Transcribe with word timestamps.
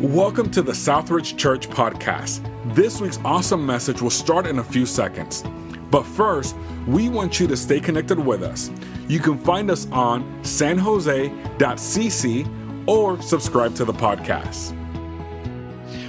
Welcome 0.00 0.50
to 0.50 0.60
the 0.60 0.72
Southridge 0.72 1.38
Church 1.38 1.70
podcast. 1.70 2.44
This 2.74 3.00
week's 3.00 3.18
awesome 3.24 3.64
message 3.64 4.02
will 4.02 4.10
start 4.10 4.46
in 4.46 4.58
a 4.58 4.62
few 4.62 4.84
seconds. 4.84 5.42
But 5.90 6.02
first, 6.02 6.54
we 6.86 7.08
want 7.08 7.40
you 7.40 7.46
to 7.46 7.56
stay 7.56 7.80
connected 7.80 8.18
with 8.18 8.42
us. 8.42 8.70
You 9.08 9.20
can 9.20 9.38
find 9.38 9.70
us 9.70 9.90
on 9.92 10.22
sanjose.cc 10.42 11.26
or 12.86 13.22
subscribe 13.22 13.74
to 13.76 13.86
the 13.86 13.94
podcast. 13.94 14.74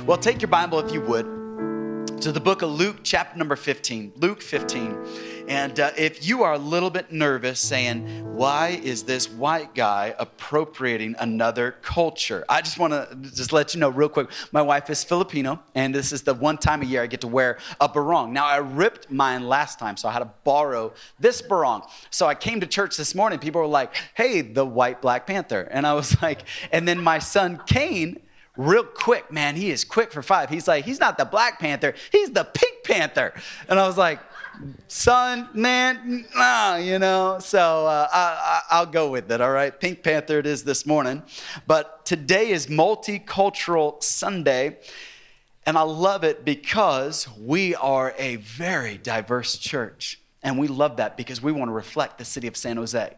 Well, 0.05 0.17
take 0.17 0.41
your 0.41 0.49
Bible 0.49 0.79
if 0.79 0.91
you 0.91 0.99
would 1.03 1.25
to 2.21 2.33
the 2.33 2.41
book 2.41 2.63
of 2.63 2.71
Luke, 2.71 2.97
chapter 3.03 3.37
number 3.37 3.55
15. 3.55 4.11
Luke 4.17 4.41
15. 4.41 5.36
And 5.47 5.79
uh, 5.79 5.91
if 5.97 6.27
you 6.27 6.43
are 6.43 6.53
a 6.53 6.57
little 6.57 6.89
bit 6.89 7.11
nervous 7.11 7.61
saying, 7.61 8.35
why 8.35 8.79
is 8.83 9.03
this 9.03 9.29
white 9.29 9.73
guy 9.73 10.13
appropriating 10.19 11.15
another 11.19 11.75
culture? 11.81 12.43
I 12.49 12.61
just 12.61 12.77
want 12.77 12.91
to 12.91 13.15
just 13.33 13.53
let 13.53 13.73
you 13.73 13.79
know 13.79 13.87
real 13.87 14.09
quick. 14.09 14.29
My 14.51 14.61
wife 14.61 14.89
is 14.89 15.05
Filipino, 15.05 15.63
and 15.73 15.95
this 15.95 16.11
is 16.11 16.23
the 16.23 16.33
one 16.33 16.57
time 16.57 16.81
a 16.81 16.85
year 16.85 17.01
I 17.01 17.07
get 17.07 17.21
to 17.21 17.29
wear 17.29 17.59
a 17.79 17.87
barong. 17.87 18.33
Now, 18.33 18.45
I 18.45 18.57
ripped 18.57 19.09
mine 19.09 19.47
last 19.47 19.79
time, 19.79 19.95
so 19.95 20.09
I 20.09 20.11
had 20.11 20.19
to 20.19 20.29
borrow 20.43 20.93
this 21.17 21.41
barong. 21.41 21.83
So 22.09 22.27
I 22.27 22.35
came 22.35 22.59
to 22.59 22.67
church 22.67 22.97
this 22.97 23.15
morning. 23.15 23.39
People 23.39 23.61
were 23.61 23.67
like, 23.67 23.95
hey, 24.15 24.41
the 24.41 24.65
white 24.65 25.01
Black 25.01 25.25
Panther. 25.25 25.61
And 25.61 25.87
I 25.87 25.93
was 25.93 26.21
like, 26.21 26.41
and 26.73 26.85
then 26.85 27.01
my 27.01 27.19
son 27.19 27.61
Kane, 27.65 28.19
real 28.57 28.83
quick, 28.83 29.31
man, 29.31 29.55
he 29.55 29.71
is 29.71 29.85
quick 29.85 30.11
for 30.11 30.21
five. 30.21 30.49
He's 30.49 30.67
like, 30.67 30.83
he's 30.83 30.99
not 30.99 31.17
the 31.17 31.25
Black 31.25 31.59
Panther, 31.59 31.93
he's 32.11 32.31
the 32.31 32.43
Pink 32.43 32.83
Panther. 32.83 33.33
And 33.69 33.79
I 33.79 33.87
was 33.87 33.97
like, 33.97 34.19
son, 34.87 35.49
man, 35.53 36.25
nah, 36.35 36.75
you 36.77 36.99
know. 36.99 37.37
So 37.39 37.87
uh, 37.87 38.07
I, 38.11 38.61
I, 38.69 38.79
will 38.79 38.91
go 38.91 39.09
with 39.09 39.31
it, 39.31 39.41
all 39.41 39.51
right? 39.51 39.77
Pink 39.77 40.03
Panther 40.03 40.39
it 40.39 40.45
is 40.45 40.63
this 40.63 40.85
morning. 40.85 41.23
But 41.65 42.05
today 42.05 42.49
is 42.49 42.67
Multicultural 42.67 44.01
Sunday. 44.03 44.77
And 45.65 45.77
I 45.77 45.81
love 45.81 46.23
it 46.23 46.45
because 46.45 47.27
we 47.37 47.75
are 47.75 48.13
a 48.17 48.37
very 48.37 48.97
diverse 48.97 49.57
church. 49.57 50.21
And 50.41 50.57
we 50.57 50.69
love 50.69 50.97
that 50.97 51.17
because 51.17 51.41
we 51.41 51.51
want 51.51 51.67
to 51.67 51.73
reflect 51.73 52.17
the 52.17 52.25
city 52.25 52.47
of 52.47 52.55
San 52.55 52.77
Jose. 52.77 53.13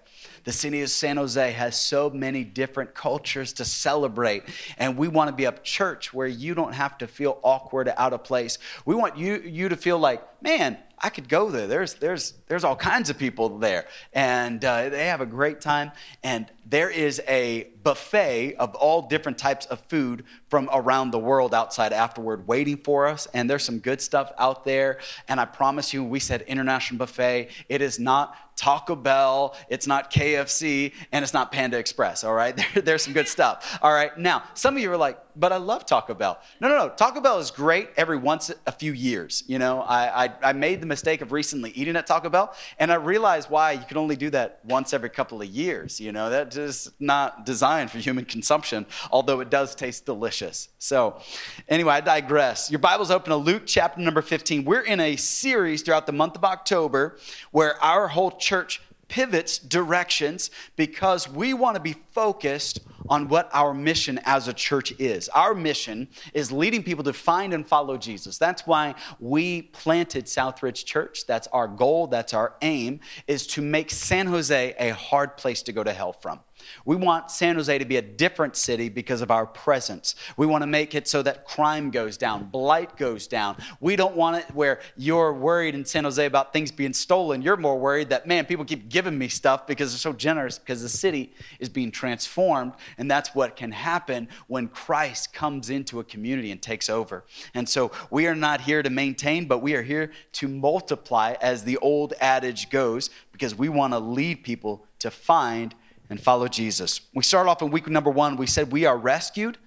The 0.46 0.52
city 0.52 0.82
of 0.82 0.90
San 0.90 1.18
Jose 1.18 1.52
has 1.52 1.80
so 1.80 2.10
many 2.10 2.44
different 2.44 2.96
cultures 2.96 3.54
to 3.54 3.66
celebrate, 3.66 4.44
and 4.78 4.98
we 4.98 5.08
want 5.08 5.30
to 5.30 5.36
be 5.36 5.46
a 5.46 5.52
church 5.64 6.14
where 6.14 6.28
you 6.28 6.56
don't 6.56 6.74
have 6.74 6.98
to 7.00 7.08
feel 7.08 7.40
awkward, 7.44 7.92
out 7.98 8.14
of 8.14 8.24
place. 8.24 8.58
We 8.86 8.96
want 8.96 9.18
you, 9.18 9.42
you 9.46 9.70
to 9.70 9.76
feel 9.76 10.00
like, 10.00 10.24
man, 10.42 10.78
I 11.02 11.10
could 11.10 11.30
go 11.30 11.50
there. 11.50 11.68
There's, 11.68 11.94
there's, 11.96 12.34
there's 12.48 12.64
all 12.64 12.76
kinds 12.76 13.10
of 13.10 13.18
people 13.18 13.58
there. 13.58 13.86
And 14.14 14.64
uh, 14.64 14.90
they 14.90 15.08
have 15.08 15.22
a 15.22 15.26
great 15.26 15.62
time. 15.62 15.92
And 16.24 16.52
there 16.66 16.90
is 16.90 17.22
a 17.28 17.70
buffet 17.84 18.56
of 18.56 18.76
all 18.76 19.04
different 19.04 19.38
types 19.38 19.66
of 19.68 19.80
food 19.88 20.26
from 20.50 20.70
around 20.74 21.12
the 21.12 21.20
world 21.20 21.54
outside 21.54 21.94
afterward 21.94 22.48
waiting 22.48 22.78
for 22.78 23.08
us. 23.08 23.28
And 23.34 23.50
there's 23.50 23.64
some 23.64 23.80
good 23.80 24.02
stuff 24.02 24.32
out 24.38 24.66
there. 24.66 25.00
And 25.28 25.40
I 25.40 25.46
promise 25.46 25.94
you, 25.94 26.04
we 26.04 26.20
said 26.20 26.42
international 26.42 26.98
buffet. 27.00 27.50
It 27.70 27.82
is 27.82 27.98
not 28.00 28.36
Taco 28.60 28.94
Bell, 28.94 29.56
it's 29.70 29.88
not 29.88 30.12
KFC, 30.12 30.92
and 31.14 31.24
it's 31.24 31.34
not 31.34 31.50
Panda 31.50 31.78
Express, 31.78 32.26
all 32.26 32.34
right? 32.34 32.50
There, 32.74 32.82
there's 32.82 33.04
some 33.04 33.14
good 33.14 33.30
stuff, 33.30 33.80
all 33.82 33.94
right? 33.94 34.16
Now, 34.18 34.44
some 34.54 34.76
of 34.76 34.84
you 34.84 34.92
are 34.92 34.98
like, 34.98 35.18
but 35.34 35.54
I 35.54 35.58
love 35.58 35.86
Taco 35.86 36.14
Bell. 36.14 36.38
No, 36.60 36.68
no, 36.68 36.78
no. 36.78 36.90
Taco 36.90 37.22
Bell 37.22 37.40
is 37.40 37.52
great 37.52 37.90
every 37.96 38.18
once 38.18 38.52
a 38.68 38.72
few 38.74 38.92
years. 38.92 39.46
You 39.48 39.60
know, 39.60 39.82
I, 39.82 40.26
I, 40.26 40.34
I 40.44 40.54
made 40.54 40.82
the 40.82 40.88
mistake 40.90 41.22
of 41.22 41.32
recently 41.32 41.72
eating 41.72 41.96
at 41.96 42.06
Taco 42.06 42.30
Bell, 42.30 42.54
and 42.78 42.92
I 42.92 42.96
realized 42.96 43.50
why 43.50 43.72
you 43.72 43.86
can 43.88 43.96
only 43.96 44.18
do 44.18 44.30
that 44.32 44.60
once 44.66 44.94
every 44.94 45.10
couple 45.10 45.42
of 45.42 45.48
years. 45.48 46.02
You 46.02 46.12
know, 46.12 46.30
that 46.30 46.58
is 46.58 46.92
not 47.00 47.46
designed 47.46 47.92
for 47.92 48.00
human 48.00 48.26
consumption, 48.26 48.86
although 49.12 49.40
it 49.40 49.50
does 49.50 49.76
taste 49.76 50.06
delicious. 50.06 50.70
So, 50.80 51.22
anyway, 51.70 51.94
I 51.94 52.02
digress. 52.02 52.70
Your 52.70 52.80
Bible's 52.80 53.12
open 53.12 53.30
to 53.30 53.38
Luke 53.38 53.64
chapter 53.66 54.02
number 54.02 54.22
15. 54.22 54.66
We're 54.66 54.82
in 54.82 55.00
a 55.00 55.16
series 55.16 55.82
throughout 55.82 56.06
the 56.06 56.12
month 56.12 56.36
of 56.36 56.44
October 56.44 57.18
where 57.52 57.82
our 57.82 58.10
whole 58.10 58.32
church 58.32 58.82
pivots 59.10 59.58
directions 59.58 60.50
because 60.78 61.28
we 61.28 61.54
want 61.54 61.76
to 61.76 61.82
be 61.82 61.96
focused 62.12 62.80
on 63.10 63.28
what 63.28 63.50
our 63.54 63.74
mission 63.74 64.20
as 64.24 64.48
a 64.48 64.54
church 64.54 64.94
is. 65.00 65.28
Our 65.30 65.54
mission 65.54 66.08
is 66.34 66.52
leading 66.52 66.84
people 66.84 67.04
to 67.06 67.14
find 67.14 67.54
and 67.54 67.68
follow 67.68 67.98
Jesus. 67.98 68.38
That's 68.38 68.66
why 68.66 68.96
we 69.20 69.64
planted 69.64 70.26
Southridge 70.26 70.86
Church. 70.86 71.26
That's 71.26 71.48
our 71.48 71.68
goal, 71.68 72.08
that's 72.08 72.34
our 72.34 72.56
aim 72.62 73.00
is 73.28 73.48
to 73.48 73.62
make 73.62 73.92
San 73.92 74.28
Jose 74.28 74.76
a 74.80 74.90
hard 74.94 75.38
place 75.38 75.64
to 75.64 75.74
go 75.74 75.84
to 75.84 75.92
hell 75.92 76.14
from. 76.14 76.40
We 76.86 76.96
want 76.96 77.32
San 77.32 77.56
Jose 77.56 77.78
to 77.78 77.86
be 77.86 77.98
a 77.98 78.02
different 78.02 78.56
city 78.56 78.90
because 78.90 79.22
of 79.22 79.32
our 79.32 79.46
presence. 79.46 80.16
We 80.38 80.46
want 80.46 80.62
to 80.64 80.68
make 80.68 80.96
it 80.96 81.08
so 81.08 81.22
that 81.24 81.46
crime 81.46 81.92
goes 81.92 82.18
down, 82.18 82.46
blight 82.46 82.98
goes 82.98 83.28
down. 83.28 83.58
We 83.80 83.96
don't 83.96 84.16
want 84.16 84.38
it 84.38 84.56
where 84.56 84.80
you're 84.98 85.34
worried 85.34 85.76
in 85.76 85.86
San 85.86 86.04
Jose 86.04 86.26
about 86.26 86.54
things 86.54 86.72
being 86.72 86.94
stolen. 86.94 87.42
You're 87.42 87.58
more 87.58 87.78
worried 87.78 88.10
that, 88.10 88.28
man, 88.28 88.46
people 88.46 88.66
keep 88.66 88.90
giving 88.90 89.18
me 89.18 89.28
stuff 89.28 89.68
because 89.68 89.92
they're 89.92 90.00
so 90.00 90.14
generous 90.14 90.60
because 90.60 90.82
the 90.82 90.90
city 90.90 91.34
is 91.60 91.70
being 91.70 91.92
transformed. 91.92 92.74
And 92.98 93.10
that's 93.10 93.34
what 93.36 93.56
can 93.56 93.72
happen 93.72 94.28
when 94.48 94.68
Christ 94.68 95.34
comes 95.34 95.70
into 95.70 96.00
a 96.00 96.04
community 96.04 96.52
and 96.52 96.62
takes 96.62 96.90
over. 96.90 97.26
And 97.54 97.68
so 97.68 97.92
we 98.10 98.28
are 98.28 98.36
not 98.36 98.62
here 98.62 98.84
to 98.84 98.90
maintain, 98.90 99.46
but 99.46 99.60
we 99.60 99.76
are 99.76 99.84
here 99.84 100.12
to 100.34 100.48
multiply, 100.48 101.36
as 101.42 101.64
the 101.64 101.78
old 101.78 102.14
adage 102.20 102.70
goes, 102.70 103.10
because 103.32 103.56
we 103.56 103.70
want 103.70 103.94
to 103.94 104.00
lead 104.00 104.44
people 104.44 104.86
to 105.00 105.10
find 105.10 105.74
and 106.10 106.20
follow 106.20 106.48
Jesus. 106.48 107.02
We 107.14 107.24
start 107.24 107.48
off 107.48 107.62
in 107.62 107.72
week 107.72 107.88
number 107.88 108.10
one. 108.10 108.36
We 108.36 108.48
said 108.48 108.72
we 108.72 108.86
are 108.86 108.98
rescued 108.98 109.58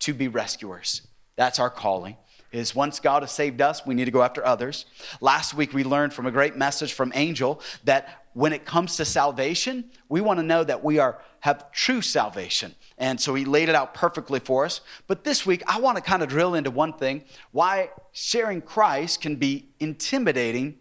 to 0.00 0.12
be 0.12 0.28
rescuers. 0.28 1.02
That's 1.36 1.58
our 1.58 1.70
calling. 1.70 2.16
Is 2.50 2.74
once 2.74 3.00
God 3.00 3.22
has 3.22 3.32
saved 3.32 3.62
us, 3.62 3.86
we 3.86 3.94
need 3.94 4.04
to 4.04 4.10
go 4.10 4.22
after 4.22 4.44
others. 4.44 4.84
Last 5.22 5.54
week 5.54 5.72
we 5.72 5.84
learned 5.84 6.12
from 6.12 6.26
a 6.26 6.30
great 6.30 6.54
message 6.54 6.92
from 6.92 7.10
Angel 7.14 7.62
that 7.84 8.24
when 8.34 8.52
it 8.52 8.66
comes 8.66 8.96
to 8.96 9.06
salvation, 9.06 9.90
we 10.10 10.20
want 10.20 10.38
to 10.38 10.42
know 10.42 10.62
that 10.62 10.84
we 10.84 10.98
are 10.98 11.18
have 11.40 11.72
true 11.72 12.02
salvation. 12.02 12.74
And 12.98 13.20
so 13.20 13.34
he 13.34 13.44
laid 13.44 13.68
it 13.68 13.74
out 13.74 13.94
perfectly 13.94 14.38
for 14.38 14.64
us. 14.64 14.80
But 15.06 15.24
this 15.24 15.44
week 15.46 15.62
I 15.66 15.80
want 15.80 15.96
to 15.96 16.02
kind 16.02 16.22
of 16.22 16.28
drill 16.28 16.54
into 16.54 16.70
one 16.70 16.92
thing, 16.92 17.24
why 17.52 17.90
sharing 18.12 18.60
Christ 18.60 19.22
can 19.22 19.36
be 19.36 19.70
intimidating 19.80 20.78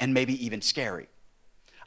and 0.00 0.14
maybe 0.14 0.44
even 0.44 0.62
scary. 0.62 1.08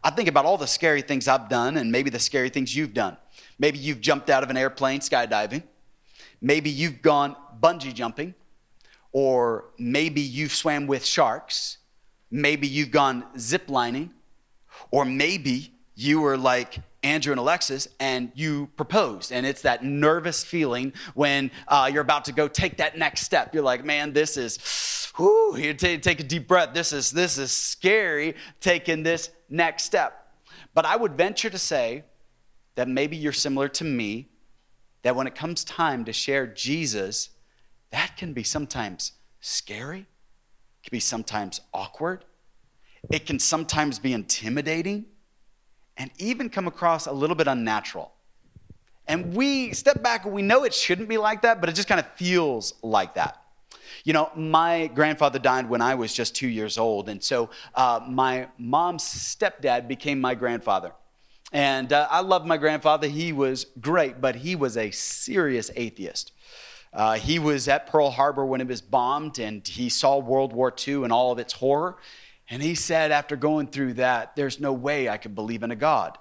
I 0.04 0.10
think 0.10 0.28
about 0.28 0.46
all 0.46 0.58
the 0.58 0.68
scary 0.68 1.02
things 1.02 1.28
I've 1.28 1.48
done 1.48 1.78
and 1.78 1.92
maybe 1.92 2.10
the 2.10 2.20
scary 2.20 2.50
things 2.50 2.76
you've 2.76 2.94
done. 2.94 3.16
Maybe 3.58 3.78
you've 3.78 4.02
jumped 4.02 4.30
out 4.30 4.44
of 4.44 4.50
an 4.50 4.58
airplane 4.58 5.00
skydiving. 5.00 5.64
Maybe 6.42 6.70
you've 6.70 7.02
gone 7.02 7.36
bungee 7.62 7.94
jumping. 7.94 8.36
Or 9.14 9.66
maybe 9.78 10.22
you've 10.22 10.52
swam 10.54 10.88
with 10.88 11.06
sharks. 11.06 11.78
Maybe 12.30 12.68
you've 12.68 12.92
gone 12.92 13.24
zip 13.38 13.70
lining. 13.70 14.12
Or 14.92 15.06
maybe 15.06 15.74
you 15.96 16.20
were 16.20 16.38
like 16.38 16.80
Andrew 17.04 17.32
and 17.32 17.40
Alexis 17.40 17.88
and 18.00 18.32
you 18.34 18.70
proposed. 18.78 19.32
And 19.32 19.46
it's 19.46 19.62
that 19.64 19.84
nervous 19.84 20.44
feeling 20.44 20.94
when 21.14 21.52
uh, 21.68 21.90
you're 21.92 22.02
about 22.02 22.26
to 22.26 22.32
go 22.32 22.48
take 22.48 22.78
that 22.78 22.98
next 22.98 23.22
step. 23.22 23.54
You're 23.54 23.64
like, 23.64 23.84
man, 23.84 24.14
this 24.14 24.38
is 24.38 25.12
whoo, 25.18 25.58
you 25.58 25.74
take, 25.74 26.02
take 26.02 26.20
a 26.20 26.24
deep 26.24 26.48
breath. 26.48 26.74
This 26.74 26.94
is, 26.94 27.12
this 27.12 27.38
is 27.38 27.52
scary 27.52 28.36
taking 28.60 29.04
this 29.04 29.30
next 29.50 29.84
step. 29.84 30.32
But 30.74 30.86
I 30.86 30.96
would 30.96 31.16
venture 31.16 31.50
to 31.50 31.58
say 31.58 32.04
that 32.76 32.88
maybe 32.88 33.16
you're 33.16 33.32
similar 33.32 33.68
to 33.70 33.84
me, 33.84 34.30
that 35.04 35.16
when 35.16 35.28
it 35.28 35.36
comes 35.36 35.64
time 35.64 36.06
to 36.06 36.14
share 36.14 36.48
Jesus, 36.48 37.30
that 37.92 38.18
can 38.18 38.34
be 38.34 38.44
sometimes 38.44 39.12
scary, 39.40 40.08
can 40.84 40.92
be 40.92 41.00
sometimes 41.00 41.62
awkward, 41.74 42.26
it 43.12 43.26
can 43.26 43.38
sometimes 43.38 44.00
be 44.00 44.14
intimidating, 44.14 45.06
and 45.98 46.12
even 46.18 46.50
come 46.50 46.68
across 46.68 47.06
a 47.06 47.12
little 47.12 47.36
bit 47.36 47.48
unnatural. 47.48 48.12
And 49.08 49.36
we 49.36 49.74
step 49.74 50.02
back 50.02 50.26
and 50.26 50.34
we 50.34 50.42
know 50.42 50.64
it 50.64 50.74
shouldn't 50.74 51.10
be 51.10 51.18
like 51.18 51.42
that, 51.42 51.60
but 51.60 51.70
it 51.70 51.74
just 51.74 51.88
kind 51.88 52.00
of 52.00 52.08
feels 52.14 52.74
like 52.82 53.16
that. 53.16 53.40
You 54.04 54.14
know, 54.14 54.32
my 54.36 54.88
grandfather 54.88 55.40
died 55.40 55.70
when 55.70 55.82
I 55.82 55.96
was 55.96 56.14
just 56.14 56.36
two 56.36 56.48
years 56.48 56.78
old, 56.78 57.10
and 57.10 57.24
so 57.24 57.50
uh, 57.76 58.02
my 58.08 58.48
mom's 58.58 59.04
stepdad 59.04 59.88
became 59.88 60.20
my 60.20 60.36
grandfather. 60.36 60.92
And 61.52 61.94
uh, 61.94 62.08
I 62.10 62.22
loved 62.22 62.48
my 62.48 62.58
grandfather. 62.58 63.08
He 63.08 63.32
was 63.32 63.68
great, 63.80 64.20
but 64.20 64.36
he 64.36 64.56
was 64.56 64.76
a 64.76 64.90
serious 64.92 65.70
atheist. 65.76 66.32
Uh, 66.92 67.14
he 67.14 67.40
was 67.40 67.68
at 67.68 67.88
Pearl 67.88 68.10
Harbor 68.10 68.46
when 68.46 68.62
it 68.62 68.68
was 68.68 68.82
bombed, 68.82 69.40
and 69.40 69.66
he 69.68 69.90
saw 69.90 70.18
World 70.18 70.54
War 70.54 70.74
II 70.88 71.04
and 71.04 71.12
all 71.12 71.32
of 71.32 71.40
its 71.40 71.54
horror. 71.54 71.98
And 72.54 72.62
he 72.62 72.76
said, 72.76 73.12
after 73.12 73.36
going 73.36 73.66
through 73.66 73.94
that, 73.94 74.36
there's 74.36 74.60
no 74.60 74.74
way 74.74 75.10
I 75.10 75.18
could 75.18 75.34
believe 75.34 75.64
in 75.64 75.72
a 75.72 75.76
God. 75.76 76.20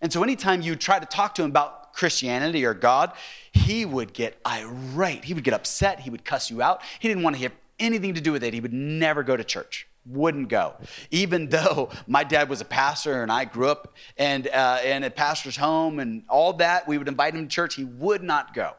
And 0.00 0.10
so, 0.10 0.22
anytime 0.22 0.62
you 0.62 0.76
try 0.76 0.98
to 0.98 1.04
talk 1.04 1.34
to 1.34 1.42
him 1.42 1.50
about 1.50 1.92
Christianity 1.92 2.64
or 2.64 2.72
God, 2.72 3.12
he 3.52 3.84
would 3.84 4.14
get 4.14 4.40
irate. 4.46 5.26
He 5.26 5.34
would 5.34 5.44
get 5.44 5.52
upset. 5.52 6.00
He 6.00 6.08
would 6.08 6.24
cuss 6.24 6.50
you 6.50 6.62
out. 6.62 6.80
He 7.00 7.06
didn't 7.06 7.22
want 7.22 7.36
to 7.36 7.42
have 7.42 7.52
anything 7.78 8.14
to 8.14 8.22
do 8.22 8.32
with 8.32 8.42
it. 8.42 8.54
He 8.54 8.60
would 8.60 8.72
never 8.72 9.22
go 9.22 9.36
to 9.36 9.44
church. 9.44 9.86
Wouldn't 10.06 10.48
go, 10.48 10.72
even 11.10 11.48
though 11.50 11.90
my 12.06 12.24
dad 12.24 12.48
was 12.48 12.62
a 12.62 12.64
pastor 12.64 13.22
and 13.22 13.30
I 13.30 13.44
grew 13.44 13.68
up 13.68 13.92
and 14.16 14.48
uh, 14.48 14.78
in 14.82 15.04
a 15.04 15.10
pastor's 15.10 15.58
home 15.58 15.98
and 15.98 16.22
all 16.30 16.54
that. 16.54 16.88
We 16.88 16.96
would 16.96 17.08
invite 17.08 17.34
him 17.34 17.46
to 17.46 17.54
church. 17.54 17.74
He 17.74 17.84
would 17.84 18.22
not 18.22 18.54
go. 18.54 18.72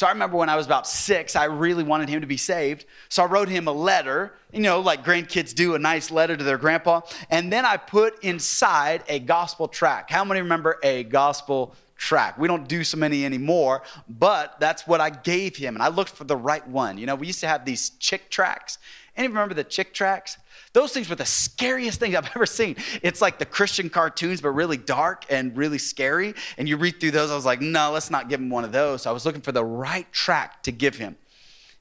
So 0.00 0.06
I 0.06 0.12
remember 0.12 0.38
when 0.38 0.48
I 0.48 0.56
was 0.56 0.64
about 0.64 0.86
six, 0.86 1.36
I 1.36 1.44
really 1.44 1.84
wanted 1.84 2.08
him 2.08 2.22
to 2.22 2.26
be 2.26 2.38
saved. 2.38 2.86
So 3.10 3.22
I 3.22 3.26
wrote 3.26 3.50
him 3.50 3.68
a 3.68 3.72
letter, 3.72 4.32
you 4.50 4.60
know, 4.60 4.80
like 4.80 5.04
grandkids 5.04 5.54
do, 5.54 5.74
a 5.74 5.78
nice 5.78 6.10
letter 6.10 6.38
to 6.38 6.42
their 6.42 6.56
grandpa. 6.56 7.02
And 7.28 7.52
then 7.52 7.66
I 7.66 7.76
put 7.76 8.24
inside 8.24 9.04
a 9.08 9.18
gospel 9.18 9.68
track. 9.68 10.08
How 10.08 10.24
many 10.24 10.40
remember 10.40 10.78
a 10.82 11.04
gospel 11.04 11.74
track. 11.98 12.38
We 12.38 12.48
don't 12.48 12.66
do 12.66 12.82
so 12.82 12.96
many 12.96 13.26
anymore, 13.26 13.82
but 14.08 14.58
that's 14.58 14.86
what 14.86 15.02
I 15.02 15.10
gave 15.10 15.54
him. 15.54 15.76
And 15.76 15.82
I 15.82 15.88
looked 15.88 16.12
for 16.12 16.24
the 16.24 16.36
right 16.36 16.66
one. 16.66 16.96
You 16.96 17.04
know, 17.04 17.14
we 17.14 17.26
used 17.26 17.40
to 17.40 17.46
have 17.46 17.66
these 17.66 17.90
chick 17.98 18.30
tracts. 18.30 18.78
Any 19.20 19.28
remember 19.28 19.52
the 19.52 19.64
Chick 19.64 19.92
tracts? 19.92 20.38
Those 20.72 20.92
things 20.92 21.10
were 21.10 21.14
the 21.14 21.26
scariest 21.26 22.00
things 22.00 22.14
I've 22.14 22.30
ever 22.34 22.46
seen. 22.46 22.76
It's 23.02 23.20
like 23.20 23.38
the 23.38 23.44
Christian 23.44 23.90
cartoons, 23.90 24.40
but 24.40 24.52
really 24.52 24.78
dark 24.78 25.26
and 25.28 25.54
really 25.54 25.76
scary. 25.76 26.32
And 26.56 26.66
you 26.66 26.78
read 26.78 27.00
through 27.00 27.10
those, 27.10 27.30
I 27.30 27.34
was 27.34 27.44
like, 27.44 27.60
no, 27.60 27.90
let's 27.90 28.10
not 28.10 28.30
give 28.30 28.40
him 28.40 28.48
one 28.48 28.64
of 28.64 28.72
those. 28.72 29.02
So 29.02 29.10
I 29.10 29.12
was 29.12 29.26
looking 29.26 29.42
for 29.42 29.52
the 29.52 29.62
right 29.62 30.10
track 30.10 30.62
to 30.62 30.72
give 30.72 30.96
him. 30.96 31.18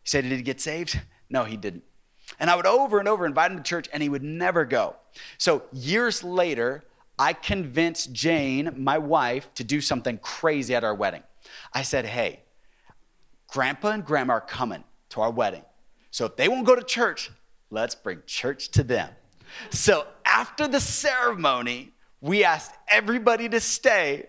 He 0.03 0.09
said, 0.09 0.25
Did 0.25 0.33
he 0.33 0.41
get 0.41 0.59
saved? 0.62 1.00
No, 1.31 1.44
he 1.44 1.57
didn't. 1.57 1.83
And 2.39 2.50
I 2.50 2.56
would 2.56 2.65
over 2.65 2.97
and 2.97 3.07
over 3.07 3.24
invite 3.24 3.51
him 3.51 3.57
to 3.57 3.63
church, 3.63 3.88
and 3.94 4.01
he 4.01 4.09
would 4.09 4.24
never 4.24 4.65
go. 4.65 4.95
So 5.38 5.62
years 5.71 6.24
later, 6.24 6.83
I 7.19 7.33
convinced 7.33 8.12
Jane, 8.13 8.74
my 8.75 8.97
wife, 8.97 9.47
to 9.53 9.63
do 9.63 9.80
something 9.80 10.18
crazy 10.18 10.74
at 10.74 10.83
our 10.83 10.95
wedding. 10.95 11.21
I 11.71 11.83
said, 11.83 12.06
Hey, 12.07 12.39
grandpa 13.47 13.89
and 13.89 14.03
grandma 14.03 14.33
are 14.33 14.42
coming 14.42 14.83
to 15.09 15.21
our 15.21 15.30
wedding. 15.30 15.62
So 16.11 16.25
if 16.25 16.35
they 16.35 16.47
won't 16.47 16.65
go 16.65 16.75
to 16.75 16.83
church, 16.83 17.31
let's 17.69 17.95
bring 17.95 18.21
church 18.25 18.69
to 18.69 18.83
them. 18.83 19.09
So 19.69 20.06
after 20.25 20.67
the 20.67 20.79
ceremony, 20.79 21.91
we 22.21 22.44
asked 22.44 22.75
everybody 22.89 23.50
to 23.50 23.59
stay 23.59 24.27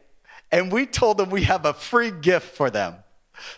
and 0.53 0.73
we 0.73 0.87
told 0.87 1.19
them 1.19 1.31
we 1.31 1.43
have 1.45 1.65
a 1.65 1.73
free 1.73 2.11
gift 2.11 2.57
for 2.57 2.71
them. 2.71 2.97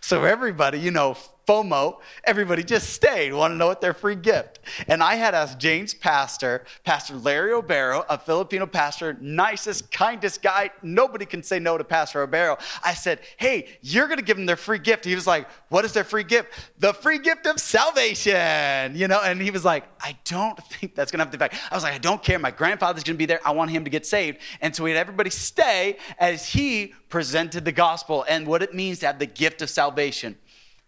So 0.00 0.24
everybody, 0.24 0.78
you 0.78 0.90
know, 0.90 1.16
FOMO, 1.47 1.99
everybody 2.25 2.62
just 2.62 2.91
stayed, 2.91 3.33
want 3.33 3.53
to 3.53 3.56
know 3.56 3.67
what 3.67 3.81
their 3.81 3.94
free 3.94 4.15
gift. 4.15 4.61
And 4.87 5.03
I 5.03 5.17
had 5.17 5.35
asked 5.35 5.59
Jane's 5.59 5.93
pastor, 5.94 6.65
Pastor 6.85 7.17
Larry 7.17 7.53
Obero, 7.53 8.05
a 8.09 8.17
Filipino 8.17 8.67
pastor, 8.67 9.17
nicest, 9.21 9.91
kindest 9.91 10.43
guy. 10.43 10.71
Nobody 10.83 11.27
can 11.27 11.43
say 11.43 11.59
no 11.59 11.77
to 11.77 11.85
Pastor 11.85 12.27
Obero. 12.27 12.61
I 12.85 12.94
said, 12.94 13.21
hey, 13.37 13.69
you're 13.81 14.06
going 14.06 14.19
to 14.19 14.25
give 14.25 14.37
them 14.37 14.47
their 14.47 14.56
free 14.56 14.79
gift. 14.79 15.05
He 15.05 15.15
was 15.15 15.27
like, 15.27 15.49
what 15.69 15.85
is 15.85 15.93
their 15.93 16.05
free 16.05 16.25
gift? 16.25 16.49
The 16.79 16.93
free 16.93 17.19
gift 17.19 17.47
of 17.47 17.61
salvation, 17.61 18.94
you 18.94 19.09
know? 19.09 19.21
And 19.23 19.41
he 19.41 19.50
was 19.50 19.65
like, 19.65 19.85
I 20.00 20.17
don't 20.25 20.56
think 20.65 20.94
that's 20.94 21.11
going 21.11 21.19
to 21.19 21.25
have 21.25 21.33
the 21.33 21.37
effect. 21.37 21.56
I 21.71 21.75
was 21.75 21.83
like, 21.83 21.94
I 21.94 21.99
don't 21.99 22.23
care. 22.23 22.39
My 22.39 22.50
grandfather's 22.50 23.05
going 23.05 23.17
to 23.17 23.19
be 23.19 23.27
there. 23.27 23.41
I 23.44 23.50
want 23.50 23.71
him 23.71 23.85
to 23.85 23.91
get 23.91 24.06
saved. 24.06 24.39
And 24.61 24.75
so 24.75 24.85
we 24.85 24.91
had 24.91 24.99
everybody 24.99 25.31
stay 25.31 25.99
as 26.19 26.49
he 26.49 26.94
presented 27.09 27.65
the 27.65 27.73
gospel 27.73 28.25
and 28.29 28.47
what 28.47 28.62
it 28.62 28.75
means 28.75 29.00
to 29.00 29.06
have 29.06 29.19
the 29.19 29.27
gift 29.27 29.61
of 29.61 29.69
salvation. 29.69 30.37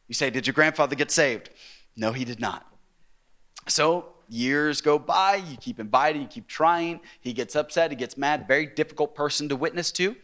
You 0.08 0.14
say, 0.14 0.30
Did 0.30 0.46
your 0.46 0.54
grandfather 0.54 0.96
get 0.96 1.10
saved? 1.10 1.50
No, 1.96 2.12
he 2.12 2.24
did 2.24 2.40
not. 2.40 2.66
So 3.68 4.14
years 4.28 4.80
go 4.80 4.98
by, 4.98 5.36
you 5.36 5.56
keep 5.56 5.80
inviting, 5.80 6.22
you 6.22 6.28
keep 6.28 6.46
trying. 6.46 7.00
He 7.20 7.32
gets 7.32 7.56
upset, 7.56 7.90
he 7.90 7.96
gets 7.96 8.16
mad, 8.16 8.46
very 8.48 8.66
difficult 8.66 9.14
person 9.14 9.48
to 9.48 9.56
witness 9.56 9.92
to. 9.92 10.16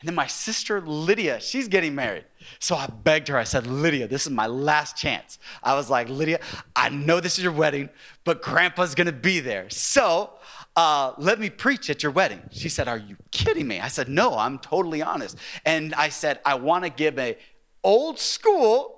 And 0.00 0.06
then 0.06 0.14
my 0.14 0.28
sister 0.28 0.80
Lydia, 0.80 1.40
she's 1.40 1.66
getting 1.66 1.94
married. 1.94 2.24
So 2.60 2.76
I 2.76 2.86
begged 2.86 3.26
her, 3.28 3.36
I 3.36 3.44
said, 3.44 3.66
Lydia, 3.66 4.06
this 4.06 4.26
is 4.26 4.32
my 4.32 4.46
last 4.46 4.96
chance. 4.96 5.40
I 5.62 5.74
was 5.74 5.90
like, 5.90 6.08
Lydia, 6.08 6.38
I 6.76 6.88
know 6.88 7.18
this 7.18 7.36
is 7.36 7.42
your 7.42 7.52
wedding, 7.52 7.88
but 8.24 8.40
grandpa's 8.40 8.94
gonna 8.94 9.10
be 9.10 9.40
there. 9.40 9.68
So 9.70 10.34
uh, 10.76 11.14
let 11.18 11.40
me 11.40 11.50
preach 11.50 11.90
at 11.90 12.04
your 12.04 12.12
wedding. 12.12 12.40
She 12.52 12.68
said, 12.68 12.86
Are 12.86 12.98
you 12.98 13.16
kidding 13.32 13.66
me? 13.66 13.80
I 13.80 13.88
said, 13.88 14.08
No, 14.08 14.38
I'm 14.38 14.60
totally 14.60 15.02
honest. 15.02 15.36
And 15.64 15.92
I 15.94 16.10
said, 16.10 16.38
I 16.44 16.54
wanna 16.54 16.90
give 16.90 17.18
a 17.18 17.36
old 17.82 18.20
school 18.20 18.97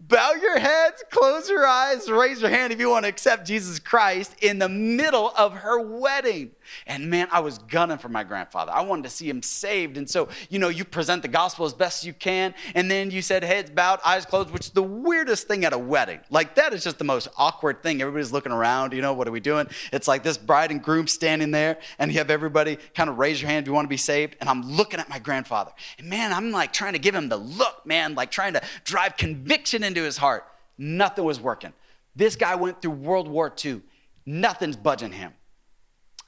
bow 0.00 0.32
your 0.32 0.58
heads, 0.58 1.02
close 1.10 1.48
your 1.48 1.66
eyes, 1.66 2.10
raise 2.10 2.40
your 2.40 2.50
hand 2.50 2.72
if 2.72 2.80
you 2.80 2.90
want 2.90 3.04
to 3.04 3.08
accept 3.08 3.46
Jesus 3.46 3.78
Christ 3.78 4.34
in 4.42 4.58
the 4.58 4.68
middle 4.68 5.32
of 5.36 5.52
her 5.54 5.80
wedding. 5.80 6.52
And 6.86 7.10
man, 7.10 7.28
I 7.30 7.40
was 7.40 7.58
gunning 7.58 7.98
for 7.98 8.08
my 8.08 8.24
grandfather. 8.24 8.72
I 8.72 8.82
wanted 8.82 9.04
to 9.04 9.10
see 9.10 9.28
him 9.28 9.42
saved. 9.42 9.96
And 9.96 10.08
so, 10.08 10.28
you 10.48 10.58
know, 10.58 10.68
you 10.68 10.84
present 10.84 11.22
the 11.22 11.28
gospel 11.28 11.66
as 11.66 11.74
best 11.74 12.04
you 12.04 12.12
can. 12.12 12.54
And 12.74 12.90
then 12.90 13.10
you 13.10 13.22
said 13.22 13.42
heads 13.42 13.70
bowed, 13.70 14.00
eyes 14.04 14.24
closed, 14.26 14.50
which 14.50 14.66
is 14.66 14.70
the 14.70 14.82
weirdest 14.82 15.48
thing 15.48 15.64
at 15.64 15.72
a 15.72 15.78
wedding. 15.78 16.20
Like, 16.30 16.54
that 16.56 16.72
is 16.72 16.84
just 16.84 16.98
the 16.98 17.04
most 17.04 17.28
awkward 17.36 17.82
thing. 17.82 18.00
Everybody's 18.00 18.32
looking 18.32 18.52
around, 18.52 18.92
you 18.92 19.02
know, 19.02 19.12
what 19.12 19.28
are 19.28 19.32
we 19.32 19.40
doing? 19.40 19.68
It's 19.92 20.08
like 20.08 20.22
this 20.22 20.38
bride 20.38 20.70
and 20.70 20.82
groom 20.82 21.06
standing 21.06 21.50
there, 21.50 21.78
and 21.98 22.10
you 22.10 22.18
have 22.18 22.30
everybody 22.30 22.76
kind 22.94 23.10
of 23.10 23.18
raise 23.18 23.40
your 23.40 23.50
hand 23.50 23.64
if 23.64 23.68
you 23.68 23.74
want 23.74 23.84
to 23.84 23.90
be 23.90 23.96
saved. 23.96 24.36
And 24.40 24.48
I'm 24.48 24.62
looking 24.62 25.00
at 25.00 25.08
my 25.08 25.18
grandfather. 25.18 25.72
And 25.98 26.08
man, 26.08 26.32
I'm 26.32 26.50
like 26.50 26.72
trying 26.72 26.94
to 26.94 26.98
give 26.98 27.14
him 27.14 27.28
the 27.28 27.36
look, 27.36 27.84
man, 27.86 28.14
like 28.14 28.30
trying 28.30 28.54
to 28.54 28.62
drive 28.84 29.16
conviction 29.16 29.82
into 29.82 30.02
his 30.02 30.16
heart. 30.16 30.44
Nothing 30.78 31.24
was 31.24 31.40
working. 31.40 31.72
This 32.14 32.36
guy 32.36 32.54
went 32.54 32.82
through 32.82 32.92
World 32.92 33.28
War 33.28 33.52
II. 33.64 33.82
Nothing's 34.26 34.76
budging 34.76 35.12
him. 35.12 35.32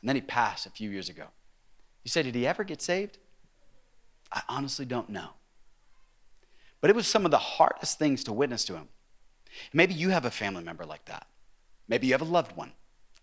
And 0.01 0.09
then 0.09 0.17
he 0.17 0.23
passed 0.23 0.67
a 0.67 0.71
few 0.71 0.91
years 0.91 1.09
ago. 1.09 1.25
You 2.05 2.11
say, 2.11 2.23
did 2.23 2.35
he 2.35 2.47
ever 2.47 2.65
get 2.65 2.81
saved? 2.81 3.19
I 4.33 4.43
honestly 4.49 4.87
don't 4.87 5.11
know. 5.11 5.31
But 6.81 6.91
it 6.91 6.97
was 6.97 7.07
some 7.07 7.25
of 7.25 7.31
the 7.31 7.39
hardest 7.39 7.99
things 7.99 8.25
to 8.25 8.33
witness 8.33 8.65
to 8.67 8.75
him. 8.75 8.89
Maybe 9.73 9.95
you 9.95 10.11
have 10.11 10.25
a 10.25 10.31
family 10.31 10.63
member 10.63 10.85
like 10.85 11.05
that. 11.07 11.27
Maybe 11.89 12.07
you 12.07 12.15
have 12.15 12.23
a 12.23 12.25
loved 12.25 12.57
one, 12.57 12.73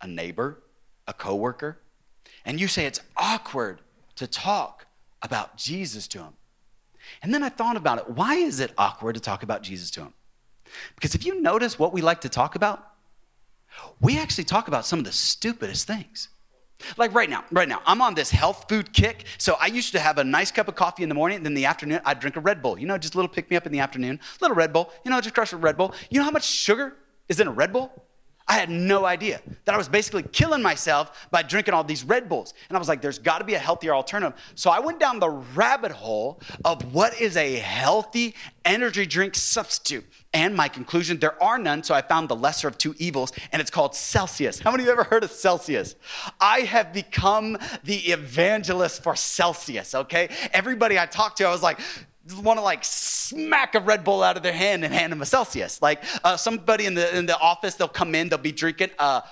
a 0.02 0.08
neighbor, 0.08 0.62
a 1.08 1.14
coworker, 1.14 1.80
and 2.46 2.60
you 2.60 2.68
say 2.68 2.86
it's 2.86 3.00
awkward 3.16 3.80
to 4.16 4.28
talk 4.28 4.86
about 5.22 5.58
Jesus 5.58 6.08
to 6.10 6.20
him. 6.20 6.34
And 7.24 7.34
then 7.34 7.44
I 7.44 7.50
thought 7.50 7.78
about 7.78 8.00
it. 8.00 8.10
Why 8.10 8.36
is 8.36 8.60
it 8.60 8.74
awkward 8.78 9.16
to 9.16 9.22
talk 9.22 9.42
about 9.42 9.64
Jesus 9.64 9.90
to 9.92 10.02
him? 10.02 10.14
Because 10.96 11.16
if 11.16 11.26
you 11.26 11.42
notice 11.42 11.80
what 11.80 11.94
we 11.94 12.02
like 12.02 12.22
to 12.22 12.30
talk 12.30 12.56
about, 12.56 12.86
we 14.02 14.18
actually 14.18 14.44
talk 14.44 14.68
about 14.68 14.86
some 14.86 15.00
of 15.00 15.06
the 15.06 15.12
stupidest 15.12 15.88
things. 15.88 16.30
Like 16.98 17.14
right 17.14 17.30
now, 17.30 17.44
right 17.52 17.68
now, 17.68 17.82
I'm 17.86 18.02
on 18.02 18.14
this 18.14 18.30
health 18.30 18.66
food 18.70 18.94
kick. 18.94 19.26
So 19.38 19.56
I 19.60 19.68
used 19.68 19.92
to 19.94 20.00
have 20.00 20.18
a 20.18 20.24
nice 20.24 20.52
cup 20.52 20.68
of 20.68 20.76
coffee 20.76 21.04
in 21.04 21.10
the 21.10 21.16
morning, 21.16 21.38
and 21.38 21.46
then 21.46 21.54
the 21.54 21.66
afternoon, 21.66 22.02
I'd 22.06 22.20
drink 22.20 22.36
a 22.36 22.40
Red 22.40 22.62
Bull. 22.62 22.78
You 22.80 22.88
know, 22.88 22.98
just 22.98 23.16
a 23.16 23.18
little 23.18 23.30
pick 23.30 23.50
me 23.50 23.58
up 23.58 23.66
in 23.66 23.72
the 23.72 23.80
afternoon, 23.80 24.20
little 24.42 24.56
Red 24.56 24.74
Bull. 24.74 24.92
You 25.04 25.12
know, 25.12 25.20
just 25.22 25.36
crush 25.36 25.54
a 25.54 25.58
Red 25.58 25.78
Bull. 25.78 25.94
You 26.10 26.20
know 26.20 26.26
how 26.26 26.32
much 26.32 26.46
sugar 26.46 26.96
is 27.28 27.40
in 27.40 27.48
a 27.48 27.52
Red 27.52 27.74
Bull? 27.74 27.92
I 28.50 28.54
had 28.54 28.70
no 28.70 29.06
idea 29.06 29.42
that 29.66 29.76
I 29.76 29.78
was 29.78 29.90
basically 29.90 30.24
killing 30.24 30.62
myself 30.62 31.28
by 31.32 31.44
drinking 31.44 31.74
all 31.74 31.84
these 31.84 32.06
Red 32.06 32.30
Bulls. 32.30 32.54
And 32.70 32.78
I 32.78 32.80
was 32.80 32.88
like, 32.88 33.02
there's 33.02 33.20
got 33.20 33.40
to 33.40 33.44
be 33.44 33.56
a 33.56 33.60
healthier 33.60 33.94
alternative. 33.94 34.40
So 34.56 34.70
I 34.70 34.80
went 34.80 35.00
down 35.00 35.20
the 35.20 35.30
rabbit 35.30 35.92
hole 35.92 36.40
of 36.64 36.94
what 36.94 37.20
is 37.20 37.36
a 37.36 37.56
healthy 37.56 38.36
energy 38.64 39.06
drink 39.06 39.36
substitute. 39.36 40.06
And 40.34 40.56
my 40.56 40.70
conclusion, 40.70 41.20
there 41.20 41.42
are 41.44 41.58
none. 41.58 41.84
So 41.84 41.94
I 41.94 42.02
found 42.02 42.30
the 42.30 42.36
lesser 42.36 42.68
of 42.70 42.78
two 42.78 42.96
evils, 42.98 43.34
and 43.52 43.62
it's 43.62 43.72
called 43.72 43.96
Celsius. 43.96 44.60
How 44.60 44.72
many 44.72 44.84
of 44.84 44.88
you 44.88 44.92
ever 44.94 45.04
heard 45.04 45.24
of 45.24 45.32
Celsius? 45.32 45.96
I 46.40 46.60
have 46.62 46.94
become 46.94 47.58
the 47.84 47.98
evangelist 47.98 49.04
for 49.04 49.16
Celsius, 49.16 49.94
okay? 49.94 50.30
Everybody 50.54 50.98
I 50.98 51.06
talked 51.06 51.38
to, 51.38 51.46
I 51.46 51.52
was 51.52 51.64
like, 51.64 51.80
want 52.42 52.58
to 52.60 52.64
like 52.64 52.84
smack 52.84 53.76
a 53.76 53.80
Red 53.80 54.04
Bull 54.04 54.24
out 54.24 54.38
of 54.38 54.44
their 54.44 54.54
hand 54.54 54.84
and 54.84 54.94
hand 54.94 55.12
them 55.12 55.22
a 55.22 55.26
Celsius. 55.26 55.82
Like 55.82 56.04
uh, 56.24 56.38
somebody 56.38 56.86
in 56.86 56.94
the 56.94 57.16
in 57.18 57.26
the 57.26 57.38
office, 57.38 57.76
they'll 57.76 57.88
come 57.88 58.16
in, 58.16 58.30
they'll 58.30 58.38
be 58.38 58.52
drinking 58.52 58.92
a 59.00 59.24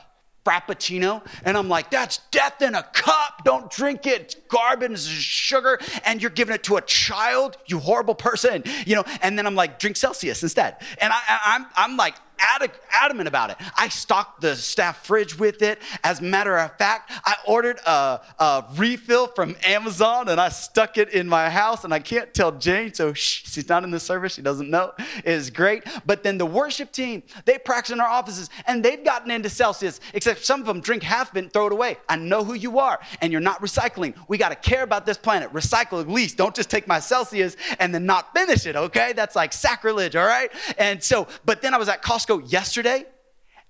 Frappuccino, 0.46 1.26
and 1.44 1.58
I'm 1.58 1.70
like, 1.70 1.90
that's 1.90 2.20
death 2.30 2.62
in 2.62 2.76
a 2.76 2.84
cup. 2.84 3.44
Don't 3.44 3.70
drink 3.72 4.06
it. 4.06 4.22
It's 4.22 4.36
garbage, 4.48 5.00
sugar, 5.00 5.80
and 6.06 6.22
you're 6.22 6.30
giving 6.30 6.54
it 6.54 6.64
to 6.66 6.78
a 6.78 6.82
child. 6.82 7.58
You 7.66 7.80
horrible 7.80 8.14
person, 8.14 8.64
you 8.86 8.96
know. 8.96 9.04
And 9.24 9.38
then 9.38 9.48
I'm 9.48 9.56
like, 9.56 9.80
drink 9.80 9.98
Celsius 9.98 10.44
instead. 10.44 10.78
And 11.02 11.12
I, 11.12 11.20
I'm 11.28 11.66
I'm 11.76 11.98
like 11.98 12.16
adamant 12.40 13.28
about 13.28 13.50
it. 13.50 13.58
I 13.78 13.90
stocked 13.90 14.42
the 14.42 14.56
staff 14.56 15.06
fridge 15.06 15.38
with 15.38 15.62
it. 15.62 15.80
As 16.04 16.20
a 16.20 16.24
matter 16.24 16.58
of 16.58 16.78
fact, 16.78 17.12
I 17.26 17.36
ordered 17.48 17.80
a, 17.86 18.22
a, 18.40 18.66
refill 18.76 19.28
from 19.28 19.56
Amazon 19.64 20.30
and 20.30 20.40
I 20.40 20.50
stuck 20.50 20.98
it 20.98 21.10
in 21.10 21.28
my 21.28 21.50
house. 21.50 21.84
And 21.84 21.94
I 21.94 22.00
can't 22.00 22.34
tell 22.34 22.52
Jane, 22.52 22.94
so 22.94 23.14
shh, 23.14 23.44
she's 23.52 23.70
not 23.70 23.84
in 23.84 23.92
the 23.92 24.00
service. 24.00 24.34
She 24.36 24.42
doesn't 24.42 24.70
know. 24.70 24.94
It 24.98 25.26
is 25.26 25.50
great. 25.50 25.84
But 26.06 26.24
then 26.24 26.38
the 26.38 26.46
worship 26.46 26.92
team, 26.92 27.24
they 27.46 27.58
practice 27.58 27.94
in 27.94 28.00
our 28.00 28.08
offices 28.08 28.50
and 28.68 28.84
they've 28.84 29.04
gotten 29.04 29.32
into 29.32 29.50
Celsius, 29.50 30.00
except 30.14 30.46
some 30.46 30.60
of 30.60 30.66
them 30.66 30.82
drink 30.82 31.04
half 31.04 31.36
and 31.36 31.52
throw 31.52 31.68
it 31.68 31.74
away. 31.74 31.98
I 32.10 32.16
know 32.16 32.44
who 32.44 32.54
you 32.54 32.80
are 32.80 33.00
and 33.22 33.32
you're 33.32 33.42
not 33.42 33.62
recycling. 33.62 34.16
We 34.28 34.38
got 34.38 34.50
to 34.50 34.56
care 34.56 34.84
about 34.84 35.06
this 35.06 35.18
planet. 35.18 35.52
Recycle 35.54 36.02
at 36.02 36.10
least. 36.10 36.38
Don't 36.38 36.56
just 36.56 36.70
take 36.70 36.88
my 36.88 37.00
Celsius 37.00 37.56
and 37.80 37.94
then 37.94 38.06
not 38.06 38.34
finish 38.34 38.66
it, 38.66 38.76
okay? 38.76 39.14
That's 39.14 39.36
like 39.36 39.54
sacrilege, 39.54 40.16
all 40.16 40.26
right? 40.26 40.52
And 40.78 41.02
so, 41.04 41.28
but 41.46 41.62
then 41.62 41.74
I 41.74 41.78
was 41.78 41.90
at 41.90 42.02
Costco 42.02 42.25
Costco 42.26 42.52
yesterday 42.52 43.06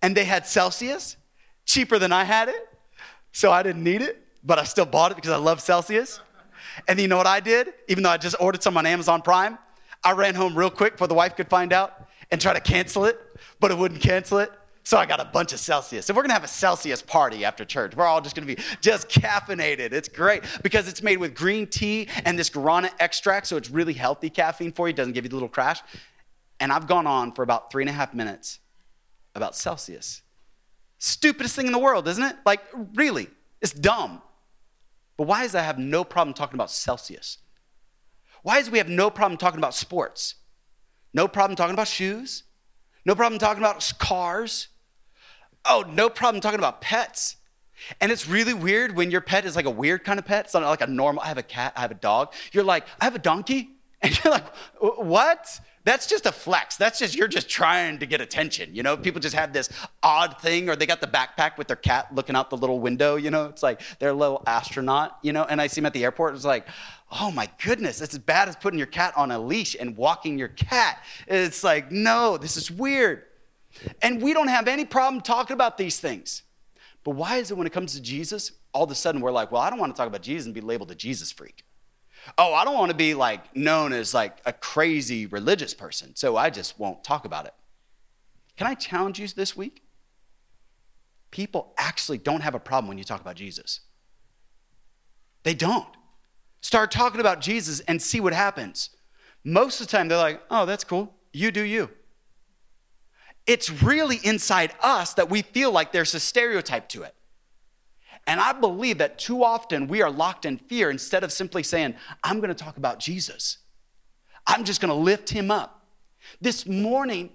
and 0.01 0.15
they 0.15 0.25
had 0.25 0.45
Celsius 0.45 1.17
cheaper 1.65 1.99
than 1.99 2.11
I 2.11 2.23
had 2.23 2.49
it. 2.49 2.67
So 3.31 3.51
I 3.51 3.63
didn't 3.63 3.83
need 3.83 4.01
it, 4.01 4.21
but 4.43 4.59
I 4.59 4.63
still 4.63 4.85
bought 4.85 5.11
it 5.11 5.15
because 5.15 5.31
I 5.31 5.37
love 5.37 5.61
Celsius. 5.61 6.21
And 6.87 6.99
you 6.99 7.07
know 7.07 7.17
what 7.17 7.27
I 7.27 7.39
did? 7.39 7.73
Even 7.87 8.03
though 8.03 8.09
I 8.09 8.17
just 8.17 8.35
ordered 8.39 8.63
some 8.63 8.77
on 8.77 8.85
Amazon 8.85 9.21
Prime, 9.21 9.57
I 10.03 10.11
ran 10.11 10.35
home 10.35 10.57
real 10.57 10.69
quick 10.69 10.93
before 10.93 11.07
the 11.07 11.13
wife 11.13 11.35
could 11.35 11.49
find 11.49 11.73
out 11.73 12.07
and 12.31 12.39
try 12.39 12.53
to 12.53 12.59
cancel 12.59 13.05
it, 13.05 13.19
but 13.59 13.71
it 13.71 13.77
wouldn't 13.77 14.01
cancel 14.01 14.39
it. 14.39 14.51
So 14.83 14.97
I 14.97 15.07
got 15.07 15.19
a 15.19 15.25
bunch 15.25 15.51
of 15.51 15.59
Celsius. 15.59 16.05
So 16.05 16.13
we're 16.13 16.21
gonna 16.21 16.33
have 16.33 16.43
a 16.43 16.47
Celsius 16.47 17.01
party 17.01 17.43
after 17.43 17.65
church. 17.65 17.95
We're 17.95 18.05
all 18.05 18.21
just 18.21 18.35
gonna 18.35 18.45
be 18.45 18.57
just 18.81 19.09
caffeinated. 19.09 19.93
It's 19.93 20.07
great 20.07 20.43
because 20.61 20.87
it's 20.87 21.01
made 21.01 21.17
with 21.17 21.33
green 21.33 21.65
tea 21.65 22.07
and 22.23 22.37
this 22.37 22.51
guarana 22.51 22.91
extract, 22.99 23.47
so 23.47 23.57
it's 23.57 23.71
really 23.71 23.93
healthy 23.93 24.29
caffeine 24.29 24.71
for 24.71 24.87
you. 24.87 24.91
It 24.91 24.95
doesn't 24.95 25.13
give 25.13 25.25
you 25.25 25.29
the 25.29 25.35
little 25.35 25.49
crash. 25.49 25.81
And 26.59 26.71
I've 26.71 26.87
gone 26.87 27.07
on 27.07 27.31
for 27.33 27.43
about 27.43 27.71
three 27.71 27.83
and 27.83 27.89
a 27.89 27.93
half 27.93 28.13
minutes 28.13 28.59
about 29.33 29.55
Celsius. 29.55 30.21
Stupidest 30.97 31.55
thing 31.55 31.67
in 31.67 31.73
the 31.73 31.79
world, 31.79 32.07
isn't 32.07 32.23
it? 32.23 32.35
Like, 32.45 32.61
really, 32.93 33.27
it's 33.61 33.73
dumb. 33.73 34.21
But 35.17 35.27
why 35.27 35.43
is 35.43 35.55
I 35.55 35.61
have 35.61 35.77
no 35.77 36.03
problem 36.03 36.33
talking 36.33 36.55
about 36.55 36.71
Celsius? 36.71 37.39
Why 38.43 38.59
is 38.59 38.69
we 38.69 38.77
have 38.77 38.89
no 38.89 39.09
problem 39.09 39.37
talking 39.37 39.57
about 39.57 39.73
sports? 39.73 40.35
No 41.13 41.27
problem 41.27 41.55
talking 41.55 41.73
about 41.73 41.87
shoes? 41.87 42.43
No 43.05 43.15
problem 43.15 43.39
talking 43.39 43.61
about 43.61 43.91
cars? 43.97 44.67
Oh, 45.63 45.83
no 45.87 46.09
problem 46.09 46.41
talking 46.41 46.59
about 46.59 46.81
pets. 46.81 47.37
And 47.99 48.11
it's 48.11 48.27
really 48.27 48.53
weird 48.53 48.95
when 48.95 49.11
your 49.11 49.21
pet 49.21 49.45
is 49.45 49.55
like 49.55 49.65
a 49.65 49.71
weird 49.71 50.03
kind 50.03 50.19
of 50.19 50.25
pet. 50.25 50.45
It's 50.45 50.53
not 50.53 50.63
like 50.63 50.81
a 50.81 50.87
normal, 50.87 51.23
I 51.23 51.27
have 51.27 51.37
a 51.37 51.43
cat, 51.43 51.73
I 51.75 51.81
have 51.81 51.91
a 51.91 51.95
dog. 51.95 52.33
You're 52.51 52.63
like, 52.63 52.85
I 52.99 53.05
have 53.05 53.15
a 53.15 53.19
donkey. 53.19 53.69
And 54.01 54.23
you're 54.23 54.33
like, 54.33 54.45
what? 54.79 55.59
That's 55.85 56.07
just 56.07 56.25
a 56.25 56.31
flex. 56.31 56.77
That's 56.77 56.97
just, 56.97 57.15
you're 57.15 57.27
just 57.27 57.47
trying 57.47 57.99
to 57.99 58.07
get 58.07 58.19
attention. 58.19 58.73
You 58.73 58.81
know, 58.81 58.97
people 58.97 59.21
just 59.21 59.35
have 59.35 59.53
this 59.53 59.69
odd 60.01 60.41
thing, 60.41 60.67
or 60.67 60.75
they 60.75 60.87
got 60.87 60.99
the 60.99 61.07
backpack 61.07 61.57
with 61.59 61.67
their 61.67 61.75
cat 61.77 62.13
looking 62.13 62.35
out 62.35 62.49
the 62.49 62.57
little 62.57 62.79
window. 62.79 63.15
You 63.15 63.29
know, 63.29 63.45
it's 63.45 63.61
like 63.61 63.81
they're 63.99 64.09
a 64.09 64.13
little 64.13 64.41
astronaut, 64.47 65.19
you 65.21 65.31
know, 65.31 65.43
and 65.43 65.61
I 65.61 65.67
see 65.67 65.81
them 65.81 65.85
at 65.85 65.93
the 65.93 66.03
airport. 66.03 66.33
It's 66.33 66.43
like, 66.43 66.67
oh 67.11 67.29
my 67.29 67.47
goodness, 67.63 68.01
it's 68.01 68.15
as 68.15 68.19
bad 68.19 68.49
as 68.49 68.55
putting 68.55 68.79
your 68.79 68.87
cat 68.87 69.13
on 69.15 69.29
a 69.29 69.37
leash 69.37 69.75
and 69.79 69.95
walking 69.95 70.39
your 70.39 70.47
cat. 70.47 71.03
It's 71.27 71.63
like, 71.63 71.91
no, 71.91 72.37
this 72.37 72.57
is 72.57 72.71
weird. 72.71 73.23
And 74.01 74.23
we 74.23 74.33
don't 74.33 74.47
have 74.47 74.67
any 74.67 74.85
problem 74.85 75.21
talking 75.21 75.53
about 75.53 75.77
these 75.77 75.99
things. 75.99 76.41
But 77.03 77.11
why 77.11 77.37
is 77.37 77.51
it 77.51 77.57
when 77.57 77.67
it 77.67 77.73
comes 77.73 77.93
to 77.93 78.01
Jesus, 78.01 78.53
all 78.73 78.85
of 78.85 78.91
a 78.91 78.95
sudden 78.95 79.21
we're 79.21 79.31
like, 79.31 79.51
well, 79.51 79.61
I 79.61 79.69
don't 79.69 79.77
want 79.77 79.93
to 79.93 79.97
talk 79.97 80.07
about 80.07 80.23
Jesus 80.23 80.45
and 80.45 80.55
be 80.55 80.61
labeled 80.61 80.89
a 80.89 80.95
Jesus 80.95 81.31
freak. 81.31 81.64
Oh, 82.37 82.53
I 82.53 82.65
don't 82.65 82.75
want 82.75 82.91
to 82.91 82.97
be 82.97 83.13
like 83.13 83.55
known 83.55 83.93
as 83.93 84.13
like 84.13 84.37
a 84.45 84.53
crazy 84.53 85.25
religious 85.25 85.73
person, 85.73 86.15
so 86.15 86.37
I 86.37 86.49
just 86.49 86.79
won't 86.79 87.03
talk 87.03 87.25
about 87.25 87.45
it. 87.45 87.53
Can 88.57 88.67
I 88.67 88.73
challenge 88.73 89.19
you 89.19 89.27
this 89.27 89.55
week? 89.55 89.83
People 91.31 91.73
actually 91.77 92.17
don't 92.17 92.41
have 92.41 92.55
a 92.55 92.59
problem 92.59 92.87
when 92.87 92.97
you 92.97 93.03
talk 93.03 93.21
about 93.21 93.35
Jesus. 93.35 93.81
They 95.43 95.53
don't. 95.53 95.87
Start 96.61 96.89
talking 96.89 97.19
about 97.19 97.41
Jesus 97.41 97.81
and 97.81 98.01
see 98.01 98.19
what 98.19 98.33
happens. 98.33 98.89
Most 99.43 99.79
of 99.79 99.87
the 99.87 99.91
time, 99.91 100.07
they're 100.07 100.17
like, 100.17 100.41
oh, 100.49 100.65
that's 100.65 100.83
cool. 100.83 101.13
You 101.31 101.51
do 101.51 101.61
you. 101.61 101.89
It's 103.45 103.83
really 103.83 104.19
inside 104.23 104.73
us 104.81 105.13
that 105.13 105.29
we 105.29 105.43
feel 105.43 105.71
like 105.71 105.91
there's 105.91 106.15
a 106.15 106.19
stereotype 106.19 106.89
to 106.89 107.03
it. 107.03 107.13
And 108.27 108.39
I 108.39 108.53
believe 108.53 108.97
that 108.97 109.19
too 109.19 109.43
often 109.43 109.87
we 109.87 110.01
are 110.01 110.09
locked 110.09 110.45
in 110.45 110.57
fear 110.57 110.89
instead 110.89 111.23
of 111.23 111.31
simply 111.31 111.63
saying, 111.63 111.95
I'm 112.23 112.39
going 112.39 112.49
to 112.49 112.55
talk 112.55 112.77
about 112.77 112.99
Jesus. 112.99 113.59
I'm 114.47 114.63
just 114.63 114.81
going 114.81 114.89
to 114.89 114.95
lift 114.95 115.29
him 115.29 115.51
up. 115.51 115.85
This 116.41 116.65
morning, 116.65 117.29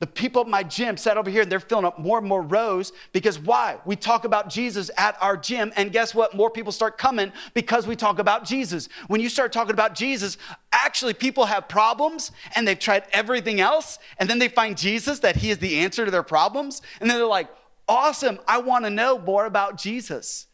the 0.00 0.06
people 0.06 0.42
at 0.42 0.48
my 0.48 0.62
gym 0.62 0.96
sat 0.96 1.16
over 1.16 1.30
here 1.30 1.42
and 1.42 1.52
they're 1.52 1.60
filling 1.60 1.84
up 1.84 1.98
more 1.98 2.18
and 2.18 2.26
more 2.26 2.42
rows 2.42 2.92
because 3.12 3.38
why? 3.38 3.78
We 3.86 3.96
talk 3.96 4.24
about 4.24 4.50
Jesus 4.50 4.90
at 4.98 5.16
our 5.20 5.36
gym, 5.36 5.72
and 5.76 5.92
guess 5.92 6.14
what? 6.14 6.34
More 6.34 6.50
people 6.50 6.72
start 6.72 6.98
coming 6.98 7.32
because 7.54 7.86
we 7.86 7.96
talk 7.96 8.18
about 8.18 8.44
Jesus. 8.44 8.88
When 9.06 9.20
you 9.20 9.28
start 9.28 9.52
talking 9.52 9.72
about 9.72 9.94
Jesus, 9.94 10.36
actually, 10.72 11.14
people 11.14 11.46
have 11.46 11.68
problems 11.68 12.32
and 12.54 12.68
they've 12.68 12.78
tried 12.78 13.04
everything 13.12 13.60
else, 13.60 13.98
and 14.18 14.28
then 14.28 14.38
they 14.38 14.48
find 14.48 14.76
Jesus 14.76 15.20
that 15.20 15.36
He 15.36 15.50
is 15.50 15.58
the 15.58 15.78
answer 15.78 16.04
to 16.04 16.10
their 16.10 16.22
problems, 16.22 16.82
and 17.00 17.08
then 17.08 17.16
they're 17.16 17.26
like, 17.26 17.48
awesome, 17.88 18.38
I 18.46 18.58
want 18.58 18.84
to 18.84 18.90
know 18.90 19.18
more 19.18 19.46
about 19.46 19.78
Jesus. 19.78 20.46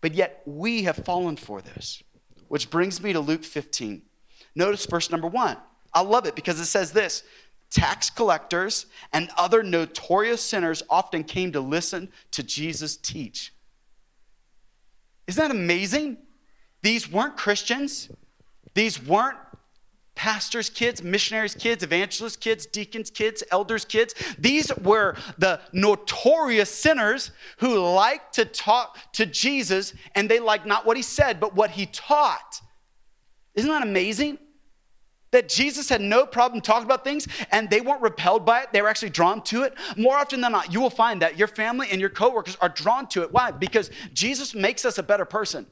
But 0.00 0.14
yet, 0.14 0.42
we 0.46 0.84
have 0.84 0.96
fallen 0.96 1.36
for 1.36 1.60
this, 1.60 2.02
which 2.48 2.70
brings 2.70 3.02
me 3.02 3.12
to 3.12 3.20
Luke 3.20 3.44
15. 3.44 4.02
Notice 4.54 4.86
verse 4.86 5.10
number 5.10 5.26
one. 5.26 5.56
I 5.92 6.02
love 6.02 6.26
it 6.26 6.34
because 6.34 6.60
it 6.60 6.66
says 6.66 6.92
this 6.92 7.22
tax 7.70 8.08
collectors 8.08 8.86
and 9.12 9.28
other 9.36 9.62
notorious 9.62 10.40
sinners 10.40 10.82
often 10.88 11.22
came 11.24 11.52
to 11.52 11.60
listen 11.60 12.10
to 12.30 12.42
Jesus 12.42 12.96
teach. 12.96 13.52
Isn't 15.26 15.42
that 15.42 15.50
amazing? 15.50 16.16
These 16.82 17.10
weren't 17.10 17.36
Christians. 17.36 18.08
These 18.74 19.02
weren't 19.02 19.36
pastors' 20.18 20.68
kids, 20.68 21.00
missionaries' 21.00 21.54
kids, 21.54 21.84
evangelists' 21.84 22.36
kids, 22.36 22.66
deacons' 22.66 23.08
kids, 23.08 23.44
elders' 23.52 23.84
kids. 23.84 24.16
These 24.36 24.76
were 24.78 25.14
the 25.38 25.60
notorious 25.72 26.68
sinners 26.68 27.30
who 27.58 27.78
liked 27.78 28.34
to 28.34 28.44
talk 28.44 28.98
to 29.12 29.24
Jesus, 29.24 29.94
and 30.16 30.28
they 30.28 30.40
liked 30.40 30.66
not 30.66 30.84
what 30.84 30.96
he 30.96 31.04
said, 31.04 31.38
but 31.38 31.54
what 31.54 31.70
he 31.70 31.86
taught. 31.86 32.60
Isn't 33.54 33.70
that 33.70 33.84
amazing? 33.84 34.38
That 35.30 35.48
Jesus 35.48 35.88
had 35.88 36.00
no 36.00 36.26
problem 36.26 36.62
talking 36.62 36.86
about 36.86 37.04
things 37.04 37.28
and 37.52 37.68
they 37.68 37.82
weren't 37.82 38.00
repelled 38.00 38.46
by 38.46 38.62
it. 38.62 38.72
They 38.72 38.80
were 38.80 38.88
actually 38.88 39.10
drawn 39.10 39.42
to 39.42 39.62
it. 39.64 39.74
More 39.96 40.16
often 40.16 40.40
than 40.40 40.52
not, 40.52 40.72
you 40.72 40.80
will 40.80 40.90
find 40.90 41.20
that 41.22 41.38
your 41.38 41.48
family 41.48 41.88
and 41.92 42.00
your 42.00 42.08
coworkers 42.08 42.56
are 42.62 42.70
drawn 42.70 43.06
to 43.08 43.22
it. 43.22 43.30
Why? 43.30 43.50
Because 43.50 43.90
Jesus 44.14 44.54
makes 44.54 44.86
us 44.86 44.96
a 44.96 45.02
better 45.02 45.26
person. 45.26 45.66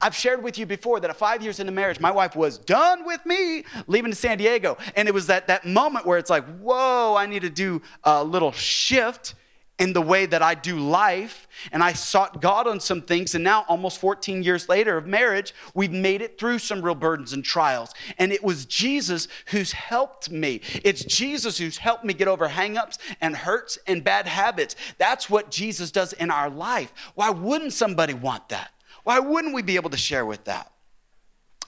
I've 0.00 0.14
shared 0.14 0.42
with 0.42 0.58
you 0.58 0.66
before 0.66 1.00
that 1.00 1.10
at 1.10 1.16
five 1.16 1.42
years 1.42 1.60
into 1.60 1.72
marriage, 1.72 2.00
my 2.00 2.10
wife 2.10 2.36
was 2.36 2.58
done 2.58 3.04
with 3.04 3.24
me 3.24 3.64
leaving 3.86 4.10
to 4.10 4.16
San 4.16 4.38
Diego. 4.38 4.76
And 4.96 5.08
it 5.08 5.14
was 5.14 5.26
that, 5.28 5.46
that 5.46 5.64
moment 5.64 6.06
where 6.06 6.18
it's 6.18 6.30
like, 6.30 6.44
whoa, 6.58 7.14
I 7.16 7.26
need 7.26 7.42
to 7.42 7.50
do 7.50 7.80
a 8.04 8.22
little 8.22 8.52
shift 8.52 9.34
in 9.78 9.92
the 9.92 10.02
way 10.02 10.26
that 10.26 10.42
I 10.42 10.54
do 10.54 10.76
life. 10.78 11.46
And 11.70 11.82
I 11.82 11.92
sought 11.92 12.42
God 12.42 12.66
on 12.66 12.80
some 12.80 13.00
things. 13.00 13.34
And 13.34 13.44
now, 13.44 13.64
almost 13.68 14.00
14 14.00 14.42
years 14.42 14.68
later 14.68 14.96
of 14.96 15.06
marriage, 15.06 15.54
we've 15.74 15.92
made 15.92 16.20
it 16.20 16.38
through 16.38 16.58
some 16.58 16.82
real 16.82 16.96
burdens 16.96 17.32
and 17.32 17.44
trials. 17.44 17.94
And 18.18 18.32
it 18.32 18.42
was 18.42 18.66
Jesus 18.66 19.28
who's 19.46 19.72
helped 19.72 20.30
me. 20.30 20.60
It's 20.82 21.04
Jesus 21.04 21.58
who's 21.58 21.78
helped 21.78 22.04
me 22.04 22.12
get 22.12 22.28
over 22.28 22.48
hangups 22.48 22.98
and 23.20 23.36
hurts 23.36 23.78
and 23.86 24.02
bad 24.02 24.26
habits. 24.26 24.74
That's 24.98 25.30
what 25.30 25.50
Jesus 25.50 25.92
does 25.92 26.12
in 26.12 26.30
our 26.30 26.50
life. 26.50 26.92
Why 27.14 27.30
wouldn't 27.30 27.72
somebody 27.72 28.14
want 28.14 28.48
that? 28.48 28.72
Why 29.04 29.18
wouldn't 29.18 29.54
we 29.54 29.62
be 29.62 29.76
able 29.76 29.90
to 29.90 29.96
share 29.96 30.26
with 30.26 30.44
that? 30.44 30.72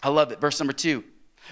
I 0.02 0.08
love 0.08 0.32
it. 0.32 0.40
Verse 0.40 0.58
number 0.58 0.72
two. 0.72 1.04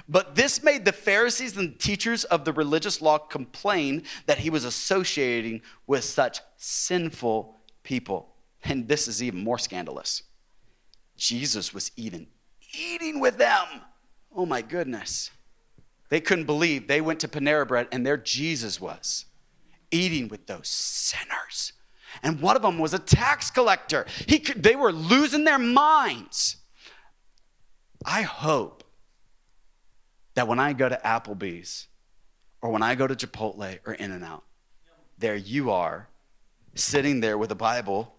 But 0.08 0.35
this 0.35 0.62
made 0.62 0.85
the 0.85 0.92
Pharisees 0.92 1.56
and 1.56 1.78
teachers 1.78 2.25
of 2.25 2.44
the 2.44 2.52
religious 2.52 3.00
law 3.00 3.18
complain 3.18 4.04
that 4.26 4.38
he 4.38 4.50
was 4.50 4.64
associating 4.64 5.62
with 5.87 6.04
such 6.04 6.40
sinful 6.56 7.56
people. 7.82 8.35
And 8.64 8.87
this 8.87 9.08
is 9.08 9.23
even 9.23 9.42
more 9.42 9.58
scandalous. 9.58 10.23
Jesus 11.16 11.75
was 11.75 11.90
even 11.97 12.26
eating 12.78 13.18
with 13.18 13.38
them. 13.38 13.66
Oh 14.35 14.47
my 14.47 14.62
goodness. 14.62 15.30
They 16.11 16.20
couldn't 16.20 16.44
believe 16.44 16.87
they 16.87 17.00
went 17.00 17.20
to 17.20 17.28
Panera 17.28 17.66
Bread 17.66 17.88
and 17.92 18.06
there 18.06 18.16
Jesus 18.16 18.80
was 18.80 19.26
eating 19.90 20.28
with 20.28 20.47
those 20.47 20.68
sinners. 20.68 21.73
And 22.22 22.40
one 22.40 22.56
of 22.56 22.62
them 22.62 22.78
was 22.78 22.94
a 22.94 22.98
tax 22.98 23.50
collector. 23.50 24.06
He 24.26 24.38
could, 24.38 24.62
they 24.62 24.76
were 24.76 24.92
losing 24.92 25.44
their 25.44 25.58
minds. 25.58 26.56
I 28.04 28.22
hope 28.22 28.84
that 30.34 30.46
when 30.46 30.58
I 30.58 30.72
go 30.72 30.88
to 30.88 31.00
Applebee's 31.04 31.88
or 32.62 32.70
when 32.70 32.82
I 32.82 32.94
go 32.94 33.06
to 33.06 33.14
Chipotle 33.14 33.78
or 33.87 33.94
In 33.94 34.12
N 34.12 34.22
Out, 34.22 34.44
there 35.18 35.37
you 35.37 35.70
are 35.70 36.08
sitting 36.75 37.20
there 37.20 37.37
with 37.37 37.50
a 37.50 37.56
Bible 37.56 38.14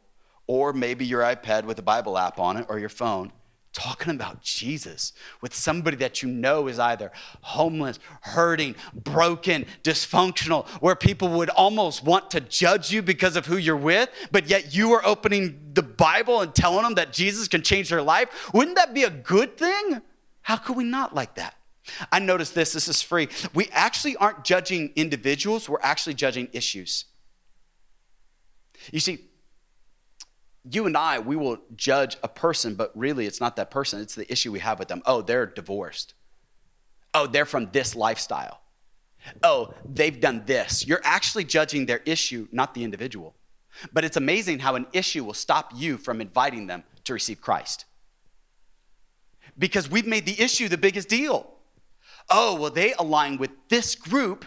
or 0.48 0.74
maybe 0.74 1.06
your 1.06 1.22
iPad 1.22 1.63
with 1.63 1.79
a 1.79 1.84
Bible 1.84 2.18
app 2.18 2.39
on 2.39 2.58
it 2.58 2.65
or 2.70 2.79
your 2.79 2.89
phone 2.89 3.32
talking 3.74 4.14
about 4.14 4.42
Jesus 4.42 5.14
with 5.42 5.54
somebody 5.54 5.98
that 5.98 6.24
you 6.24 6.30
know 6.30 6.68
is 6.68 6.80
either 6.80 7.12
homeless, 7.42 8.00
hurting, 8.22 8.76
broken, 8.94 9.66
dysfunctional, 9.84 10.68
where 10.82 10.96
people 10.96 11.30
would 11.30 11.50
almost 11.50 12.04
want 12.04 12.32
to 12.32 12.42
judge 12.42 12.92
you 12.92 13.02
because 13.02 13.36
of 13.36 13.46
who 13.46 13.58
you're 13.58 13.78
with, 13.78 14.10
but 14.32 14.48
yet 14.48 14.74
you 14.74 14.92
are 14.94 15.06
opening 15.06 15.72
the 15.74 15.84
Bible 15.84 16.42
and 16.42 16.54
telling 16.54 16.84
them 16.84 16.96
that 16.96 17.14
Jesus 17.14 17.48
can 17.48 17.62
change 17.62 17.90
their 17.90 18.02
life. 18.02 18.54
Wouldn't 18.54 18.78
that 18.78 18.94
be 18.94 19.04
a 19.04 19.10
good 19.10 19.58
thing? 19.58 20.02
How 20.42 20.58
could 20.58 20.76
we 20.76 20.84
not 20.84 21.14
like 21.14 21.36
that? 21.36 21.56
I 22.12 22.20
noticed 22.20 22.56
this, 22.56 22.74
this 22.74 22.88
is 22.88 23.02
free. 23.02 23.30
We 23.54 23.70
actually 23.72 24.16
aren't 24.16 24.44
judging 24.44 24.92
individuals, 24.96 25.70
we're 25.70 25.80
actually 25.82 26.16
judging 26.16 26.50
issues. 26.54 27.06
You 28.92 29.00
see, 29.00 29.29
you 30.70 30.86
and 30.86 30.98
I, 30.98 31.20
we 31.20 31.36
will 31.36 31.58
judge 31.75 32.18
a 32.24 32.28
person, 32.28 32.75
but 32.75 32.92
really 32.96 33.25
it's 33.25 33.39
not 33.39 33.56
that 33.58 33.72
person, 33.72 34.01
it's 34.01 34.16
the 34.16 34.32
issue 34.32 34.51
we 34.51 34.60
have 34.60 34.80
with 34.80 34.88
them. 34.88 35.01
Oh, 35.06 35.22
they're 35.22 35.46
divorced. 35.46 36.13
Oh, 37.13 37.28
they're 37.28 37.46
from 37.46 37.70
this 37.72 37.96
lifestyle. 37.96 38.62
Oh, 39.44 39.74
they've 39.86 40.20
done 40.20 40.44
this. 40.46 40.88
You're 40.88 41.01
actually 41.04 41.44
judging 41.44 41.86
their 41.86 42.01
issue, 42.06 42.48
not 42.51 42.74
the 42.74 42.84
individual. 42.84 43.36
But 43.94 44.06
it's 44.06 44.18
amazing 44.18 44.60
how 44.60 44.75
an 44.75 44.88
issue 44.94 45.24
will 45.24 45.34
stop 45.34 45.72
you 45.75 45.98
from 45.98 46.22
inviting 46.22 46.68
them 46.68 46.84
to 47.06 47.13
receive 47.13 47.42
Christ. 47.42 47.86
Because 49.58 49.89
we've 49.89 50.08
made 50.08 50.25
the 50.25 50.39
issue 50.42 50.70
the 50.70 50.78
biggest 50.78 51.10
deal 51.10 51.56
oh, 52.30 52.56
well, 52.56 52.72
they 52.72 52.94
align 52.94 53.38
with 53.38 53.51
this 53.70 53.96
group. 53.96 54.46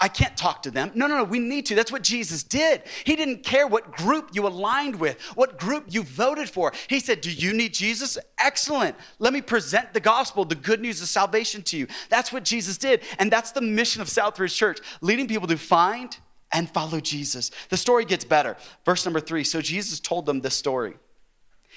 I 0.00 0.06
can't 0.06 0.36
talk 0.36 0.62
to 0.62 0.70
them. 0.70 0.92
No, 0.94 1.08
no, 1.08 1.16
no, 1.16 1.24
we 1.24 1.40
need 1.40 1.66
to. 1.66 1.74
That's 1.74 1.90
what 1.90 2.02
Jesus 2.02 2.44
did. 2.44 2.82
He 3.04 3.16
didn't 3.16 3.42
care 3.42 3.66
what 3.66 3.90
group 3.92 4.30
you 4.32 4.46
aligned 4.46 4.96
with, 4.96 5.20
what 5.34 5.58
group 5.58 5.86
you 5.88 6.04
voted 6.04 6.48
for. 6.48 6.72
He 6.88 7.00
said, 7.00 7.20
Do 7.20 7.32
you 7.32 7.52
need 7.52 7.74
Jesus? 7.74 8.16
Excellent. 8.38 8.94
Let 9.18 9.32
me 9.32 9.40
present 9.40 9.92
the 9.92 10.00
gospel, 10.00 10.44
the 10.44 10.54
good 10.54 10.80
news 10.80 11.02
of 11.02 11.08
salvation 11.08 11.62
to 11.64 11.76
you. 11.76 11.88
That's 12.10 12.32
what 12.32 12.44
Jesus 12.44 12.78
did. 12.78 13.02
And 13.18 13.30
that's 13.30 13.50
the 13.50 13.60
mission 13.60 14.00
of 14.00 14.08
Southridge 14.08 14.54
Church, 14.54 14.78
leading 15.00 15.26
people 15.26 15.48
to 15.48 15.58
find 15.58 16.16
and 16.52 16.70
follow 16.70 17.00
Jesus. 17.00 17.50
The 17.68 17.76
story 17.76 18.04
gets 18.04 18.24
better. 18.24 18.56
Verse 18.84 19.04
number 19.04 19.20
three. 19.20 19.42
So 19.42 19.60
Jesus 19.60 19.98
told 19.98 20.26
them 20.26 20.40
this 20.40 20.54
story. 20.54 20.94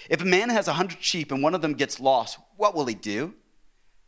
If 0.09 0.21
a 0.21 0.25
man 0.25 0.49
has 0.49 0.67
a 0.67 0.73
hundred 0.73 1.01
sheep 1.03 1.31
and 1.31 1.41
one 1.41 1.55
of 1.55 1.61
them 1.61 1.73
gets 1.73 1.99
lost, 1.99 2.37
what 2.57 2.75
will 2.75 2.85
he 2.85 2.95
do? 2.95 3.33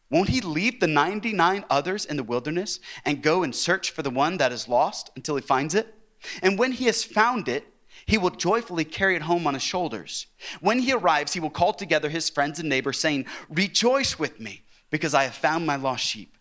Won't 0.10 0.30
he 0.30 0.42
leave 0.42 0.80
the 0.80 0.88
99 0.88 1.66
others 1.70 2.06
in 2.06 2.18
the 2.18 2.24
wilderness 2.24 2.80
and 3.06 3.24
go 3.24 3.44
and 3.44 3.56
search 3.56 3.92
for 3.92 4.02
the 4.04 4.10
one 4.10 4.38
that 4.38 4.52
is 4.52 4.68
lost 4.68 5.12
until 5.16 5.36
he 5.36 5.42
finds 5.42 5.74
it? 5.74 5.96
And 6.42 6.58
when 6.58 6.72
he 6.72 6.86
has 6.86 7.04
found 7.04 7.48
it, 7.48 7.68
he 8.06 8.18
will 8.18 8.30
joyfully 8.30 8.86
carry 8.86 9.16
it 9.16 9.22
home 9.22 9.48
on 9.48 9.54
his 9.54 9.64
shoulders. 9.64 10.28
When 10.62 10.80
he 10.80 10.94
arrives, 10.94 11.34
he 11.34 11.40
will 11.40 11.50
call 11.50 11.74
together 11.74 12.10
his 12.10 12.30
friends 12.30 12.60
and 12.60 12.70
neighbors, 12.70 13.00
saying, 13.00 13.26
Rejoice 13.50 14.20
with 14.20 14.40
me, 14.40 14.64
because 14.90 15.14
I 15.14 15.24
have 15.24 15.36
found 15.36 15.66
my 15.66 15.76
lost 15.76 16.04
sheep. 16.04 16.38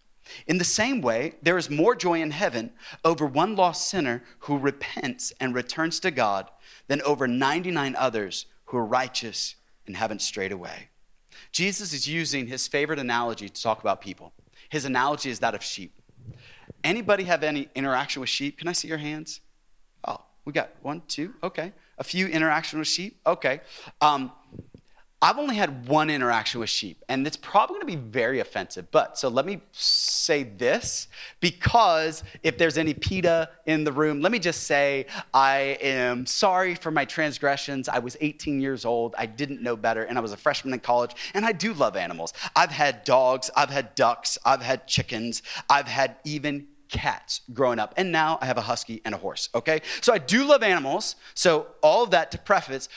In 0.46 0.58
the 0.58 0.64
same 0.64 1.00
way, 1.00 1.34
there 1.42 1.58
is 1.58 1.68
more 1.68 1.94
joy 1.94 2.20
in 2.22 2.30
heaven 2.30 2.72
over 3.04 3.26
one 3.26 3.54
lost 3.54 3.88
sinner 3.88 4.22
who 4.40 4.58
repents 4.58 5.32
and 5.40 5.54
returns 5.54 6.00
to 6.00 6.10
God 6.10 6.50
than 6.88 7.02
over 7.02 7.28
99 7.28 7.94
others 7.96 8.46
who 8.66 8.78
are 8.78 8.84
righteous 8.84 9.56
and 9.86 9.96
haven't 9.96 10.22
strayed 10.22 10.52
away. 10.52 10.88
Jesus 11.52 11.92
is 11.92 12.08
using 12.08 12.46
his 12.46 12.66
favorite 12.66 12.98
analogy 12.98 13.48
to 13.48 13.62
talk 13.62 13.80
about 13.80 14.00
people. 14.00 14.32
His 14.70 14.84
analogy 14.86 15.30
is 15.30 15.40
that 15.40 15.54
of 15.54 15.62
sheep. 15.62 15.94
Anybody 16.82 17.24
have 17.24 17.42
any 17.42 17.68
interaction 17.74 18.20
with 18.20 18.30
sheep? 18.30 18.58
Can 18.58 18.68
I 18.68 18.72
see 18.72 18.88
your 18.88 18.98
hands? 18.98 19.40
Oh, 20.06 20.20
we 20.44 20.52
got 20.52 20.70
one, 20.82 21.02
two, 21.06 21.34
okay. 21.42 21.72
A 21.98 22.04
few 22.04 22.26
interaction 22.26 22.78
with 22.78 22.88
sheep, 22.88 23.20
okay. 23.26 23.60
Um, 24.00 24.32
I've 25.24 25.38
only 25.38 25.54
had 25.54 25.86
one 25.86 26.10
interaction 26.10 26.58
with 26.58 26.68
sheep, 26.68 27.04
and 27.08 27.24
it's 27.24 27.36
probably 27.36 27.74
going 27.74 27.86
to 27.86 27.96
be 27.96 28.10
very 28.10 28.40
offensive. 28.40 28.90
But 28.90 29.16
so 29.16 29.28
let 29.28 29.46
me 29.46 29.60
say 29.70 30.42
this 30.42 31.06
because 31.38 32.24
if 32.42 32.58
there's 32.58 32.76
any 32.76 32.92
PETA 32.92 33.48
in 33.66 33.84
the 33.84 33.92
room, 33.92 34.20
let 34.20 34.32
me 34.32 34.40
just 34.40 34.64
say 34.64 35.06
I 35.32 35.78
am 35.80 36.26
sorry 36.26 36.74
for 36.74 36.90
my 36.90 37.04
transgressions. 37.04 37.88
I 37.88 38.00
was 38.00 38.16
18 38.20 38.60
years 38.60 38.84
old, 38.84 39.14
I 39.16 39.26
didn't 39.26 39.62
know 39.62 39.76
better, 39.76 40.02
and 40.02 40.18
I 40.18 40.20
was 40.20 40.32
a 40.32 40.36
freshman 40.36 40.74
in 40.74 40.80
college, 40.80 41.14
and 41.34 41.46
I 41.46 41.52
do 41.52 41.72
love 41.72 41.96
animals. 41.96 42.34
I've 42.56 42.72
had 42.72 43.04
dogs, 43.04 43.48
I've 43.56 43.70
had 43.70 43.94
ducks, 43.94 44.38
I've 44.44 44.62
had 44.62 44.88
chickens, 44.88 45.44
I've 45.70 45.86
had 45.86 46.16
even 46.24 46.66
cats 46.92 47.40
growing 47.52 47.78
up. 47.78 47.94
And 47.96 48.12
now 48.12 48.38
I 48.40 48.46
have 48.46 48.58
a 48.58 48.62
husky 48.62 49.00
and 49.04 49.14
a 49.14 49.18
horse, 49.18 49.48
okay? 49.54 49.80
So 50.00 50.12
I 50.12 50.18
do 50.18 50.44
love 50.44 50.62
animals. 50.62 51.16
So, 51.34 51.68
all 51.82 52.04
of 52.04 52.10
that 52.10 52.30
to 52.32 52.38
preface, 52.38 52.88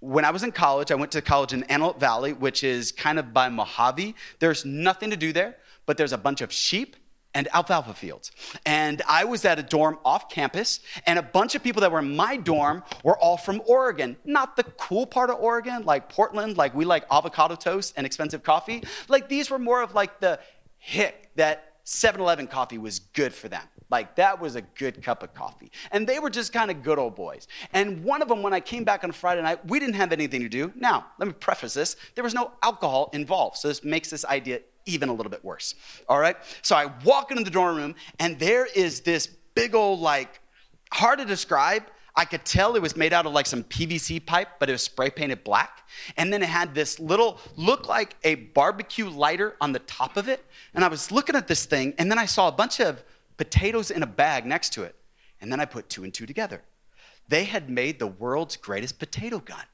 when 0.00 0.24
I 0.24 0.30
was 0.30 0.42
in 0.42 0.52
college, 0.52 0.90
I 0.90 0.94
went 0.94 1.12
to 1.12 1.22
college 1.22 1.52
in 1.52 1.64
Antelope 1.64 1.98
Valley, 1.98 2.32
which 2.32 2.62
is 2.62 2.92
kind 2.92 3.18
of 3.18 3.32
by 3.32 3.48
Mojave. 3.48 4.14
There's 4.38 4.64
nothing 4.64 5.10
to 5.10 5.16
do 5.16 5.32
there, 5.32 5.56
but 5.86 5.96
there's 5.96 6.12
a 6.12 6.18
bunch 6.18 6.40
of 6.40 6.52
sheep 6.52 6.96
and 7.34 7.48
alfalfa 7.52 7.94
fields. 7.94 8.30
And 8.64 9.02
I 9.06 9.24
was 9.24 9.44
at 9.44 9.58
a 9.58 9.62
dorm 9.62 9.98
off 10.04 10.30
campus, 10.30 10.80
and 11.06 11.18
a 11.18 11.22
bunch 11.22 11.54
of 11.54 11.62
people 11.62 11.80
that 11.80 11.92
were 11.92 11.98
in 11.98 12.16
my 12.16 12.36
dorm 12.36 12.82
were 13.04 13.18
all 13.18 13.36
from 13.36 13.60
Oregon. 13.66 14.16
Not 14.24 14.56
the 14.56 14.64
cool 14.64 15.06
part 15.06 15.30
of 15.30 15.38
Oregon, 15.40 15.84
like 15.84 16.08
Portland, 16.08 16.56
like 16.56 16.74
we 16.74 16.84
like 16.84 17.04
avocado 17.10 17.54
toast 17.54 17.94
and 17.96 18.06
expensive 18.06 18.42
coffee. 18.42 18.82
Like 19.08 19.28
these 19.28 19.50
were 19.50 19.58
more 19.58 19.82
of 19.82 19.94
like 19.94 20.20
the 20.20 20.40
hick 20.78 21.30
that 21.36 21.74
7 21.84 22.20
Eleven 22.20 22.46
coffee 22.46 22.78
was 22.78 22.98
good 22.98 23.34
for 23.34 23.48
them. 23.48 23.62
Like 23.90 24.16
that 24.16 24.40
was 24.40 24.56
a 24.56 24.62
good 24.62 25.02
cup 25.02 25.22
of 25.22 25.34
coffee. 25.34 25.70
And 25.92 26.06
they 26.06 26.18
were 26.18 26.30
just 26.30 26.52
kind 26.52 26.70
of 26.70 26.82
good 26.82 26.98
old 26.98 27.14
boys. 27.14 27.48
And 27.72 28.04
one 28.04 28.22
of 28.22 28.28
them, 28.28 28.42
when 28.42 28.52
I 28.52 28.60
came 28.60 28.84
back 28.84 29.04
on 29.04 29.12
Friday 29.12 29.42
night, 29.42 29.66
we 29.66 29.78
didn't 29.80 29.94
have 29.94 30.12
anything 30.12 30.40
to 30.42 30.48
do. 30.48 30.72
Now, 30.76 31.06
let 31.18 31.26
me 31.26 31.34
preface 31.34 31.74
this 31.74 31.96
there 32.14 32.24
was 32.24 32.34
no 32.34 32.52
alcohol 32.62 33.10
involved. 33.12 33.56
So 33.56 33.68
this 33.68 33.84
makes 33.84 34.10
this 34.10 34.24
idea 34.24 34.60
even 34.88 35.08
a 35.08 35.12
little 35.12 35.30
bit 35.30 35.44
worse. 35.44 35.74
All 36.08 36.18
right? 36.18 36.36
So 36.62 36.74
I 36.74 36.90
walk 37.04 37.30
into 37.30 37.44
the 37.44 37.50
dorm 37.50 37.76
room, 37.76 37.94
and 38.18 38.38
there 38.38 38.66
is 38.66 39.02
this 39.02 39.26
big 39.26 39.74
old, 39.74 40.00
like, 40.00 40.40
hard 40.92 41.18
to 41.18 41.24
describe. 41.24 41.84
I 42.16 42.24
could 42.24 42.44
tell 42.44 42.74
it 42.74 42.82
was 42.82 42.96
made 42.96 43.12
out 43.12 43.26
of 43.26 43.32
like 43.32 43.46
some 43.46 43.62
PVC 43.62 44.24
pipe, 44.24 44.48
but 44.58 44.68
it 44.68 44.72
was 44.72 44.82
spray 44.82 45.08
painted 45.08 45.44
black. 45.44 45.88
And 46.16 46.32
then 46.32 46.42
it 46.42 46.48
had 46.48 46.74
this 46.74 46.98
little, 46.98 47.38
look 47.56 47.86
like 47.86 48.16
a 48.24 48.34
barbecue 48.34 49.08
lighter 49.08 49.56
on 49.60 49.72
the 49.72 49.78
top 49.80 50.16
of 50.16 50.28
it. 50.28 50.44
And 50.74 50.84
I 50.84 50.88
was 50.88 51.12
looking 51.12 51.36
at 51.36 51.46
this 51.46 51.64
thing, 51.64 51.94
and 51.96 52.10
then 52.10 52.18
I 52.18 52.24
saw 52.24 52.48
a 52.48 52.52
bunch 52.52 52.80
of 52.80 53.04
potatoes 53.38 53.90
in 53.90 54.02
a 54.02 54.06
bag 54.06 54.44
next 54.44 54.74
to 54.74 54.82
it. 54.82 54.94
And 55.40 55.50
then 55.50 55.60
I 55.60 55.64
put 55.64 55.88
two 55.88 56.04
and 56.04 56.12
two 56.12 56.26
together. 56.26 56.62
They 57.28 57.44
had 57.44 57.70
made 57.70 57.98
the 57.98 58.06
world's 58.06 58.56
greatest 58.56 58.98
potato 58.98 59.38
gun. 59.38 59.64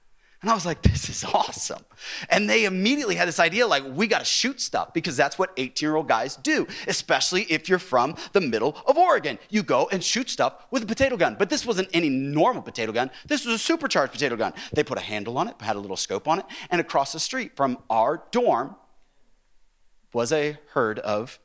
And 0.45 0.51
I 0.51 0.55
was 0.55 0.67
like, 0.67 0.83
this 0.83 1.09
is 1.09 1.25
awesome. 1.25 1.83
And 2.29 2.51
they 2.51 2.67
immediately 2.67 3.15
had 3.15 3.27
this 3.27 3.41
idea 3.41 3.67
like, 3.67 3.83
we 3.95 4.07
got 4.07 4.19
to 4.19 4.27
shoot 4.27 4.61
stuff 4.61 4.93
because 4.93 5.17
that's 5.17 5.39
what 5.39 5.53
18 5.57 5.87
year 5.87 5.97
old 5.97 6.07
guys 6.07 6.37
do, 6.37 6.67
especially 6.87 7.45
if 7.45 7.67
you're 7.67 7.79
from 7.79 8.15
the 8.33 8.43
middle 8.43 8.77
of 8.87 8.99
Oregon. 8.99 9.39
You 9.49 9.63
go 9.63 9.89
and 9.91 10.05
shoot 10.05 10.29
stuff 10.29 10.67
with 10.71 10.83
a 10.83 10.87
potato 10.87 11.17
gun. 11.17 11.37
But 11.39 11.49
this 11.49 11.65
wasn't 11.65 11.89
any 11.95 12.11
normal 12.11 12.61
potato 12.61 12.93
gun, 12.93 13.11
this 13.27 13.47
was 13.47 13.55
a 13.55 13.59
supercharged 13.59 14.13
potato 14.13 14.37
gun. 14.37 14.53
They 14.75 14.85
put 14.85 14.99
a 14.99 15.01
handle 15.01 15.39
on 15.39 15.49
it, 15.49 15.55
had 15.61 15.77
a 15.77 15.81
little 15.81 15.97
scope 15.97 16.29
on 16.29 16.41
it, 16.41 16.45
and 16.71 16.79
across 16.79 17.15
the 17.15 17.21
street 17.21 17.57
from 17.57 17.79
our 17.89 18.23
dorm 18.31 18.77
was 20.13 20.31
a 20.31 20.59
herd 20.75 20.99
of 20.99 21.39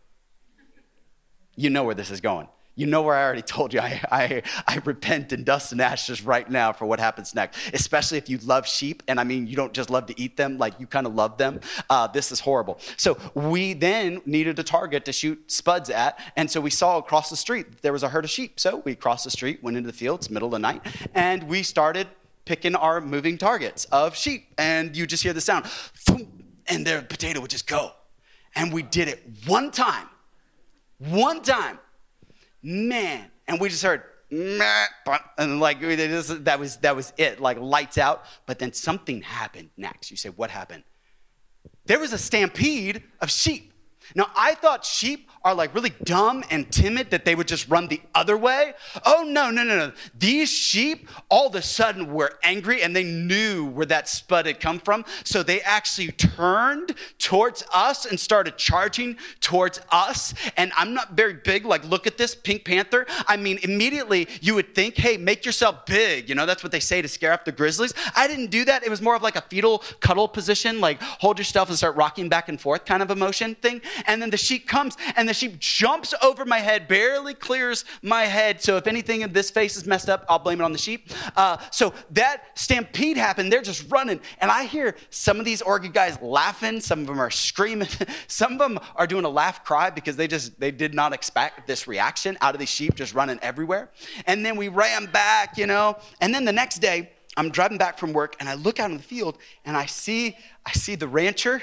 you 1.59 1.69
know 1.69 1.83
where 1.83 1.95
this 1.95 2.09
is 2.09 2.21
going. 2.21 2.47
You 2.75 2.85
know 2.85 3.01
where 3.01 3.13
I 3.13 3.21
already 3.21 3.41
told 3.41 3.73
you 3.73 3.81
I, 3.81 4.01
I, 4.09 4.43
I 4.65 4.81
repent 4.85 5.33
in 5.33 5.43
dust 5.43 5.73
and 5.73 5.81
ashes 5.81 6.23
right 6.23 6.49
now 6.49 6.71
for 6.71 6.85
what 6.85 6.97
happens 6.97 7.35
next, 7.35 7.59
especially 7.73 8.17
if 8.17 8.29
you 8.29 8.37
love 8.37 8.65
sheep. 8.65 9.03
And 9.09 9.19
I 9.19 9.25
mean, 9.25 9.45
you 9.45 9.57
don't 9.57 9.73
just 9.73 9.89
love 9.89 10.05
to 10.05 10.17
eat 10.17 10.37
them, 10.37 10.57
like 10.57 10.79
you 10.79 10.87
kind 10.87 11.05
of 11.05 11.15
love 11.15 11.37
them. 11.37 11.59
Uh, 11.89 12.07
this 12.07 12.31
is 12.31 12.39
horrible. 12.39 12.79
So 12.95 13.17
we 13.33 13.73
then 13.73 14.21
needed 14.25 14.57
a 14.57 14.63
target 14.63 15.03
to 15.03 15.11
shoot 15.11 15.51
spuds 15.51 15.89
at. 15.89 16.17
And 16.37 16.49
so 16.49 16.61
we 16.61 16.69
saw 16.69 16.97
across 16.97 17.29
the 17.29 17.35
street 17.35 17.81
there 17.81 17.91
was 17.91 18.03
a 18.03 18.07
herd 18.07 18.23
of 18.23 18.31
sheep. 18.31 18.57
So 18.57 18.77
we 18.85 18.95
crossed 18.95 19.25
the 19.25 19.31
street, 19.31 19.61
went 19.61 19.75
into 19.75 19.87
the 19.87 19.97
fields, 19.97 20.29
middle 20.29 20.47
of 20.47 20.53
the 20.53 20.59
night, 20.59 20.81
and 21.13 21.43
we 21.43 21.63
started 21.63 22.07
picking 22.45 22.75
our 22.75 23.01
moving 23.01 23.37
targets 23.37 23.83
of 23.91 24.15
sheep. 24.15 24.53
And 24.57 24.95
you 24.95 25.05
just 25.05 25.23
hear 25.23 25.33
the 25.33 25.41
sound, 25.41 25.65
and 26.67 26.87
their 26.87 27.01
potato 27.01 27.41
would 27.41 27.51
just 27.51 27.67
go. 27.67 27.91
And 28.55 28.71
we 28.71 28.81
did 28.83 29.09
it 29.09 29.21
one 29.45 29.71
time 29.71 30.07
one 30.99 31.41
time. 31.41 31.79
Man. 32.61 33.31
And 33.47 33.59
we 33.59 33.69
just 33.69 33.81
heard, 33.83 34.03
and 34.31 35.59
like 35.59 35.81
that 35.81 36.57
was 36.59 36.77
that 36.77 36.95
was 36.95 37.13
it, 37.17 37.39
like 37.41 37.57
lights 37.59 37.97
out. 37.97 38.25
But 38.45 38.59
then 38.59 38.73
something 38.73 39.23
happened 39.23 39.71
next. 39.75 40.11
You 40.11 40.17
say, 40.17 40.29
what 40.29 40.51
happened? 40.51 40.83
There 41.85 41.99
was 41.99 42.13
a 42.13 42.17
stampede 42.19 43.01
of 43.21 43.31
sheep. 43.31 43.68
Now 44.15 44.31
I 44.35 44.55
thought 44.55 44.85
sheep 44.85 45.29
are 45.43 45.55
like 45.55 45.73
really 45.73 45.93
dumb 46.03 46.43
and 46.51 46.69
timid 46.71 47.11
that 47.11 47.23
they 47.23 47.33
would 47.33 47.47
just 47.47 47.69
run 47.69 47.87
the 47.87 48.01
other 48.13 48.37
way. 48.37 48.73
Oh, 49.05 49.23
no, 49.25 49.49
no, 49.49 49.63
no, 49.63 49.77
no. 49.77 49.91
These 50.17 50.49
sheep 50.49 51.07
all 51.29 51.47
of 51.47 51.55
a 51.55 51.61
sudden 51.61 52.13
were 52.13 52.37
angry 52.43 52.83
and 52.83 52.95
they 52.95 53.05
knew 53.05 53.65
where 53.65 53.85
that 53.85 54.09
spud 54.09 54.47
had 54.47 54.59
come 54.59 54.79
from. 54.79 55.05
So 55.23 55.41
they 55.41 55.61
actually 55.61 56.11
turned 56.11 56.95
towards 57.19 57.63
us 57.73 58.05
and 58.05 58.19
started 58.19 58.57
charging 58.57 59.17
towards 59.39 59.79
us. 59.91 60.33
And 60.57 60.73
I'm 60.75 60.93
not 60.93 61.13
very 61.13 61.35
big, 61.35 61.65
like, 61.65 61.85
look 61.85 62.05
at 62.05 62.17
this 62.17 62.35
Pink 62.35 62.65
Panther. 62.65 63.05
I 63.27 63.37
mean, 63.37 63.59
immediately 63.63 64.27
you 64.41 64.55
would 64.55 64.75
think, 64.75 64.97
hey, 64.97 65.15
make 65.15 65.45
yourself 65.45 65.85
big. 65.85 66.27
You 66.27 66.35
know, 66.35 66.45
that's 66.45 66.63
what 66.63 66.73
they 66.73 66.81
say 66.81 67.01
to 67.01 67.07
scare 67.07 67.31
off 67.31 67.45
the 67.45 67.51
grizzlies. 67.53 67.93
I 68.15 68.27
didn't 68.27 68.47
do 68.47 68.65
that. 68.65 68.83
It 68.83 68.89
was 68.89 69.01
more 69.01 69.15
of 69.15 69.21
like 69.21 69.37
a 69.37 69.41
fetal 69.41 69.83
cuddle 70.01 70.27
position, 70.27 70.81
like 70.81 71.01
hold 71.01 71.37
yourself 71.37 71.69
and 71.69 71.77
start 71.77 71.95
rocking 71.95 72.27
back 72.27 72.49
and 72.49 72.59
forth 72.59 72.83
kind 72.83 73.01
of 73.01 73.09
emotion 73.09 73.55
thing. 73.55 73.81
And 74.05 74.21
then 74.21 74.29
the 74.29 74.37
sheep 74.37 74.67
comes 74.67 74.97
and 75.15 75.27
the 75.27 75.33
sheep 75.33 75.59
jumps 75.59 76.13
over 76.21 76.45
my 76.45 76.59
head, 76.59 76.87
barely 76.87 77.33
clears 77.33 77.85
my 78.01 78.23
head. 78.23 78.61
So 78.61 78.77
if 78.77 78.87
anything 78.87 79.21
in 79.21 79.33
this 79.33 79.49
face 79.49 79.75
is 79.75 79.85
messed 79.85 80.09
up, 80.09 80.25
I'll 80.29 80.39
blame 80.39 80.61
it 80.61 80.63
on 80.63 80.71
the 80.71 80.77
sheep. 80.77 81.09
Uh, 81.35 81.57
so 81.71 81.93
that 82.11 82.43
stampede 82.55 83.17
happened. 83.17 83.51
They're 83.51 83.61
just 83.61 83.89
running. 83.91 84.19
And 84.39 84.51
I 84.51 84.65
hear 84.65 84.95
some 85.09 85.39
of 85.39 85.45
these 85.45 85.61
Oregon 85.61 85.91
guys 85.91 86.21
laughing. 86.21 86.79
Some 86.81 87.01
of 87.01 87.07
them 87.07 87.19
are 87.19 87.31
screaming. 87.31 87.89
some 88.27 88.53
of 88.53 88.59
them 88.59 88.79
are 88.95 89.07
doing 89.07 89.25
a 89.25 89.29
laugh 89.29 89.63
cry 89.63 89.89
because 89.89 90.15
they 90.15 90.27
just, 90.27 90.59
they 90.59 90.71
did 90.71 90.93
not 90.93 91.13
expect 91.13 91.67
this 91.67 91.87
reaction 91.87 92.37
out 92.41 92.55
of 92.55 92.59
these 92.59 92.69
sheep 92.69 92.95
just 92.95 93.13
running 93.13 93.39
everywhere. 93.41 93.89
And 94.25 94.45
then 94.45 94.55
we 94.57 94.67
ran 94.67 95.05
back, 95.07 95.57
you 95.57 95.67
know. 95.67 95.97
And 96.21 96.33
then 96.33 96.45
the 96.45 96.53
next 96.53 96.79
day, 96.79 97.11
I'm 97.37 97.51
driving 97.51 97.77
back 97.77 97.97
from 97.97 98.11
work 98.11 98.35
and 98.39 98.49
I 98.49 98.55
look 98.55 98.79
out 98.79 98.91
in 98.91 98.97
the 98.97 99.03
field 99.03 99.37
and 99.63 99.77
I 99.77 99.85
see, 99.85 100.35
I 100.65 100.73
see 100.73 100.95
the 100.95 101.07
rancher 101.07 101.61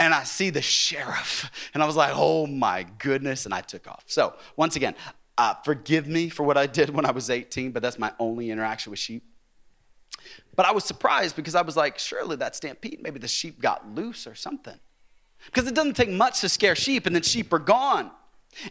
and 0.00 0.14
I 0.14 0.24
see 0.24 0.48
the 0.50 0.62
sheriff. 0.62 1.50
And 1.74 1.82
I 1.82 1.86
was 1.86 1.94
like, 1.94 2.12
oh 2.14 2.46
my 2.46 2.86
goodness. 2.98 3.44
And 3.44 3.54
I 3.54 3.60
took 3.60 3.86
off. 3.86 4.04
So, 4.06 4.34
once 4.56 4.74
again, 4.74 4.96
uh, 5.38 5.54
forgive 5.62 6.08
me 6.08 6.30
for 6.30 6.42
what 6.42 6.56
I 6.56 6.66
did 6.66 6.90
when 6.90 7.04
I 7.04 7.10
was 7.12 7.30
18, 7.30 7.70
but 7.70 7.82
that's 7.82 7.98
my 7.98 8.12
only 8.18 8.50
interaction 8.50 8.90
with 8.90 8.98
sheep. 8.98 9.22
But 10.56 10.66
I 10.66 10.72
was 10.72 10.84
surprised 10.84 11.36
because 11.36 11.54
I 11.54 11.62
was 11.62 11.76
like, 11.76 11.98
surely 11.98 12.36
that 12.36 12.56
stampede, 12.56 13.00
maybe 13.02 13.18
the 13.18 13.28
sheep 13.28 13.60
got 13.60 13.94
loose 13.94 14.26
or 14.26 14.34
something. 14.34 14.78
Because 15.46 15.66
it 15.66 15.74
doesn't 15.74 15.94
take 15.94 16.10
much 16.10 16.40
to 16.40 16.48
scare 16.48 16.74
sheep, 16.74 17.06
and 17.06 17.14
then 17.14 17.22
sheep 17.22 17.52
are 17.52 17.58
gone. 17.58 18.10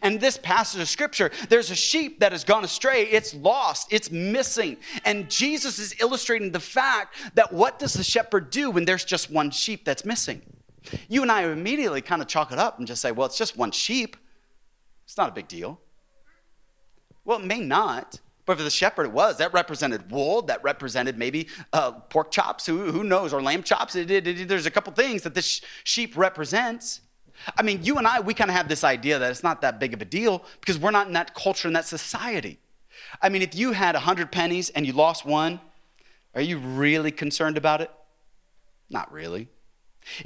And 0.01 0.19
this 0.19 0.37
passage 0.37 0.81
of 0.81 0.89
scripture, 0.89 1.31
there's 1.47 1.71
a 1.71 1.75
sheep 1.75 2.19
that 2.19 2.31
has 2.31 2.43
gone 2.43 2.63
astray. 2.63 3.03
It's 3.03 3.33
lost. 3.33 3.93
It's 3.93 4.11
missing. 4.11 4.77
And 5.05 5.29
Jesus 5.29 5.79
is 5.79 5.95
illustrating 5.99 6.51
the 6.51 6.59
fact 6.59 7.15
that 7.35 7.53
what 7.53 7.79
does 7.79 7.93
the 7.93 8.03
shepherd 8.03 8.49
do 8.49 8.71
when 8.71 8.85
there's 8.85 9.05
just 9.05 9.31
one 9.31 9.51
sheep 9.51 9.85
that's 9.85 10.05
missing? 10.05 10.41
You 11.07 11.21
and 11.21 11.31
I 11.31 11.43
immediately 11.43 12.01
kind 12.01 12.21
of 12.21 12.27
chalk 12.27 12.51
it 12.51 12.59
up 12.59 12.77
and 12.77 12.87
just 12.87 13.01
say, 13.01 13.11
well, 13.11 13.25
it's 13.25 13.37
just 13.37 13.57
one 13.57 13.71
sheep. 13.71 14.15
It's 15.05 15.17
not 15.17 15.29
a 15.29 15.31
big 15.31 15.47
deal. 15.47 15.79
Well, 17.25 17.39
it 17.39 17.45
may 17.45 17.59
not. 17.59 18.19
But 18.45 18.57
for 18.57 18.63
the 18.63 18.69
shepherd, 18.71 19.05
it 19.05 19.11
was. 19.11 19.37
That 19.37 19.53
represented 19.53 20.09
wool. 20.09 20.41
That 20.43 20.63
represented 20.63 21.17
maybe 21.17 21.47
uh, 21.71 21.91
pork 21.91 22.31
chops. 22.31 22.65
Who, 22.65 22.91
who 22.91 23.03
knows? 23.03 23.31
Or 23.31 23.41
lamb 23.41 23.61
chops. 23.61 23.95
It, 23.95 24.09
it, 24.09 24.27
it, 24.27 24.47
there's 24.47 24.65
a 24.65 24.71
couple 24.71 24.91
things 24.93 25.21
that 25.21 25.35
this 25.35 25.61
sheep 25.83 26.17
represents. 26.17 27.01
I 27.57 27.61
mean, 27.61 27.83
you 27.83 27.97
and 27.97 28.07
I, 28.07 28.19
we 28.19 28.33
kind 28.33 28.49
of 28.49 28.55
have 28.55 28.67
this 28.67 28.83
idea 28.83 29.19
that 29.19 29.29
it's 29.29 29.43
not 29.43 29.61
that 29.61 29.79
big 29.79 29.93
of 29.93 30.01
a 30.01 30.05
deal 30.05 30.43
because 30.59 30.79
we're 30.79 30.91
not 30.91 31.07
in 31.07 31.13
that 31.13 31.35
culture, 31.35 31.67
in 31.67 31.73
that 31.75 31.85
society. 31.85 32.59
I 33.21 33.29
mean, 33.29 33.41
if 33.41 33.55
you 33.55 33.71
had 33.71 33.95
100 33.95 34.31
pennies 34.31 34.69
and 34.71 34.85
you 34.85 34.93
lost 34.93 35.25
one, 35.25 35.61
are 36.35 36.41
you 36.41 36.57
really 36.57 37.11
concerned 37.11 37.57
about 37.57 37.81
it? 37.81 37.91
Not 38.89 39.11
really. 39.11 39.47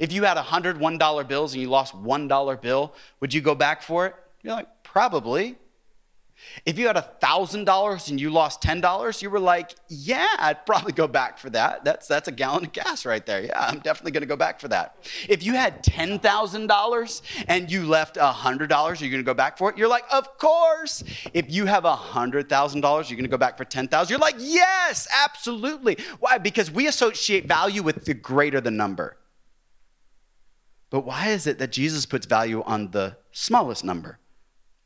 If 0.00 0.12
you 0.12 0.24
had 0.24 0.36
100 0.36 0.78
$1 0.78 1.28
bills 1.28 1.52
and 1.54 1.62
you 1.62 1.68
lost 1.68 1.94
$1 1.94 2.60
bill, 2.60 2.94
would 3.20 3.32
you 3.32 3.40
go 3.40 3.54
back 3.54 3.82
for 3.82 4.06
it? 4.06 4.14
You're 4.42 4.54
like, 4.54 4.68
probably. 4.82 5.56
If 6.66 6.78
you 6.78 6.86
had 6.86 6.96
$1,000 6.96 8.10
and 8.10 8.20
you 8.20 8.30
lost 8.30 8.62
$10, 8.62 9.22
you 9.22 9.30
were 9.30 9.40
like, 9.40 9.74
yeah, 9.88 10.28
I'd 10.38 10.66
probably 10.66 10.92
go 10.92 11.06
back 11.06 11.38
for 11.38 11.50
that. 11.50 11.84
That's, 11.84 12.06
that's 12.06 12.28
a 12.28 12.32
gallon 12.32 12.64
of 12.64 12.72
gas 12.72 13.06
right 13.06 13.24
there. 13.24 13.44
Yeah, 13.44 13.66
I'm 13.66 13.78
definitely 13.80 14.12
going 14.12 14.22
to 14.22 14.26
go 14.28 14.36
back 14.36 14.60
for 14.60 14.68
that. 14.68 14.96
If 15.28 15.42
you 15.42 15.54
had 15.54 15.82
$10,000 15.84 17.22
and 17.48 17.70
you 17.70 17.86
left 17.86 18.16
$100, 18.16 18.70
are 18.72 19.04
you 19.04 19.10
going 19.10 19.12
to 19.12 19.22
go 19.22 19.34
back 19.34 19.58
for 19.58 19.70
it? 19.70 19.78
You're 19.78 19.88
like, 19.88 20.04
of 20.10 20.36
course. 20.38 21.04
If 21.32 21.50
you 21.50 21.66
have 21.66 21.84
$100,000, 21.84 22.82
you're 22.82 23.16
going 23.16 23.22
to 23.22 23.28
go 23.28 23.36
back 23.38 23.56
for 23.56 23.64
10,000. 23.64 24.10
You're 24.10 24.18
like, 24.18 24.36
yes, 24.38 25.06
absolutely. 25.24 25.98
Why? 26.20 26.38
Because 26.38 26.70
we 26.70 26.88
associate 26.88 27.46
value 27.46 27.82
with 27.82 28.04
the 28.04 28.14
greater 28.14 28.60
the 28.60 28.70
number. 28.70 29.16
But 30.94 31.04
why 31.04 31.30
is 31.30 31.48
it 31.48 31.58
that 31.58 31.72
Jesus 31.72 32.06
puts 32.06 32.24
value 32.24 32.62
on 32.62 32.92
the 32.92 33.16
smallest 33.32 33.82
number? 33.82 34.20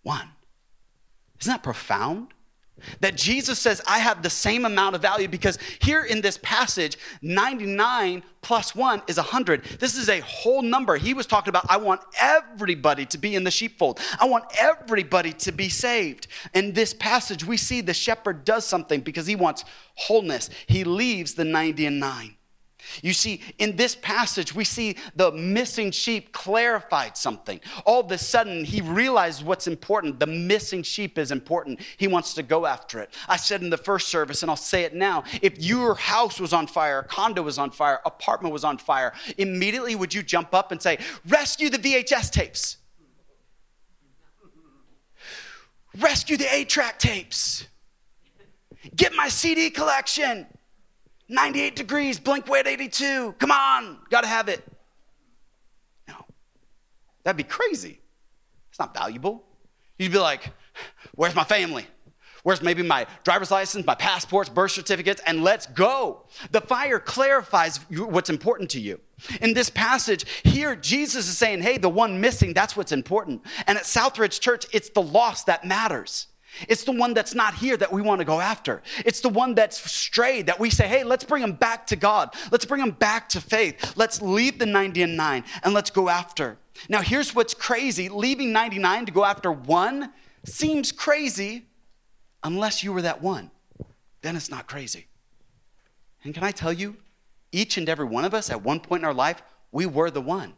One. 0.04 0.30
Isn't 1.38 1.52
that 1.52 1.62
profound? 1.62 2.28
That 3.00 3.14
Jesus 3.14 3.58
says, 3.58 3.82
I 3.86 3.98
have 3.98 4.22
the 4.22 4.30
same 4.30 4.64
amount 4.64 4.94
of 4.94 5.02
value 5.02 5.28
because 5.28 5.58
here 5.82 6.04
in 6.04 6.22
this 6.22 6.38
passage, 6.42 6.96
99 7.20 8.22
plus 8.40 8.74
1 8.74 9.02
is 9.06 9.18
100. 9.18 9.64
This 9.80 9.98
is 9.98 10.08
a 10.08 10.20
whole 10.20 10.62
number. 10.62 10.96
He 10.96 11.12
was 11.12 11.26
talking 11.26 11.50
about, 11.50 11.66
I 11.68 11.76
want 11.76 12.00
everybody 12.18 13.04
to 13.04 13.18
be 13.18 13.34
in 13.34 13.44
the 13.44 13.50
sheepfold. 13.50 14.00
I 14.18 14.24
want 14.24 14.46
everybody 14.58 15.34
to 15.34 15.52
be 15.52 15.68
saved. 15.68 16.28
In 16.54 16.72
this 16.72 16.94
passage, 16.94 17.44
we 17.44 17.58
see 17.58 17.82
the 17.82 17.92
shepherd 17.92 18.46
does 18.46 18.64
something 18.64 19.02
because 19.02 19.26
he 19.26 19.36
wants 19.36 19.62
wholeness. 19.94 20.48
He 20.68 20.84
leaves 20.84 21.34
the 21.34 21.44
90 21.44 21.84
and 21.84 22.00
9. 22.00 22.34
You 23.02 23.12
see, 23.12 23.42
in 23.58 23.76
this 23.76 23.94
passage, 23.94 24.54
we 24.54 24.64
see 24.64 24.96
the 25.16 25.32
missing 25.32 25.90
sheep 25.90 26.32
clarified 26.32 27.16
something. 27.16 27.60
All 27.84 28.00
of 28.00 28.10
a 28.10 28.18
sudden, 28.18 28.64
he 28.64 28.80
realized 28.80 29.44
what's 29.44 29.66
important. 29.66 30.20
The 30.20 30.26
missing 30.26 30.82
sheep 30.82 31.18
is 31.18 31.30
important. 31.30 31.80
He 31.96 32.08
wants 32.08 32.34
to 32.34 32.42
go 32.42 32.66
after 32.66 33.00
it. 33.00 33.14
I 33.28 33.36
said 33.36 33.62
in 33.62 33.70
the 33.70 33.76
first 33.76 34.08
service, 34.08 34.42
and 34.42 34.50
I'll 34.50 34.56
say 34.56 34.84
it 34.84 34.94
now 34.94 35.24
if 35.42 35.58
your 35.58 35.94
house 35.94 36.40
was 36.40 36.52
on 36.52 36.66
fire, 36.66 37.02
condo 37.02 37.42
was 37.42 37.58
on 37.58 37.70
fire, 37.70 38.00
apartment 38.04 38.52
was 38.52 38.64
on 38.64 38.78
fire, 38.78 39.12
immediately 39.36 39.94
would 39.94 40.12
you 40.12 40.22
jump 40.22 40.54
up 40.54 40.72
and 40.72 40.80
say, 40.80 40.98
Rescue 41.26 41.70
the 41.70 41.78
VHS 41.78 42.30
tapes? 42.30 42.78
Rescue 45.98 46.36
the 46.36 46.52
8 46.52 46.68
track 46.68 46.98
tapes? 46.98 47.66
Get 48.94 49.14
my 49.14 49.28
CD 49.28 49.70
collection? 49.70 50.46
98 51.28 51.76
degrees, 51.76 52.18
blink-182. 52.18 53.38
Come 53.38 53.50
on, 53.50 53.98
got 54.10 54.22
to 54.22 54.28
have 54.28 54.48
it. 54.48 54.64
No, 56.08 56.14
that'd 57.22 57.36
be 57.36 57.42
crazy. 57.42 58.00
It's 58.70 58.78
not 58.78 58.94
valuable. 58.94 59.44
You'd 59.98 60.12
be 60.12 60.18
like, 60.18 60.52
where's 61.14 61.34
my 61.34 61.44
family? 61.44 61.86
Where's 62.44 62.62
maybe 62.62 62.82
my 62.82 63.06
driver's 63.24 63.50
license, 63.50 63.84
my 63.84 63.96
passports, 63.96 64.48
birth 64.48 64.70
certificates, 64.70 65.20
and 65.26 65.42
let's 65.42 65.66
go. 65.66 66.22
The 66.52 66.60
fire 66.60 67.00
clarifies 67.00 67.78
what's 67.90 68.30
important 68.30 68.70
to 68.70 68.80
you. 68.80 69.00
In 69.42 69.52
this 69.52 69.68
passage, 69.68 70.24
here, 70.44 70.76
Jesus 70.76 71.28
is 71.28 71.36
saying, 71.36 71.62
hey, 71.62 71.78
the 71.78 71.88
one 71.88 72.20
missing, 72.20 72.54
that's 72.54 72.76
what's 72.76 72.92
important. 72.92 73.42
And 73.66 73.76
at 73.76 73.84
Southridge 73.84 74.40
Church, 74.40 74.66
it's 74.72 74.88
the 74.90 75.02
loss 75.02 75.44
that 75.44 75.64
matters. 75.64 76.28
It's 76.68 76.84
the 76.84 76.92
one 76.92 77.14
that's 77.14 77.34
not 77.34 77.54
here 77.54 77.76
that 77.76 77.92
we 77.92 78.02
want 78.02 78.20
to 78.20 78.24
go 78.24 78.40
after. 78.40 78.82
It's 79.04 79.20
the 79.20 79.28
one 79.28 79.54
that's 79.54 79.78
strayed 79.90 80.46
that 80.46 80.58
we 80.58 80.70
say, 80.70 80.88
hey, 80.88 81.04
let's 81.04 81.24
bring 81.24 81.42
them 81.42 81.52
back 81.52 81.86
to 81.88 81.96
God. 81.96 82.34
Let's 82.50 82.64
bring 82.64 82.80
them 82.80 82.92
back 82.92 83.28
to 83.30 83.40
faith. 83.40 83.96
Let's 83.96 84.20
leave 84.22 84.58
the 84.58 84.66
90 84.66 85.02
and 85.02 85.16
9 85.16 85.44
and 85.62 85.74
let's 85.74 85.90
go 85.90 86.08
after. 86.08 86.58
Now, 86.88 87.00
here's 87.00 87.34
what's 87.34 87.54
crazy 87.54 88.08
leaving 88.08 88.52
99 88.52 89.06
to 89.06 89.12
go 89.12 89.24
after 89.24 89.52
one 89.52 90.12
seems 90.44 90.92
crazy 90.92 91.66
unless 92.42 92.82
you 92.82 92.92
were 92.92 93.02
that 93.02 93.22
one. 93.22 93.50
Then 94.22 94.36
it's 94.36 94.50
not 94.50 94.66
crazy. 94.66 95.06
And 96.24 96.34
can 96.34 96.44
I 96.44 96.50
tell 96.50 96.72
you, 96.72 96.96
each 97.52 97.78
and 97.78 97.88
every 97.88 98.04
one 98.04 98.24
of 98.24 98.34
us 98.34 98.50
at 98.50 98.62
one 98.62 98.80
point 98.80 99.02
in 99.02 99.04
our 99.06 99.14
life, 99.14 99.42
we 99.72 99.86
were 99.86 100.10
the 100.10 100.20
one. 100.20 100.54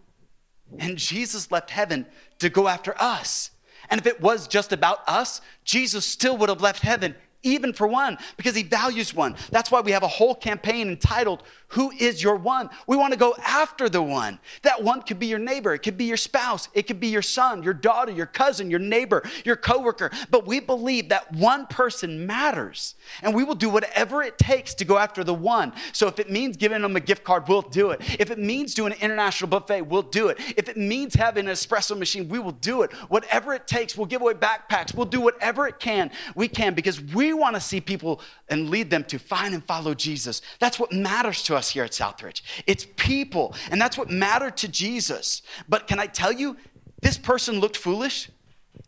And 0.79 0.97
Jesus 0.97 1.51
left 1.51 1.71
heaven 1.71 2.07
to 2.39 2.49
go 2.49 2.69
after 2.69 2.95
us. 2.99 3.51
And 3.91 4.01
if 4.01 4.07
it 4.07 4.21
was 4.21 4.49
just 4.49 4.73
about 4.73 5.01
us, 5.09 5.41
Jesus 5.65 6.07
still 6.07 6.37
would 6.39 6.49
have 6.49 6.63
left 6.63 6.81
heaven 6.81 7.15
even 7.43 7.73
for 7.73 7.87
one, 7.87 8.19
because 8.37 8.55
he 8.55 8.63
values 8.63 9.15
one. 9.15 9.35
That's 9.51 9.71
why 9.71 9.81
we 9.81 9.93
have 9.93 10.03
a 10.03 10.09
whole 10.09 10.35
campaign 10.35 10.89
entitled, 10.89 11.43
Who 11.71 11.93
is 11.93 12.21
Your 12.23 12.35
One? 12.35 12.69
We 12.89 12.97
want 12.97 13.13
to 13.13 13.19
go 13.19 13.35
after 13.45 13.89
the 13.89 14.03
one. 14.03 14.41
That 14.63 14.83
one 14.83 15.03
could 15.03 15.21
be 15.21 15.27
your 15.27 15.39
neighbor, 15.39 15.73
it 15.73 15.81
could 15.81 15.97
be 15.97 16.05
your 16.05 16.17
spouse, 16.17 16.69
it 16.75 16.89
could 16.89 16.99
be 16.99 17.07
your 17.09 17.23
son, 17.23 17.63
your 17.63 17.75
daughter, 17.75 18.11
your 18.11 18.27
cousin, 18.27 18.71
your 18.71 18.81
neighbor, 18.81 19.23
your 19.45 19.55
coworker. 19.55 20.11
But 20.31 20.47
we 20.47 20.59
believe 20.59 21.11
that 21.11 21.33
one 21.33 21.67
person 21.67 22.27
matters, 22.27 22.97
and 23.23 23.35
we 23.35 23.45
will 23.45 23.55
do 23.55 23.69
whatever 23.69 24.23
it 24.23 24.37
takes 24.37 24.75
to 24.75 24.85
go 24.85 24.99
after 24.99 25.23
the 25.23 25.35
one. 25.35 25.73
So 25.93 26.09
if 26.09 26.19
it 26.19 26.29
means 26.29 26.57
giving 26.57 26.83
them 26.83 26.97
a 26.97 27.01
gift 27.01 27.23
card, 27.23 27.45
we'll 27.47 27.63
do 27.63 27.91
it. 27.91 28.01
If 28.19 28.33
it 28.33 28.39
means 28.39 28.75
doing 28.75 28.93
an 28.93 28.99
international 29.01 29.49
buffet, 29.49 29.83
we'll 29.83 30.03
do 30.03 30.29
it. 30.29 30.39
If 30.57 30.69
it 30.69 30.77
means 30.77 31.15
having 31.15 31.47
an 31.47 31.53
espresso 31.53 31.97
machine, 31.97 32.29
we 32.29 32.41
will 32.41 32.51
do 32.51 32.83
it. 32.83 32.93
Whatever 33.09 33.55
it 33.55 33.69
takes, 33.69 33.97
we'll 33.97 34.07
give 34.07 34.23
away 34.23 34.35
backpacks, 34.35 34.93
we'll 34.93 35.07
do 35.07 35.21
whatever 35.21 35.69
it 35.69 35.79
can, 35.79 36.11
we 36.35 36.49
can, 36.49 36.75
because 36.75 37.01
we 37.01 37.33
want 37.33 37.55
to 37.55 37.61
see 37.61 37.81
people 37.81 38.21
and 38.49 38.71
lead 38.71 38.91
them 38.91 39.05
to 39.05 39.21
find 39.21 39.55
and 39.55 39.65
follow 39.65 39.95
Jesus. 39.95 40.43
That's 40.59 40.81
what 40.81 40.91
matters 40.93 41.45
to 41.45 41.55
us 41.55 41.60
here 41.69 41.85
at 41.85 41.91
Southridge. 41.91 42.43
It's 42.67 42.87
people, 42.97 43.55
and 43.71 43.81
that's 43.81 43.99
what 43.99 44.09
mattered 44.09 44.57
to 44.59 44.69
Jesus. 44.69 45.43
But 45.69 45.87
can 45.87 46.01
I 46.01 46.07
tell 46.07 46.33
you, 46.33 46.57
this 47.03 47.19
person 47.19 47.61
looked 47.61 47.77
foolish? 47.77 48.31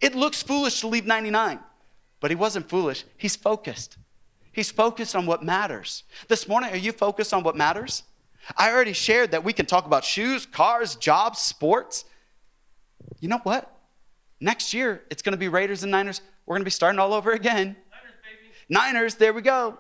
It 0.01 0.15
looks 0.15 0.43
foolish 0.43 0.81
to 0.81 0.89
leave 0.89 1.07
99, 1.07 1.61
but 2.21 2.31
he 2.31 2.35
wasn't 2.35 2.69
foolish. 2.69 3.05
He's 3.17 3.37
focused. 3.37 3.99
He's 4.53 4.71
focused 4.71 5.15
on 5.15 5.27
what 5.27 5.43
matters. 5.43 6.05
This 6.29 6.49
morning, 6.49 6.73
are 6.73 6.77
you 6.77 6.93
focused 6.93 7.33
on 7.35 7.43
what 7.43 7.57
matters? 7.57 8.03
I 8.57 8.71
already 8.71 8.93
shared 8.93 9.31
that 9.31 9.45
we 9.45 9.53
can 9.53 9.67
talk 9.67 9.87
about 9.87 10.05
shoes, 10.05 10.47
cars, 10.47 10.97
jobs, 10.97 11.39
sports. 11.39 12.05
You 13.21 13.29
know 13.29 13.39
what? 13.43 13.71
Next 14.41 14.75
year, 14.75 15.03
it's 15.11 15.23
going 15.23 15.33
to 15.33 15.39
be 15.39 15.49
Raiders 15.49 15.85
and 15.85 15.93
Niners. 15.93 16.21
We're 16.47 16.57
going 16.57 16.63
to 16.63 16.67
be 16.67 16.71
starting 16.71 16.99
all 16.99 17.15
over 17.15 17.33
again. 17.33 17.77
Niners, 17.91 18.17
baby. 18.25 18.53
Niners, 18.69 19.15
there 19.15 19.33
we 19.33 19.43
go. 19.43 19.79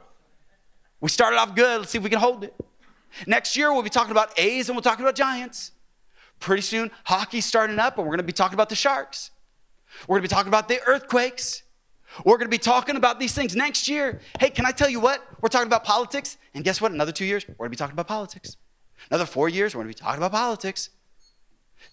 We 1.00 1.08
started 1.08 1.36
off 1.38 1.56
good. 1.56 1.80
Let's 1.80 1.90
see 1.90 1.98
if 1.98 2.04
we 2.04 2.10
can 2.10 2.20
hold 2.20 2.44
it. 2.44 2.54
Next 3.26 3.56
year, 3.56 3.72
we'll 3.72 3.82
be 3.82 3.90
talking 3.90 4.10
about 4.10 4.38
A's 4.38 4.68
and 4.68 4.76
we'll 4.76 4.82
talk 4.82 5.00
about 5.00 5.14
Giants. 5.14 5.72
Pretty 6.40 6.62
soon, 6.62 6.90
hockey's 7.04 7.44
starting 7.44 7.78
up, 7.78 7.98
and 7.98 8.06
we're 8.06 8.10
going 8.10 8.18
to 8.18 8.24
be 8.24 8.32
talking 8.32 8.54
about 8.54 8.68
the 8.68 8.74
Sharks. 8.74 9.30
We're 10.08 10.16
going 10.16 10.22
to 10.22 10.28
be 10.28 10.34
talking 10.34 10.48
about 10.48 10.68
the 10.68 10.80
earthquakes. 10.86 11.62
We're 12.24 12.36
going 12.36 12.46
to 12.46 12.50
be 12.50 12.58
talking 12.58 12.96
about 12.96 13.20
these 13.20 13.32
things 13.32 13.54
next 13.54 13.88
year. 13.88 14.20
Hey, 14.38 14.50
can 14.50 14.66
I 14.66 14.70
tell 14.70 14.88
you 14.88 15.00
what? 15.00 15.24
We're 15.40 15.48
talking 15.48 15.66
about 15.66 15.84
politics. 15.84 16.36
And 16.54 16.64
guess 16.64 16.80
what? 16.80 16.92
Another 16.92 17.12
two 17.12 17.24
years, 17.24 17.46
we're 17.46 17.54
going 17.54 17.68
to 17.68 17.70
be 17.70 17.76
talking 17.76 17.94
about 17.94 18.08
politics. 18.08 18.56
Another 19.10 19.26
four 19.26 19.48
years, 19.48 19.74
we're 19.74 19.82
going 19.82 19.92
to 19.92 19.98
be 19.98 20.02
talking 20.02 20.18
about 20.18 20.32
politics. 20.32 20.90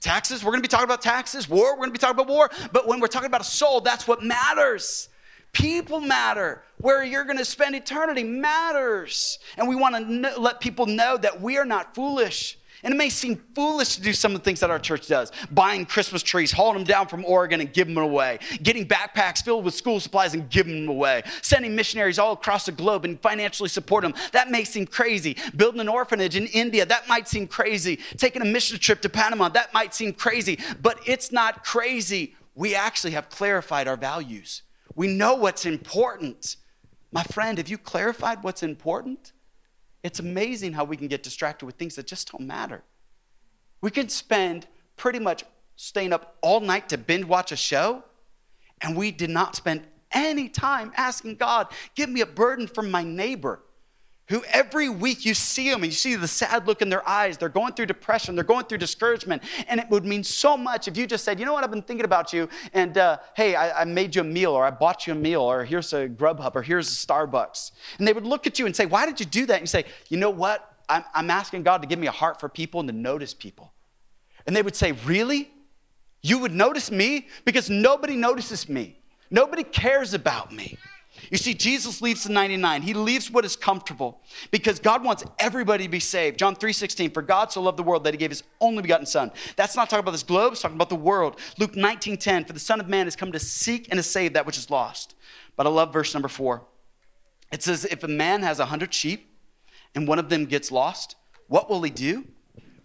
Taxes, 0.01 0.43
we're 0.43 0.51
going 0.51 0.62
to 0.62 0.67
be 0.67 0.71
talking 0.71 0.86
about 0.86 1.01
taxes. 1.01 1.49
War, 1.49 1.73
we're 1.73 1.77
going 1.77 1.89
to 1.89 1.93
be 1.93 1.99
talking 1.99 2.15
about 2.15 2.27
war. 2.27 2.49
But 2.71 2.88
when 2.88 2.99
we're 2.99 3.08
talking 3.08 3.27
about 3.27 3.41
a 3.41 3.45
soul, 3.45 3.82
that's 3.82 4.08
what 4.08 4.23
matters. 4.23 5.10
People 5.54 6.00
matter. 6.00 6.64
Where 6.78 7.04
you're 7.04 7.26
going 7.26 7.38
to 7.38 7.46
spend 7.46 7.76
eternity 7.76 8.24
matters. 8.24 9.40
And 9.58 9.68
we 9.68 9.76
want 9.76 9.96
to 9.96 10.02
know, 10.02 10.34
let 10.40 10.62
people 10.62 10.86
know 10.86 11.18
that 11.18 11.42
we 11.42 11.58
are 11.58 11.66
not 11.66 11.94
foolish. 11.94 12.58
And 12.84 12.94
it 12.94 12.98
may 12.98 13.10
seem 13.10 13.44
foolish 13.56 13.96
to 13.96 14.02
do 14.02 14.14
some 14.14 14.34
of 14.34 14.40
the 14.40 14.46
things 14.46 14.62
that 14.62 14.70
our 14.70 14.80
church 14.80 15.08
does 15.08 15.32
buying 15.52 15.86
Christmas 15.86 16.24
trees, 16.24 16.52
hauling 16.52 16.76
them 16.76 16.84
down 16.86 17.08
from 17.08 17.26
Oregon 17.26 17.60
and 17.60 17.74
giving 17.74 17.94
them 17.94 18.04
away, 18.04 18.40
getting 18.64 18.88
backpacks 18.88 19.44
filled 19.44 19.66
with 19.66 19.74
school 19.74 20.00
supplies 20.00 20.34
and 20.34 20.50
giving 20.50 20.82
them 20.82 20.90
away, 20.90 21.24
sending 21.42 21.76
missionaries 21.76 22.20
all 22.20 22.34
across 22.34 22.66
the 22.66 22.72
globe 22.72 23.04
and 23.04 23.20
financially 23.22 23.70
support 23.70 24.04
them. 24.04 24.14
That 24.32 24.50
may 24.50 24.64
seem 24.64 24.86
crazy. 24.86 25.36
Building 25.56 25.82
an 25.82 25.90
orphanage 25.90 26.38
in 26.38 26.48
India, 26.48 26.86
that 26.86 27.08
might 27.10 27.28
seem 27.28 27.48
crazy. 27.48 28.00
Taking 28.18 28.42
a 28.42 28.46
mission 28.46 28.80
trip 28.80 29.02
to 29.02 29.10
Panama, 29.10 29.50
that 29.50 29.74
might 29.74 29.94
seem 29.94 30.14
crazy, 30.14 30.58
but 30.82 31.00
it's 31.06 31.32
not 31.32 31.66
crazy 31.66 32.36
we 32.56 32.76
actually 32.76 33.12
have 33.12 33.30
clarified 33.30 33.88
our 33.88 33.98
values. 33.98 34.62
We 34.95 35.08
know 35.08 35.36
what's 35.36 35.65
important. 35.65 36.58
My 37.12 37.23
friend, 37.23 37.58
have 37.58 37.69
you 37.69 37.78
clarified 37.78 38.43
what's 38.43 38.63
important? 38.63 39.34
It's 40.04 40.19
amazing 40.19 40.73
how 40.73 40.84
we 40.84 40.97
can 40.97 41.08
get 41.08 41.23
distracted 41.23 41.65
with 41.65 41.75
things 41.75 41.95
that 41.95 42.08
just 42.08 42.32
don't 42.32 42.47
matter. 42.47 42.84
We 43.82 43.91
can 43.91 44.10
spend 44.10 44.67
pretty 44.95 45.19
much 45.19 45.43
staying 45.75 46.13
up 46.13 46.38
all 46.41 46.60
night 46.60 46.89
to 46.89 46.97
binge 46.97 47.25
watch 47.25 47.52
a 47.52 47.56
show, 47.56 48.04
and 48.82 48.95
we 48.95 49.12
did 49.12 49.30
not 49.30 49.56
spend 49.56 49.84
any 50.12 50.49
time 50.49 50.91
asking 50.97 51.36
God, 51.36 51.67
give 51.95 52.10
me 52.10 52.21
a 52.21 52.25
burden 52.25 52.67
from 52.67 52.91
my 52.91 53.04
neighbor 53.04 53.62
who 54.30 54.44
every 54.46 54.89
week 54.89 55.26
you 55.26 55.34
see 55.34 55.70
them 55.70 55.84
and 55.84 55.92
you 55.92 55.96
see 55.96 56.15
the 56.15 56.28
sad 56.28 56.68
look 56.68 56.82
in 56.82 56.89
their 56.89 57.08
eyes. 57.08 57.38
They're 57.38 57.50
going 57.50 57.74
through 57.74 57.88
depression, 57.88 58.36
they're 58.36 58.44
going 58.44 58.65
through 58.65 58.78
discouragement. 58.78 59.44
And 59.68 59.80
it 59.80 59.89
would 59.89 60.06
mean 60.06 60.24
so 60.24 60.56
much 60.56 60.88
if 60.88 60.96
you 60.96 61.08
just 61.08 61.24
said, 61.24 61.39
you 61.39 61.46
know 61.46 61.54
what, 61.54 61.63
I've 61.63 61.72
been 61.72 61.82
thinking 61.82 62.06
about 62.06 62.32
you, 62.32 62.48
and 62.74 62.98
uh, 62.98 63.18
hey, 63.36 63.56
I, 63.56 63.82
I, 63.82 63.86
made 63.86 64.15
you 64.15 64.22
a 64.22 64.26
meal, 64.26 64.52
or 64.52 64.65
I 64.65 64.72
bought 64.72 65.08
you 65.08 65.13
a 65.13 65.15
meal, 65.15 65.42
or 65.42 65.65
here's 65.65 65.94
a 65.94 66.08
Grubhub, 66.08 66.56
or 66.56 66.62
here's 66.62 66.88
a 66.88 67.08
Starbucks. 67.08 67.72
And 67.98 68.08
they 68.08 68.13
would 68.13 68.26
look 68.26 68.46
at 68.46 68.60
you 68.60 68.65
and 68.65 68.76
say, 68.76 68.86
why 68.86 69.06
did 69.06 69.20
you 69.20 69.26
do 69.26 69.46
that? 69.48 69.56
And 69.56 69.63
you 69.63 69.68
say, 69.68 69.86
you 70.10 70.18
know 70.18 70.30
what, 70.30 70.76
I'm, 70.88 71.04
I'm 71.13 71.30
asking 71.32 71.63
God 71.63 71.82
to 71.82 71.88
give 71.88 72.00
me 72.00 72.08
a 72.08 72.12
heart 72.12 72.39
for 72.39 72.50
people 72.50 72.80
and 72.80 72.89
to 72.89 72.96
notice 72.96 73.34
people. 73.34 73.74
And 74.46 74.56
they 74.56 74.62
would 74.62 74.76
say, 74.76 74.92
really? 75.06 75.52
You 76.22 76.39
would 76.39 76.54
notice 76.54 76.92
me? 76.92 77.28
Because 77.46 77.70
nobody 77.70 78.15
notices 78.15 78.68
me. 78.68 79.00
Nobody 79.32 79.63
cares 79.63 80.13
about 80.13 80.52
me. 80.52 80.78
You 81.32 81.38
see, 81.38 81.54
Jesus 81.54 82.02
leaves 82.02 82.24
the 82.24 82.32
99. 82.32 82.82
He 82.82 82.94
leaves 82.94 83.30
what 83.30 83.46
is 83.46 83.56
comfortable 83.56 84.22
because 84.52 84.80
God 84.80 85.04
wants 85.04 85.24
everybody 85.38 85.86
to 85.86 85.89
be 85.89 86.00
saved. 86.00 86.39
John 86.39 86.56
3:16, 86.56 87.12
for 87.13 87.22
God 87.22 87.52
so 87.52 87.62
loved 87.62 87.78
the 87.78 87.84
world 87.84 88.04
that 88.06 88.13
he 88.13 88.18
gave 88.18 88.32
his 88.32 88.44
only 88.60 88.82
begotten 88.82 89.06
son. 89.06 89.32
That's 89.56 89.76
not 89.76 89.89
talking 89.89 90.02
about 90.02 90.12
this 90.12 90.24
globe, 90.24 90.54
it's 90.54 90.62
talking 90.62 90.78
about 90.78 90.89
the 90.89 90.96
world. 90.96 91.39
Luke 91.58 91.76
19:10, 91.76 92.46
for 92.46 92.54
the 92.54 92.60
Son 92.60 92.80
of 92.80 92.88
Man 92.88 93.06
has 93.06 93.15
come 93.15 93.32
to 93.32 93.39
seek 93.39 93.88
and 93.89 93.98
to 93.98 94.04
save 94.04 94.34
that 94.34 94.46
which 94.46 94.58
is 94.58 94.70
lost. 94.70 95.15
But 95.56 95.68
I 95.68 95.70
love 95.70 95.94
verse 95.94 96.13
number 96.13 96.30
four. 96.30 96.63
It 97.52 97.63
says, 97.63 97.86
if 97.86 98.04
a 98.04 98.08
man 98.08 98.44
has 98.44 98.60
a 98.60 98.65
hundred 98.65 98.94
sheep 98.94 99.30
and 99.96 100.08
one 100.08 100.20
of 100.20 100.30
them 100.30 100.46
gets 100.46 100.72
lost, 100.72 101.15
what 101.48 101.70
will 101.70 101.82
he 101.82 101.89
do? 101.89 102.26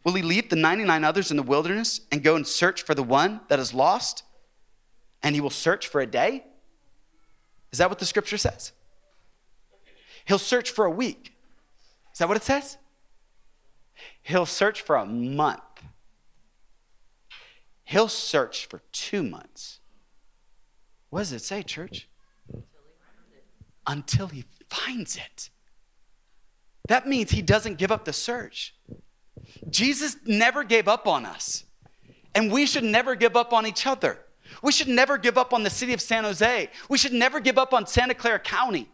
Will 0.04 0.14
he 0.14 0.22
leave 0.22 0.50
the 0.50 0.57
99 0.57 1.04
others 1.04 1.30
in 1.30 1.37
the 1.37 1.42
wilderness 1.42 2.00
and 2.11 2.22
go 2.22 2.37
and 2.37 2.46
search 2.46 2.83
for 2.83 2.94
the 2.94 3.02
one 3.02 3.40
that 3.48 3.59
is 3.59 3.72
lost? 3.72 4.22
And 5.22 5.35
he 5.35 5.40
will 5.40 5.50
search 5.50 5.88
for 5.88 6.00
a 6.00 6.07
day? 6.07 6.44
Is 7.74 7.78
that 7.78 7.90
what 7.90 7.98
the 7.98 8.06
scripture 8.06 8.38
says? 8.38 8.70
He'll 10.26 10.38
search 10.38 10.70
for 10.70 10.84
a 10.84 10.90
week. 10.90 11.34
Is 12.12 12.20
that 12.20 12.28
what 12.28 12.37
it 12.37 12.44
says? 12.44 12.78
He'll 14.22 14.46
search 14.46 14.82
for 14.82 14.94
a 14.94 15.04
month. 15.04 15.60
He'll 17.82 18.06
search 18.06 18.66
for 18.66 18.80
two 18.92 19.24
months. 19.24 19.80
What 21.10 21.18
does 21.18 21.32
it 21.32 21.42
say, 21.42 21.64
church? 21.64 22.08
Until 23.88 24.28
he 24.28 24.44
finds 24.70 25.16
it. 25.16 25.50
That 26.87 27.08
means 27.08 27.32
he 27.32 27.42
doesn't 27.42 27.78
give 27.78 27.90
up 27.90 28.04
the 28.04 28.12
search. 28.12 28.76
Jesus 29.68 30.16
never 30.24 30.62
gave 30.62 30.87
up 30.87 31.08
on 31.08 31.26
us, 31.26 31.64
and 32.37 32.52
we 32.52 32.66
should 32.66 32.84
never 32.84 33.16
give 33.16 33.34
up 33.34 33.52
on 33.52 33.66
each 33.66 33.84
other. 33.84 34.20
We 34.62 34.72
should 34.72 34.88
never 34.88 35.18
give 35.18 35.38
up 35.38 35.52
on 35.52 35.62
the 35.62 35.70
city 35.70 35.92
of 35.92 36.00
San 36.00 36.24
Jose. 36.24 36.70
We 36.88 36.98
should 36.98 37.12
never 37.12 37.40
give 37.40 37.58
up 37.58 37.72
on 37.72 37.86
Santa 37.86 38.14
Clara 38.14 38.38
County. 38.38 38.88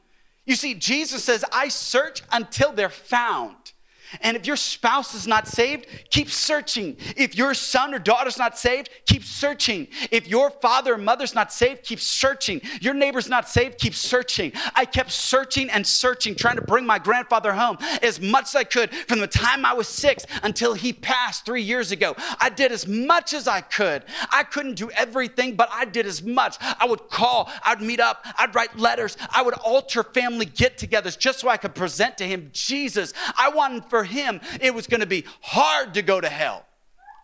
You 0.46 0.56
see, 0.56 0.74
Jesus 0.74 1.22
says, 1.24 1.44
I 1.52 1.68
search 1.68 2.22
until 2.32 2.72
they're 2.72 2.88
found. 2.88 3.72
And 4.20 4.36
if 4.36 4.46
your 4.46 4.56
spouse 4.56 5.14
is 5.14 5.26
not 5.26 5.46
saved, 5.46 5.86
keep 6.10 6.30
searching. 6.30 6.96
If 7.16 7.36
your 7.36 7.54
son 7.54 7.94
or 7.94 7.98
daughter's 7.98 8.38
not 8.38 8.58
saved, 8.58 8.90
keep 9.06 9.24
searching. 9.24 9.88
If 10.10 10.28
your 10.28 10.50
father 10.50 10.94
or 10.94 10.98
mother's 10.98 11.34
not 11.34 11.52
saved, 11.52 11.82
keep 11.82 12.00
searching. 12.00 12.60
Your 12.80 12.94
neighbor's 12.94 13.28
not 13.28 13.48
saved, 13.48 13.78
keep 13.78 13.94
searching. 13.94 14.52
I 14.74 14.84
kept 14.84 15.12
searching 15.12 15.70
and 15.70 15.86
searching, 15.86 16.34
trying 16.34 16.56
to 16.56 16.62
bring 16.62 16.86
my 16.86 16.98
grandfather 16.98 17.52
home 17.52 17.78
as 18.02 18.20
much 18.20 18.44
as 18.44 18.56
I 18.56 18.64
could 18.64 18.94
from 18.94 19.20
the 19.20 19.26
time 19.26 19.64
I 19.64 19.72
was 19.74 19.88
six 19.88 20.26
until 20.42 20.74
he 20.74 20.92
passed 20.92 21.44
three 21.44 21.62
years 21.62 21.92
ago. 21.92 22.14
I 22.40 22.48
did 22.48 22.72
as 22.72 22.86
much 22.86 23.32
as 23.32 23.46
I 23.46 23.60
could. 23.60 24.04
I 24.30 24.42
couldn't 24.42 24.74
do 24.74 24.90
everything, 24.90 25.56
but 25.56 25.68
I 25.72 25.84
did 25.84 26.06
as 26.06 26.22
much. 26.22 26.56
I 26.60 26.86
would 26.86 27.08
call, 27.08 27.50
I'd 27.64 27.80
meet 27.80 28.00
up, 28.00 28.24
I'd 28.38 28.54
write 28.54 28.76
letters, 28.78 29.16
I 29.30 29.42
would 29.42 29.54
alter 29.54 30.02
family 30.02 30.46
get 30.46 30.78
togethers 30.78 31.18
just 31.18 31.40
so 31.40 31.48
I 31.48 31.56
could 31.56 31.74
present 31.74 32.18
to 32.18 32.24
him 32.26 32.50
Jesus. 32.52 33.12
I 33.36 33.50
wanted 33.50 33.84
for 33.86 33.99
for 34.00 34.04
him, 34.04 34.40
it 34.62 34.74
was 34.74 34.86
going 34.86 35.00
to 35.00 35.06
be 35.06 35.24
hard 35.42 35.92
to 35.94 36.00
go 36.00 36.20
to 36.20 36.28
hell. 36.28 36.64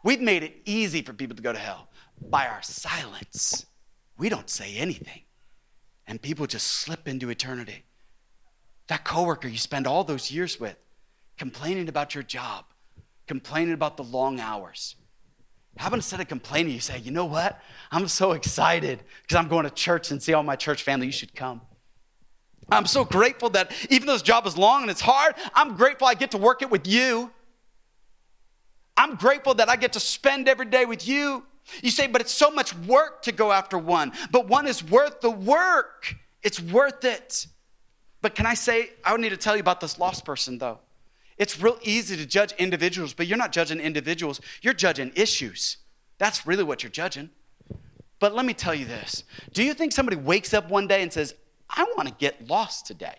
We've 0.05 0.21
made 0.21 0.43
it 0.43 0.61
easy 0.67 1.01
for 1.01 1.15
people 1.15 1.35
to 1.35 1.43
go 1.43 1.53
to 1.53 1.59
hell 1.59 1.89
by 2.21 2.47
our 2.47 2.63
silence. 2.63 3.65
We 4.19 4.29
don't 4.29 4.51
say 4.51 4.77
anything, 4.77 5.23
and 6.07 6.21
people 6.21 6.47
just 6.47 6.67
slip 6.67 7.09
into 7.09 7.31
eternity. 7.31 7.85
That 8.89 9.05
coworker 9.05 9.49
you 9.49 9.57
spend 9.57 9.87
all 9.87 10.05
those 10.05 10.31
years 10.31 10.61
with, 10.61 10.77
complaining 11.39 11.89
about 11.89 12.15
your 12.15 12.25
job, 12.25 12.67
complaining 13.27 13.73
about 13.73 13.97
the 13.97 14.05
long 14.05 14.39
hours. 14.39 14.97
How 15.79 15.89
about 15.89 15.97
instead 15.97 16.21
of 16.21 16.29
complaining, 16.29 16.75
you 16.75 16.81
say, 16.81 16.99
you 16.99 17.11
know 17.11 17.25
what? 17.25 17.59
I'm 17.91 18.07
so 18.09 18.33
excited 18.33 19.03
because 19.23 19.37
I'm 19.37 19.49
going 19.49 19.65
to 19.65 19.71
church 19.71 20.11
and 20.11 20.23
see 20.23 20.35
all 20.35 20.43
my 20.43 20.57
church 20.57 20.83
family. 20.83 21.07
You 21.07 21.13
should 21.13 21.35
come. 21.35 21.63
I'm 22.69 22.87
so 22.87 23.05
grateful 23.05 23.51
that 23.51 23.73
even 23.91 24.07
though 24.07 24.15
this 24.15 24.23
job 24.23 24.47
is 24.47 24.57
long 24.57 24.83
and 24.83 24.91
it's 24.91 25.01
hard, 25.01 25.35
I'm 25.55 25.77
grateful 25.77 26.09
I 26.09 26.15
get 26.15 26.33
to 26.33 26.39
work 26.39 26.63
it 26.63 26.71
with 26.71 26.87
you. 26.87 27.31
I'm 28.97 29.15
grateful 29.15 29.55
that 29.55 29.69
I 29.69 29.77
get 29.77 29.93
to 29.93 30.01
spend 30.01 30.49
every 30.49 30.67
day 30.67 30.85
with 30.85 31.07
you. 31.07 31.45
You 31.83 31.91
say, 31.91 32.07
but 32.07 32.21
it's 32.21 32.33
so 32.33 32.51
much 32.51 32.75
work 32.75 33.23
to 33.23 33.33
go 33.33 33.53
after 33.53 33.79
one. 33.79 34.13
But 34.31 34.49
one 34.49 34.67
is 34.67 34.83
worth 34.83 35.21
the 35.21 35.31
work, 35.31 36.15
it's 36.43 36.61
worth 36.61 37.05
it. 37.05 37.47
But 38.23 38.35
can 38.35 38.47
I 38.47 38.55
say, 38.55 38.91
I 39.05 39.13
would 39.13 39.21
need 39.21 39.31
to 39.31 39.37
tell 39.37 39.55
you 39.55 39.61
about 39.61 39.81
this 39.81 39.99
lost 39.99 40.25
person 40.25 40.59
though. 40.59 40.81
It's 41.39 41.61
real 41.61 41.79
easy 41.83 42.17
to 42.17 42.25
judge 42.25 42.53
individuals, 42.53 43.13
but 43.13 43.27
you're 43.27 43.37
not 43.37 43.53
judging 43.53 43.79
individuals, 43.79 44.41
you're 44.63 44.75
judging 44.75 45.13
issues. 45.15 45.77
That's 46.19 46.47
really 46.47 46.65
what 46.65 46.83
you're 46.83 46.91
judging. 46.91 47.31
But 48.19 48.35
let 48.35 48.47
me 48.47 48.55
tell 48.55 48.75
you 48.75 48.87
this 48.87 49.25
Do 49.53 49.63
you 49.63 49.75
think 49.75 49.93
somebody 49.93 50.17
wakes 50.17 50.55
up 50.55 50.71
one 50.71 50.87
day 50.87 51.03
and 51.03 51.13
says, 51.13 51.35
I 51.69 51.85
want 51.97 52.09
to 52.09 52.15
get 52.15 52.49
lost 52.49 52.87
today. 52.87 53.17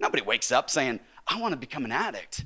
Nobody 0.00 0.22
wakes 0.22 0.50
up 0.50 0.70
saying, 0.70 1.00
I 1.28 1.40
want 1.40 1.52
to 1.52 1.58
become 1.58 1.84
an 1.84 1.92
addict. 1.92 2.44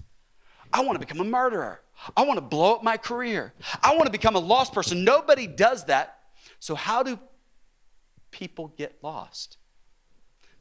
I 0.72 0.80
want 0.80 1.00
to 1.00 1.06
become 1.06 1.20
a 1.20 1.28
murderer. 1.30 1.80
I 2.16 2.24
want 2.24 2.38
to 2.38 2.44
blow 2.44 2.74
up 2.74 2.82
my 2.82 2.96
career. 2.96 3.54
I 3.82 3.94
want 3.94 4.06
to 4.06 4.10
become 4.12 4.34
a 4.34 4.40
lost 4.40 4.72
person. 4.72 5.04
Nobody 5.04 5.46
does 5.46 5.84
that. 5.84 6.18
So, 6.58 6.74
how 6.74 7.02
do 7.02 7.18
people 8.32 8.74
get 8.76 8.98
lost? 9.02 9.58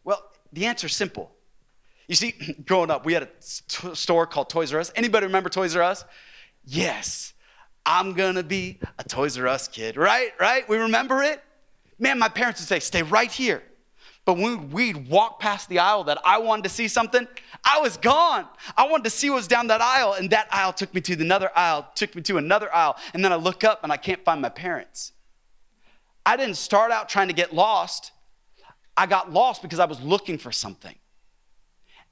Well, 0.03 0.21
the 0.51 0.65
answer 0.67 0.87
is 0.87 0.93
simple. 0.93 1.31
You 2.07 2.15
see, 2.15 2.35
growing 2.65 2.91
up, 2.91 3.05
we 3.05 3.13
had 3.13 3.23
a 3.23 3.95
store 3.95 4.27
called 4.27 4.49
Toys 4.49 4.71
R 4.73 4.79
Us. 4.79 4.91
Anybody 4.95 5.25
remember 5.25 5.49
Toys 5.49 5.75
R 5.75 5.81
Us? 5.81 6.05
Yes, 6.63 7.33
I'm 7.85 8.13
gonna 8.13 8.43
be 8.43 8.79
a 8.99 9.03
Toys 9.03 9.37
R 9.37 9.47
Us 9.47 9.67
kid, 9.67 9.97
right? 9.97 10.31
Right? 10.39 10.67
We 10.69 10.77
remember 10.77 11.23
it? 11.23 11.43
Man, 11.99 12.19
my 12.19 12.29
parents 12.29 12.62
would 12.62 12.67
say, 12.67 12.79
stay 12.79 13.03
right 13.03 13.32
here. 13.32 13.63
But 14.25 14.38
when 14.38 14.69
we'd 14.69 15.10
walk 15.10 15.39
past 15.39 15.67
the 15.67 15.79
aisle 15.79 16.06
that 16.06 16.17
I 16.23 16.38
wanted 16.38 16.63
to 16.63 16.69
see 16.69 16.88
something, 16.88 17.27
I 17.65 17.79
was 17.82 17.97
gone. 17.97 18.47
I 18.77 18.88
wanted 18.88 19.03
to 19.03 19.10
see 19.10 19.29
what 19.29 19.38
was 19.38 19.47
down 19.47 19.67
that 19.67 19.82
aisle, 19.82 20.13
and 20.13 20.29
that 20.29 20.47
aisle 20.49 20.71
took 20.71 20.93
me 20.93 21.01
to 21.01 21.13
another 21.13 21.51
aisle, 21.56 21.89
took 21.95 22.15
me 22.15 22.21
to 22.23 22.38
another 22.38 22.73
aisle, 22.73 22.95
and 23.13 23.23
then 23.23 23.34
I 23.34 23.36
look 23.36 23.63
up 23.63 23.84
and 23.84 23.91
I 23.91 23.97
can't 23.97 24.23
find 24.23 24.41
my 24.41 24.49
parents. 24.49 25.12
I 26.25 26.38
didn't 26.38 26.56
start 26.56 26.91
out 26.91 27.10
trying 27.10 27.27
to 27.27 27.34
get 27.34 27.53
lost. 27.53 28.13
I 28.95 29.08
got 29.08 29.34
lost 29.34 29.62
because 29.62 29.79
I 29.79 29.86
was 29.86 29.99
looking 29.99 30.38
for 30.38 30.53
something. 30.53 30.95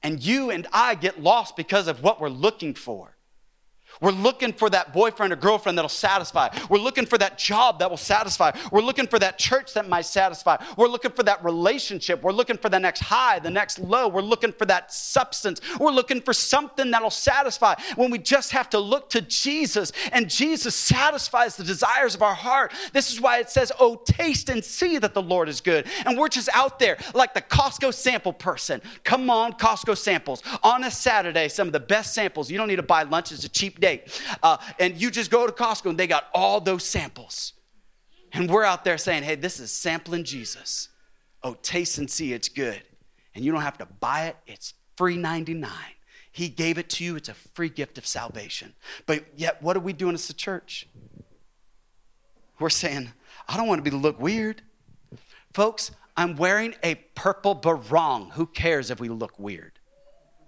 And 0.02 0.22
you 0.22 0.50
and 0.50 0.66
I 0.72 0.96
get 0.96 1.22
lost 1.22 1.56
because 1.56 1.88
of 1.88 2.02
what 2.02 2.20
we're 2.20 2.28
looking 2.28 2.74
for. 2.74 3.16
We're 4.00 4.10
looking 4.10 4.52
for 4.52 4.70
that 4.70 4.92
boyfriend 4.92 5.32
or 5.32 5.36
girlfriend 5.36 5.78
that'll 5.78 5.88
satisfy. 5.88 6.48
We're 6.68 6.78
looking 6.78 7.06
for 7.06 7.18
that 7.18 7.38
job 7.38 7.78
that 7.78 7.90
will 7.90 7.96
satisfy. 7.96 8.52
We're 8.70 8.82
looking 8.82 9.06
for 9.06 9.18
that 9.18 9.38
church 9.38 9.74
that 9.74 9.88
might 9.88 10.06
satisfy. 10.06 10.56
We're 10.76 10.88
looking 10.88 11.12
for 11.12 11.22
that 11.24 11.44
relationship. 11.44 12.22
We're 12.22 12.32
looking 12.32 12.56
for 12.56 12.68
the 12.68 12.80
next 12.80 13.00
high, 13.00 13.38
the 13.38 13.50
next 13.50 13.78
low. 13.78 14.08
We're 14.08 14.22
looking 14.22 14.52
for 14.52 14.64
that 14.66 14.92
substance. 14.92 15.60
We're 15.78 15.90
looking 15.90 16.20
for 16.20 16.32
something 16.32 16.90
that'll 16.90 17.10
satisfy 17.10 17.74
when 17.96 18.10
we 18.10 18.18
just 18.18 18.52
have 18.52 18.70
to 18.70 18.78
look 18.78 19.10
to 19.10 19.20
Jesus 19.20 19.92
and 20.12 20.28
Jesus 20.28 20.74
satisfies 20.74 21.56
the 21.56 21.64
desires 21.64 22.14
of 22.14 22.22
our 22.22 22.34
heart. 22.34 22.72
This 22.92 23.12
is 23.12 23.20
why 23.20 23.38
it 23.38 23.50
says, 23.50 23.72
Oh, 23.78 23.96
taste 24.04 24.48
and 24.48 24.64
see 24.64 24.98
that 24.98 25.14
the 25.14 25.22
Lord 25.22 25.48
is 25.48 25.60
good. 25.60 25.86
And 26.06 26.18
we're 26.18 26.28
just 26.28 26.48
out 26.54 26.78
there 26.78 26.96
like 27.14 27.34
the 27.34 27.42
Costco 27.42 27.92
sample 27.92 28.32
person. 28.32 28.80
Come 29.04 29.30
on, 29.30 29.52
Costco 29.52 29.96
samples. 29.96 30.42
On 30.62 30.84
a 30.84 30.90
Saturday, 30.90 31.48
some 31.48 31.68
of 31.68 31.72
the 31.72 31.80
best 31.80 32.14
samples. 32.14 32.50
You 32.50 32.58
don't 32.58 32.68
need 32.68 32.76
to 32.76 32.82
buy 32.82 33.02
lunch, 33.02 33.32
it's 33.32 33.44
a 33.44 33.48
cheap 33.48 33.80
day. 33.82 34.04
Uh, 34.42 34.56
and 34.78 34.98
you 35.00 35.10
just 35.10 35.30
go 35.30 35.46
to 35.46 35.52
Costco 35.52 35.90
and 35.90 35.98
they 35.98 36.06
got 36.06 36.24
all 36.32 36.60
those 36.60 36.84
samples. 36.84 37.52
And 38.32 38.50
we're 38.50 38.64
out 38.64 38.84
there 38.84 38.96
saying, 38.96 39.24
hey, 39.24 39.34
this 39.34 39.60
is 39.60 39.70
sampling 39.70 40.24
Jesus. 40.24 40.88
Oh, 41.42 41.54
taste 41.62 41.98
and 41.98 42.10
see 42.10 42.32
it's 42.32 42.48
good. 42.48 42.80
And 43.34 43.44
you 43.44 43.52
don't 43.52 43.60
have 43.60 43.78
to 43.78 43.86
buy 43.86 44.26
it, 44.26 44.36
it's 44.46 44.72
free 44.96 45.16
99. 45.16 45.70
He 46.30 46.48
gave 46.48 46.78
it 46.78 46.88
to 46.90 47.04
you, 47.04 47.16
it's 47.16 47.28
a 47.28 47.34
free 47.34 47.68
gift 47.68 47.98
of 47.98 48.06
salvation. 48.06 48.72
But 49.04 49.24
yet, 49.36 49.62
what 49.62 49.76
are 49.76 49.80
we 49.80 49.92
doing 49.92 50.14
as 50.14 50.30
a 50.30 50.34
church? 50.34 50.86
we're 52.62 52.70
saying, 52.70 53.12
I 53.48 53.56
don't 53.56 53.66
want 53.66 53.84
to 53.84 53.90
be 53.90 53.94
look 53.94 54.20
weird. 54.20 54.62
Folks, 55.52 55.90
I'm 56.16 56.36
wearing 56.36 56.74
a 56.82 56.94
purple 56.94 57.54
barong. 57.54 58.30
Who 58.30 58.46
cares 58.46 58.90
if 58.90 59.00
we 59.00 59.08
look 59.08 59.38
weird? 59.38 59.72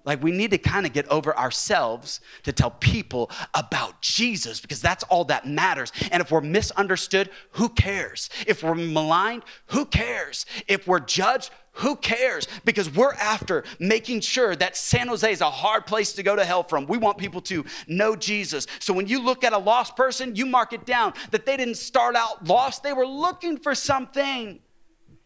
Like, 0.04 0.22
we 0.22 0.32
need 0.32 0.50
to 0.50 0.58
kind 0.58 0.84
of 0.84 0.92
get 0.92 1.08
over 1.08 1.36
ourselves 1.36 2.20
to 2.42 2.52
tell 2.52 2.70
people 2.70 3.30
about 3.54 4.02
Jesus 4.02 4.60
because 4.60 4.80
that's 4.80 5.02
all 5.04 5.24
that 5.26 5.46
matters. 5.46 5.92
And 6.12 6.20
if 6.20 6.30
we're 6.30 6.42
misunderstood, 6.42 7.30
who 7.52 7.70
cares? 7.70 8.28
If 8.46 8.62
we're 8.62 8.74
maligned, 8.74 9.44
who 9.68 9.86
cares? 9.86 10.44
If 10.68 10.86
we're 10.86 11.00
judged, 11.00 11.50
who 11.78 11.96
cares? 11.96 12.46
Because 12.64 12.94
we're 12.94 13.14
after 13.14 13.64
making 13.80 14.20
sure 14.20 14.54
that 14.54 14.76
San 14.76 15.08
Jose 15.08 15.30
is 15.30 15.40
a 15.40 15.50
hard 15.50 15.86
place 15.86 16.12
to 16.12 16.22
go 16.22 16.36
to 16.36 16.44
hell 16.44 16.62
from. 16.62 16.86
We 16.86 16.98
want 16.98 17.18
people 17.18 17.40
to 17.42 17.64
know 17.88 18.14
Jesus. 18.14 18.66
So 18.78 18.92
when 18.92 19.08
you 19.08 19.24
look 19.24 19.42
at 19.42 19.52
a 19.52 19.58
lost 19.58 19.96
person, 19.96 20.36
you 20.36 20.46
mark 20.46 20.72
it 20.72 20.86
down 20.86 21.14
that 21.30 21.46
they 21.46 21.56
didn't 21.56 21.76
start 21.76 22.14
out 22.14 22.46
lost, 22.46 22.82
they 22.82 22.92
were 22.92 23.06
looking 23.06 23.56
for 23.56 23.74
something. 23.74 24.60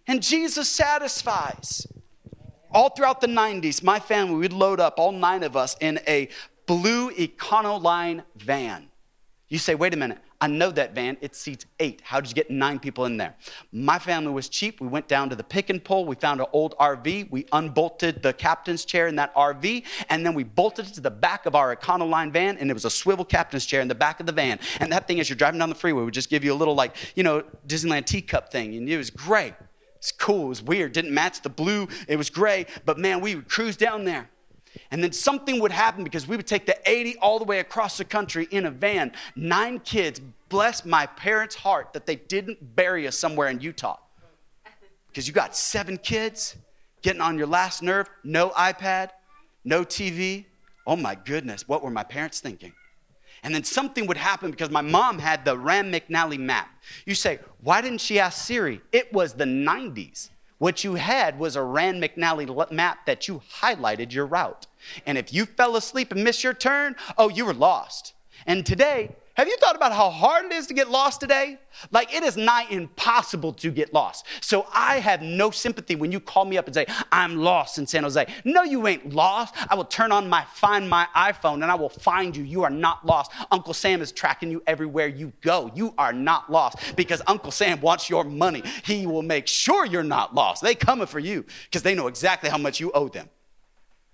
And 0.07 0.23
Jesus 0.23 0.71
satisfies. 0.71 1.87
All 2.73 2.91
throughout 2.91 3.21
the 3.21 3.27
90s, 3.27 3.83
my 3.83 3.99
family 3.99 4.37
would 4.37 4.53
load 4.53 4.81
up, 4.81 4.99
all 4.99 5.13
nine 5.13 5.43
of 5.43 5.57
us, 5.57 5.77
in 5.81 6.01
a 6.07 6.29
blue 6.67 7.11
Econoline 7.13 8.23
van. 8.37 8.89
You 9.49 9.59
say, 9.59 9.75
wait 9.75 9.95
a 9.95 9.97
minute, 9.97 10.19
I 10.41 10.47
know 10.47 10.71
that 10.71 10.95
van. 10.95 11.17
It 11.21 11.35
seats 11.35 11.67
eight. 11.81 12.01
How 12.05 12.21
did 12.21 12.29
you 12.29 12.35
get 12.35 12.51
nine 12.51 12.79
people 12.79 13.07
in 13.07 13.17
there? 13.17 13.35
My 13.73 13.99
family 13.99 14.31
was 14.31 14.49
cheap. 14.49 14.81
We 14.81 14.87
went 14.87 15.09
down 15.09 15.31
to 15.31 15.37
the 15.37 15.43
pick 15.43 15.69
and 15.69 15.83
pull. 15.83 16.05
We 16.05 16.15
found 16.15 16.41
an 16.41 16.47
old 16.53 16.77
RV. 16.79 17.31
We 17.31 17.47
unbolted 17.53 18.23
the 18.23 18.33
captain's 18.33 18.85
chair 18.85 19.09
in 19.09 19.17
that 19.17 19.35
RV, 19.35 19.85
and 20.11 20.25
then 20.25 20.35
we 20.35 20.45
bolted 20.45 20.87
it 20.87 20.95
to 20.95 21.01
the 21.01 21.11
back 21.11 21.47
of 21.47 21.55
our 21.55 21.75
Econoline 21.75 22.31
van, 22.31 22.57
and 22.59 22.71
it 22.71 22.75
was 22.75 22.85
a 22.85 22.91
swivel 22.91 23.25
captain's 23.25 23.67
chair 23.67 23.81
in 23.81 23.89
the 23.89 23.95
back 23.95 24.21
of 24.21 24.27
the 24.27 24.33
van. 24.33 24.61
And 24.79 24.93
that 24.93 25.09
thing, 25.09 25.19
as 25.19 25.29
you're 25.29 25.37
driving 25.37 25.59
down 25.59 25.71
the 25.71 25.75
freeway, 25.75 26.05
would 26.05 26.15
just 26.15 26.31
give 26.31 26.45
you 26.45 26.53
a 26.53 26.55
little, 26.55 26.75
like, 26.75 26.95
you 27.17 27.25
know, 27.25 27.43
Disneyland 27.67 28.05
teacup 28.05 28.53
thing, 28.53 28.77
and 28.77 28.89
it 28.89 28.97
was 28.97 29.11
great. 29.11 29.55
It's 29.99 30.13
cool. 30.13 30.47
It 30.47 30.49
was 30.49 30.63
weird. 30.63 30.93
Didn't 30.93 31.13
match 31.13 31.43
the 31.43 31.49
blue. 31.49 31.89
It 32.07 32.17
was 32.17 32.31
gray. 32.31 32.67
But 32.85 32.99
man, 32.99 33.21
we 33.21 33.35
would 33.35 33.49
cruise 33.49 33.77
down 33.77 34.05
there. 34.05 34.31
And 34.91 35.03
then 35.03 35.13
something 35.13 35.61
would 35.61 35.73
happen 35.73 36.05
because 36.05 36.27
we 36.27 36.37
would 36.37 36.47
take 36.47 36.67
the 36.67 36.77
80 36.89 37.17
all 37.19 37.39
the 37.39 37.45
way 37.45 37.59
across 37.59 37.99
the 37.99 38.05
country 38.05 38.47
in 38.51 38.67
a 38.67 38.71
van. 38.71 39.13
Nine 39.35 39.81
kids. 39.81 40.21
Bless 40.49 40.85
my 40.85 41.07
parents' 41.07 41.55
heart 41.55 41.93
that 41.93 42.07
they 42.07 42.17
didn't 42.17 42.77
bury 42.77 43.07
us 43.07 43.19
somewhere 43.19 43.49
in 43.49 43.61
Utah. 43.61 43.99
Because 45.09 45.27
you 45.27 45.35
got 45.35 45.57
seven 45.57 45.99
kids 45.99 46.57
getting 47.03 47.21
on 47.21 47.37
your 47.39 47.47
last 47.47 47.83
nerve, 47.83 48.09
no 48.25 48.51
iPad, 48.51 49.11
no 49.65 49.85
TV. 49.85 50.47
Oh 50.87 50.97
my 50.97 51.15
goodness, 51.15 51.69
what 51.69 51.83
were 51.83 51.91
my 51.91 52.05
parents 52.05 52.41
thinking? 52.41 52.73
And 53.43 53.55
then 53.55 53.65
something 53.65 54.07
would 54.07 54.17
happen 54.17 54.51
because 54.51 54.71
my 54.71 54.81
mom 54.81 55.19
had 55.19 55.45
the 55.45 55.57
Rand 55.57 55.93
McNally 55.93 56.39
map. 56.39 56.69
You 57.07 57.15
say, 57.15 57.39
why 57.61 57.81
didn't 57.81 58.01
she 58.01 58.19
ask 58.19 58.45
Siri? 58.45 58.81
It 58.93 59.13
was 59.13 59.35
the 59.35 59.45
90s. 59.45 60.31
What 60.59 60.83
you 60.83 60.95
had 60.95 61.39
was 61.39 61.55
a 61.55 61.63
Rand 61.63 62.03
McNally 62.03 62.73
map 62.73 63.07
that 63.07 63.29
you 63.29 63.43
highlighted 63.61 64.13
your 64.13 64.27
route. 64.27 64.67
And 65.07 65.17
if 65.17 65.33
you 65.33 65.47
fell 65.47 65.77
asleep 65.77 66.11
and 66.11 66.25
missed 66.25 66.43
your 66.43 66.55
turn, 66.55 66.97
oh, 67.17 67.29
you 67.29 67.45
were 67.45 67.55
lost. 67.55 68.15
And 68.47 68.67
today, 68.67 69.15
have 69.39 69.47
you 69.47 69.57
thought 69.59 69.77
about 69.77 69.93
how 69.93 70.11
hard 70.11 70.47
it 70.47 70.53
is 70.53 70.67
to 70.67 70.75
get 70.75 70.91
lost 70.91 71.21
today? 71.21 71.59
Like 71.93 72.13
it 72.13 72.25
is 72.25 72.37
nigh 72.37 72.67
impossible 72.71 73.53
to 73.53 73.71
get 73.71 73.95
lost. 73.95 74.27
So 74.41 74.67
I 74.75 74.99
have 74.99 75.23
no 75.23 75.53
sympathy 75.53 75.95
when 75.95 76.11
you 76.11 76.19
call 76.19 76.45
me 76.45 76.59
up 76.59 76.67
and 76.67 76.75
say, 76.75 76.87
I'm 77.13 77.37
lost 77.37 77.79
in 77.79 77.87
San 77.87 78.03
Jose. 78.03 78.27
No, 78.45 78.65
you 78.65 78.85
ain't 78.89 79.15
lost. 79.15 79.55
I 79.71 79.77
will 79.77 79.85
turn 79.85 80.11
on 80.11 80.29
my 80.29 80.45
find 80.55 80.91
my 80.91 81.07
iPhone 81.15 81.63
and 81.63 81.67
I 81.67 81.77
will 81.77 81.89
find 81.89 82.37
you. 82.37 82.43
You 82.43 82.65
are 82.65 82.71
not 82.71 83.07
lost. 83.07 83.31
Uncle 83.53 83.75
Sam 83.75 84.03
is 84.03 84.11
tracking 84.11 84.51
you 84.51 84.61
everywhere 84.67 85.07
you 85.07 85.33
go. 85.41 85.71
You 85.73 85.95
are 85.99 86.13
not 86.13 86.51
lost 86.51 86.97
because 86.97 87.23
Uncle 87.29 87.53
Sam 87.53 87.81
wants 87.81 88.11
your 88.11 88.25
money. 88.25 88.65
He 88.83 89.07
will 89.07 89.23
make 89.23 89.47
sure 89.47 89.87
you're 89.87 90.03
not 90.03 90.35
lost. 90.35 90.65
They 90.65 90.75
coming 90.75 91.07
for 91.07 91.21
you 91.21 91.45
because 91.67 91.85
they 91.85 91.95
know 91.95 92.09
exactly 92.09 92.51
how 92.51 92.59
much 92.59 92.81
you 92.81 92.91
owe 92.91 93.07
them. 93.07 93.29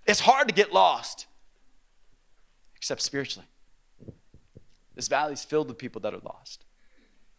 It's 0.06 0.20
hard 0.20 0.48
to 0.48 0.54
get 0.54 0.70
lost, 0.70 1.28
except 2.76 3.00
spiritually. 3.00 3.46
This 4.94 5.08
valley 5.08 5.32
is 5.32 5.44
filled 5.44 5.68
with 5.68 5.78
people 5.78 6.00
that 6.02 6.14
are 6.14 6.20
lost. 6.24 6.64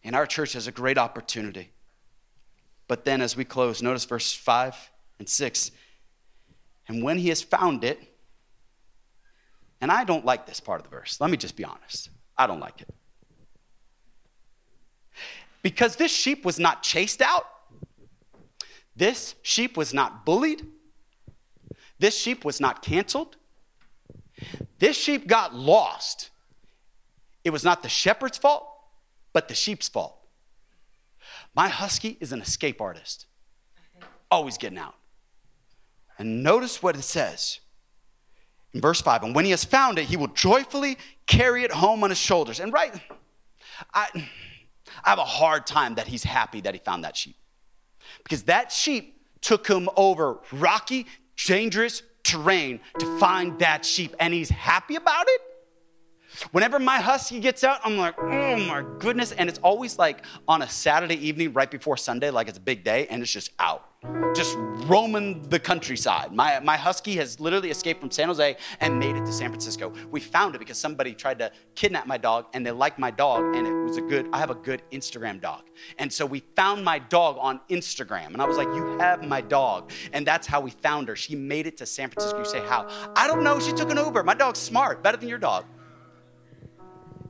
And 0.04 0.14
our 0.14 0.26
church 0.26 0.52
has 0.52 0.66
a 0.66 0.72
great 0.72 0.98
opportunity. 0.98 1.70
But 2.88 3.04
then, 3.04 3.20
as 3.20 3.36
we 3.36 3.44
close, 3.44 3.82
notice 3.82 4.04
verse 4.04 4.32
5 4.32 4.90
and 5.18 5.28
6. 5.28 5.70
And 6.88 7.02
when 7.02 7.18
he 7.18 7.28
has 7.30 7.42
found 7.42 7.82
it, 7.82 8.00
and 9.80 9.90
I 9.90 10.04
don't 10.04 10.24
like 10.24 10.46
this 10.46 10.60
part 10.60 10.80
of 10.80 10.84
the 10.84 10.96
verse. 10.96 11.20
Let 11.20 11.30
me 11.30 11.36
just 11.36 11.56
be 11.56 11.64
honest. 11.64 12.10
I 12.38 12.46
don't 12.46 12.60
like 12.60 12.80
it. 12.80 12.88
Because 15.62 15.96
this 15.96 16.12
sheep 16.12 16.44
was 16.44 16.58
not 16.58 16.82
chased 16.82 17.20
out, 17.20 17.46
this 18.94 19.34
sheep 19.42 19.76
was 19.76 19.92
not 19.92 20.24
bullied, 20.24 20.64
this 21.98 22.16
sheep 22.16 22.44
was 22.44 22.60
not 22.60 22.82
canceled, 22.82 23.36
this 24.78 24.96
sheep 24.96 25.26
got 25.26 25.54
lost 25.54 26.30
it 27.46 27.50
was 27.50 27.62
not 27.62 27.84
the 27.84 27.88
shepherd's 27.88 28.36
fault, 28.36 28.66
but 29.32 29.46
the 29.46 29.54
sheep's 29.54 29.88
fault. 29.88 30.18
My 31.54 31.68
husky 31.68 32.18
is 32.20 32.32
an 32.32 32.40
escape 32.40 32.80
artist, 32.80 33.26
always 34.32 34.58
getting 34.58 34.78
out. 34.78 34.96
And 36.18 36.42
notice 36.42 36.82
what 36.82 36.96
it 36.96 37.02
says 37.02 37.60
in 38.74 38.80
verse 38.80 39.00
5 39.00 39.22
And 39.22 39.32
when 39.32 39.44
he 39.44 39.52
has 39.52 39.64
found 39.64 40.00
it, 40.00 40.06
he 40.06 40.16
will 40.16 40.26
joyfully 40.26 40.98
carry 41.28 41.62
it 41.62 41.70
home 41.70 42.02
on 42.02 42.10
his 42.10 42.18
shoulders. 42.18 42.58
And 42.58 42.72
right, 42.72 42.92
I, 43.94 44.08
I 45.04 45.10
have 45.10 45.20
a 45.20 45.24
hard 45.24 45.68
time 45.68 45.94
that 45.94 46.08
he's 46.08 46.24
happy 46.24 46.62
that 46.62 46.74
he 46.74 46.80
found 46.80 47.04
that 47.04 47.16
sheep. 47.16 47.36
Because 48.24 48.42
that 48.44 48.72
sheep 48.72 49.20
took 49.40 49.68
him 49.68 49.88
over 49.94 50.40
rocky, 50.50 51.06
dangerous 51.46 52.02
terrain 52.24 52.80
to 52.98 53.18
find 53.20 53.56
that 53.60 53.86
sheep, 53.86 54.16
and 54.18 54.34
he's 54.34 54.50
happy 54.50 54.96
about 54.96 55.26
it. 55.28 55.40
Whenever 56.52 56.78
my 56.78 56.98
husky 56.98 57.40
gets 57.40 57.64
out, 57.64 57.80
I'm 57.84 57.96
like, 57.96 58.14
oh 58.18 58.56
my 58.56 58.84
goodness. 58.98 59.32
And 59.32 59.48
it's 59.48 59.58
always 59.60 59.98
like 59.98 60.24
on 60.46 60.62
a 60.62 60.68
Saturday 60.68 61.16
evening 61.16 61.52
right 61.52 61.70
before 61.70 61.96
Sunday, 61.96 62.30
like 62.30 62.48
it's 62.48 62.58
a 62.58 62.60
big 62.60 62.84
day, 62.84 63.06
and 63.08 63.22
it's 63.22 63.32
just 63.32 63.52
out, 63.58 63.88
just 64.34 64.54
roaming 64.86 65.42
the 65.48 65.58
countryside. 65.58 66.32
My, 66.32 66.60
my 66.60 66.76
husky 66.76 67.14
has 67.16 67.40
literally 67.40 67.70
escaped 67.70 68.00
from 68.00 68.10
San 68.10 68.28
Jose 68.28 68.56
and 68.80 68.98
made 68.98 69.16
it 69.16 69.24
to 69.24 69.32
San 69.32 69.48
Francisco. 69.48 69.92
We 70.10 70.20
found 70.20 70.54
it 70.54 70.58
because 70.58 70.78
somebody 70.78 71.14
tried 71.14 71.38
to 71.38 71.50
kidnap 71.74 72.06
my 72.06 72.18
dog, 72.18 72.46
and 72.52 72.64
they 72.64 72.70
liked 72.70 72.98
my 72.98 73.10
dog, 73.10 73.56
and 73.56 73.66
it 73.66 73.72
was 73.72 73.96
a 73.96 74.02
good, 74.02 74.28
I 74.32 74.38
have 74.38 74.50
a 74.50 74.54
good 74.54 74.82
Instagram 74.92 75.40
dog. 75.40 75.62
And 75.98 76.12
so 76.12 76.26
we 76.26 76.40
found 76.54 76.84
my 76.84 76.98
dog 76.98 77.36
on 77.40 77.60
Instagram, 77.70 78.28
and 78.28 78.42
I 78.42 78.46
was 78.46 78.56
like, 78.56 78.68
you 78.68 78.98
have 78.98 79.24
my 79.24 79.40
dog. 79.40 79.90
And 80.12 80.26
that's 80.26 80.46
how 80.46 80.60
we 80.60 80.70
found 80.70 81.08
her. 81.08 81.16
She 81.16 81.34
made 81.34 81.66
it 81.66 81.76
to 81.78 81.86
San 81.86 82.10
Francisco. 82.10 82.38
You 82.38 82.44
say, 82.44 82.60
how? 82.66 82.88
I 83.16 83.26
don't 83.26 83.42
know. 83.42 83.58
She 83.58 83.72
took 83.72 83.90
an 83.90 83.96
Uber. 83.96 84.22
My 84.22 84.34
dog's 84.34 84.58
smart, 84.58 85.02
better 85.02 85.16
than 85.16 85.28
your 85.28 85.38
dog. 85.38 85.64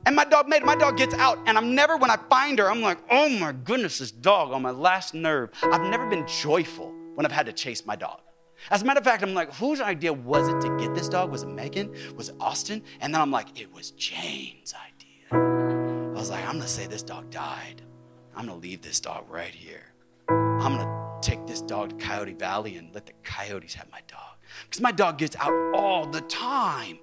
And 0.07 0.15
my 0.15 0.23
dog 0.23 0.47
made 0.47 0.61
it. 0.61 0.65
My 0.65 0.77
dog 0.77 0.95
gets 0.95 1.13
out, 1.15 1.37
and 1.47 1.57
I'm 1.57 1.75
never, 1.75 1.97
when 1.97 2.09
I 2.09 2.15
find 2.29 2.57
her, 2.59 2.71
I'm 2.71 2.81
like, 2.81 2.97
oh 3.11 3.27
my 3.27 3.51
goodness, 3.51 3.99
this 3.99 4.09
dog 4.09 4.53
on 4.53 4.61
my 4.61 4.71
last 4.71 5.13
nerve. 5.13 5.49
I've 5.61 5.81
never 5.81 6.07
been 6.07 6.25
joyful 6.25 6.95
when 7.15 7.25
I've 7.25 7.31
had 7.33 7.45
to 7.47 7.51
chase 7.51 7.85
my 7.85 7.97
dog. 7.97 8.21
As 8.71 8.83
a 8.83 8.85
matter 8.85 8.99
of 8.99 9.03
fact, 9.03 9.21
I'm 9.21 9.33
like, 9.33 9.53
whose 9.55 9.81
idea 9.81 10.13
was 10.13 10.47
it 10.47 10.61
to 10.61 10.77
get 10.77 10.95
this 10.95 11.09
dog? 11.09 11.29
Was 11.29 11.43
it 11.43 11.49
Megan? 11.49 11.93
Was 12.15 12.29
it 12.29 12.37
Austin? 12.39 12.83
And 13.01 13.13
then 13.13 13.19
I'm 13.19 13.31
like, 13.31 13.59
it 13.59 13.69
was 13.73 13.91
Jane's 13.91 14.73
idea. 14.73 15.27
I 15.33 16.17
was 16.17 16.29
like, 16.29 16.45
I'm 16.45 16.53
gonna 16.53 16.69
say 16.69 16.87
this 16.87 17.03
dog 17.03 17.29
died. 17.29 17.81
I'm 18.33 18.45
gonna 18.45 18.59
leave 18.59 18.81
this 18.81 19.01
dog 19.01 19.25
right 19.29 19.53
here. 19.53 19.91
I'm 20.29 20.77
gonna 20.77 21.19
take 21.21 21.45
this 21.45 21.59
dog 21.59 21.89
to 21.89 21.95
Coyote 21.97 22.33
Valley 22.33 22.77
and 22.77 22.95
let 22.95 23.07
the 23.07 23.13
coyotes 23.25 23.73
have 23.73 23.91
my 23.91 23.99
dog. 24.07 24.37
Because 24.63 24.79
my 24.79 24.93
dog 24.93 25.17
gets 25.17 25.35
out 25.35 25.51
all 25.75 26.07
the 26.07 26.21
time. 26.21 26.99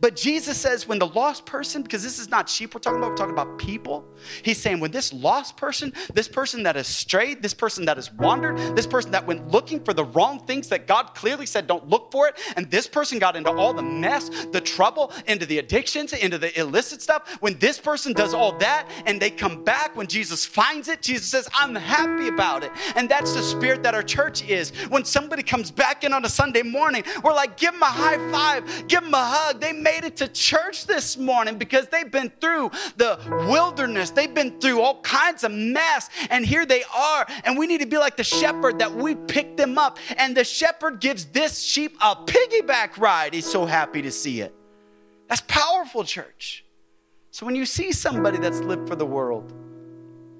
But 0.00 0.16
Jesus 0.16 0.56
says, 0.56 0.86
when 0.86 0.98
the 0.98 1.06
lost 1.06 1.46
person, 1.46 1.82
because 1.82 2.02
this 2.02 2.18
is 2.18 2.28
not 2.28 2.48
sheep 2.48 2.74
we're 2.74 2.80
talking 2.80 2.98
about, 2.98 3.10
we're 3.10 3.16
talking 3.16 3.32
about 3.32 3.58
people. 3.58 4.04
He's 4.42 4.58
saying, 4.58 4.80
when 4.80 4.90
this 4.90 5.12
lost 5.12 5.56
person, 5.56 5.92
this 6.14 6.28
person 6.28 6.62
that 6.64 6.76
has 6.76 6.86
strayed, 6.86 7.42
this 7.42 7.54
person 7.54 7.84
that 7.86 7.96
has 7.96 8.12
wandered, 8.12 8.76
this 8.76 8.86
person 8.86 9.10
that 9.12 9.26
went 9.26 9.48
looking 9.48 9.82
for 9.82 9.94
the 9.94 10.04
wrong 10.04 10.40
things 10.40 10.68
that 10.68 10.86
God 10.86 11.14
clearly 11.14 11.46
said 11.46 11.66
don't 11.66 11.88
look 11.88 12.12
for 12.12 12.28
it, 12.28 12.38
and 12.56 12.70
this 12.70 12.86
person 12.86 13.18
got 13.18 13.36
into 13.36 13.50
all 13.50 13.72
the 13.72 13.82
mess, 13.82 14.28
the 14.52 14.60
trouble, 14.60 15.12
into 15.26 15.46
the 15.46 15.58
addictions, 15.58 16.12
into 16.12 16.38
the 16.38 16.58
illicit 16.58 17.00
stuff, 17.00 17.36
when 17.40 17.58
this 17.58 17.78
person 17.78 18.12
does 18.12 18.34
all 18.34 18.52
that 18.58 18.88
and 19.06 19.20
they 19.20 19.30
come 19.30 19.64
back, 19.64 19.96
when 19.96 20.06
Jesus 20.06 20.44
finds 20.44 20.88
it, 20.88 21.02
Jesus 21.02 21.28
says, 21.28 21.48
I'm 21.54 21.74
happy 21.74 22.28
about 22.28 22.64
it. 22.64 22.72
And 22.96 23.08
that's 23.08 23.34
the 23.34 23.42
spirit 23.42 23.82
that 23.84 23.94
our 23.94 24.02
church 24.02 24.46
is. 24.48 24.70
When 24.88 25.04
somebody 25.04 25.42
comes 25.42 25.70
back 25.70 26.04
in 26.04 26.12
on 26.12 26.24
a 26.24 26.28
Sunday 26.28 26.62
morning, 26.62 27.04
we're 27.24 27.32
like, 27.32 27.56
give 27.56 27.72
them 27.72 27.82
a 27.82 27.86
high 27.86 28.18
five, 28.30 28.88
give 28.88 29.02
them 29.02 29.14
a 29.14 29.24
hug 29.24 29.61
they 29.62 29.72
made 29.72 30.04
it 30.04 30.16
to 30.16 30.28
church 30.28 30.86
this 30.86 31.16
morning 31.16 31.58
because 31.58 31.86
they've 31.88 32.10
been 32.10 32.30
through 32.40 32.70
the 32.96 33.18
wilderness. 33.48 34.10
They've 34.10 34.32
been 34.32 34.60
through 34.60 34.80
all 34.80 35.00
kinds 35.02 35.44
of 35.44 35.52
mess. 35.52 36.10
And 36.30 36.44
here 36.44 36.66
they 36.66 36.82
are. 36.94 37.26
And 37.44 37.56
we 37.56 37.66
need 37.66 37.80
to 37.80 37.86
be 37.86 37.98
like 37.98 38.16
the 38.16 38.24
shepherd 38.24 38.78
that 38.78 38.94
we 38.94 39.14
pick 39.14 39.56
them 39.56 39.78
up. 39.78 39.98
And 40.16 40.36
the 40.36 40.44
shepherd 40.44 41.00
gives 41.00 41.26
this 41.26 41.60
sheep 41.60 41.96
a 42.00 42.16
piggyback 42.16 42.98
ride. 42.98 43.34
He's 43.34 43.50
so 43.50 43.64
happy 43.64 44.02
to 44.02 44.10
see 44.10 44.40
it. 44.40 44.54
That's 45.28 45.42
powerful, 45.46 46.04
church. 46.04 46.64
So 47.30 47.46
when 47.46 47.54
you 47.54 47.64
see 47.64 47.92
somebody 47.92 48.38
that's 48.38 48.60
lived 48.60 48.88
for 48.88 48.96
the 48.96 49.06
world, 49.06 49.52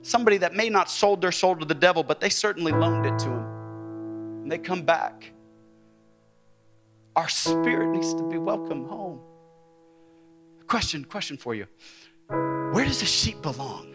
somebody 0.02 0.36
that 0.38 0.54
may 0.54 0.68
not 0.68 0.90
sold 0.90 1.22
their 1.22 1.32
soul 1.32 1.56
to 1.56 1.64
the 1.64 1.74
devil, 1.74 2.02
but 2.02 2.20
they 2.20 2.28
certainly 2.28 2.72
loaned 2.72 3.06
it 3.06 3.18
to 3.20 3.30
him. 3.30 3.46
And 4.42 4.52
they 4.52 4.58
come 4.58 4.82
back. 4.82 5.32
Our 7.14 7.28
spirit 7.28 7.90
needs 7.90 8.14
to 8.14 8.22
be 8.22 8.38
welcome 8.38 8.86
home. 8.86 9.20
Question, 10.66 11.04
question 11.04 11.36
for 11.36 11.54
you. 11.54 11.66
Where 12.28 12.84
does 12.84 13.02
a 13.02 13.06
sheep 13.06 13.42
belong? 13.42 13.94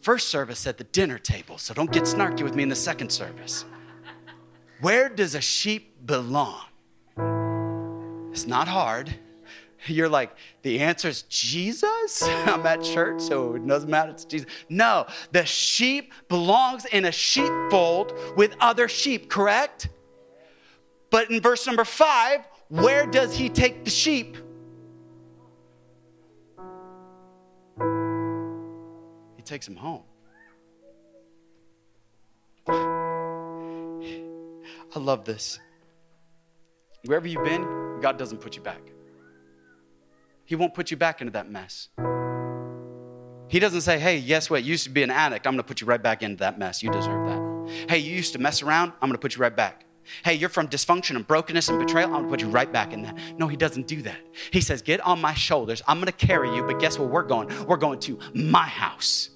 First 0.00 0.28
service 0.28 0.66
at 0.66 0.78
the 0.78 0.84
dinner 0.84 1.18
table, 1.18 1.58
so 1.58 1.74
don't 1.74 1.92
get 1.92 2.04
snarky 2.04 2.42
with 2.42 2.54
me 2.54 2.62
in 2.62 2.68
the 2.68 2.76
second 2.76 3.10
service. 3.10 3.64
Where 4.80 5.08
does 5.08 5.34
a 5.34 5.40
sheep 5.40 6.06
belong? 6.06 6.62
It's 8.30 8.46
not 8.46 8.68
hard. 8.68 9.14
You're 9.86 10.08
like, 10.08 10.34
the 10.62 10.80
answer 10.80 11.08
is 11.08 11.22
Jesus? 11.22 12.22
I'm 12.26 12.64
at 12.66 12.82
church, 12.82 13.20
so 13.20 13.54
it 13.54 13.66
doesn't 13.66 13.90
matter. 13.90 14.12
It's 14.12 14.24
Jesus. 14.24 14.48
No, 14.68 15.06
the 15.32 15.44
sheep 15.44 16.12
belongs 16.28 16.86
in 16.86 17.04
a 17.04 17.12
sheepfold 17.12 18.14
with 18.36 18.56
other 18.60 18.88
sheep, 18.88 19.28
correct? 19.28 19.88
But 21.10 21.30
in 21.30 21.40
verse 21.40 21.66
number 21.66 21.84
five, 21.84 22.46
where 22.68 23.06
does 23.06 23.36
he 23.36 23.48
take 23.48 23.84
the 23.84 23.90
sheep? 23.90 24.36
He 29.36 29.42
takes 29.42 29.66
them 29.66 29.76
home. 29.76 30.02
I 32.68 32.74
love 34.98 35.24
this. 35.24 35.60
Wherever 37.04 37.28
you've 37.28 37.44
been, 37.44 38.00
God 38.00 38.18
doesn't 38.18 38.38
put 38.38 38.56
you 38.56 38.62
back. 38.62 38.80
He 40.44 40.56
won't 40.56 40.74
put 40.74 40.90
you 40.90 40.96
back 40.96 41.20
into 41.20 41.32
that 41.32 41.50
mess. 41.50 41.88
He 43.48 43.60
doesn't 43.60 43.82
say, 43.82 43.98
hey, 43.98 44.20
guess 44.20 44.50
what? 44.50 44.64
You 44.64 44.72
used 44.72 44.84
to 44.84 44.90
be 44.90 45.04
an 45.04 45.10
addict. 45.10 45.46
I'm 45.46 45.52
going 45.52 45.62
to 45.62 45.68
put 45.68 45.80
you 45.80 45.86
right 45.86 46.02
back 46.02 46.22
into 46.22 46.38
that 46.38 46.58
mess. 46.58 46.82
You 46.82 46.90
deserve 46.90 47.26
that. 47.26 47.86
Hey, 47.88 47.98
you 47.98 48.14
used 48.14 48.32
to 48.32 48.40
mess 48.40 48.62
around. 48.62 48.92
I'm 49.00 49.08
going 49.08 49.12
to 49.12 49.18
put 49.18 49.36
you 49.36 49.42
right 49.42 49.54
back. 49.54 49.85
Hey, 50.24 50.34
you're 50.34 50.48
from 50.48 50.68
dysfunction 50.68 51.16
and 51.16 51.26
brokenness 51.26 51.68
and 51.68 51.78
betrayal. 51.78 52.14
I'm 52.14 52.24
to 52.24 52.28
put 52.28 52.40
you 52.40 52.48
right 52.48 52.70
back 52.70 52.92
in 52.92 53.02
that. 53.02 53.16
No, 53.38 53.48
he 53.48 53.56
doesn't 53.56 53.86
do 53.86 54.02
that. 54.02 54.18
He 54.50 54.60
says, 54.60 54.82
get 54.82 55.00
on 55.00 55.20
my 55.20 55.34
shoulders. 55.34 55.82
I'm 55.86 55.98
to 56.06 56.12
carry 56.12 56.54
you. 56.54 56.62
But 56.62 56.80
guess 56.80 56.98
where 56.98 57.08
we're 57.08 57.22
going? 57.22 57.48
We're 57.66 57.76
going 57.76 58.00
to 58.00 58.18
my 58.34 58.66
house. 58.66 59.30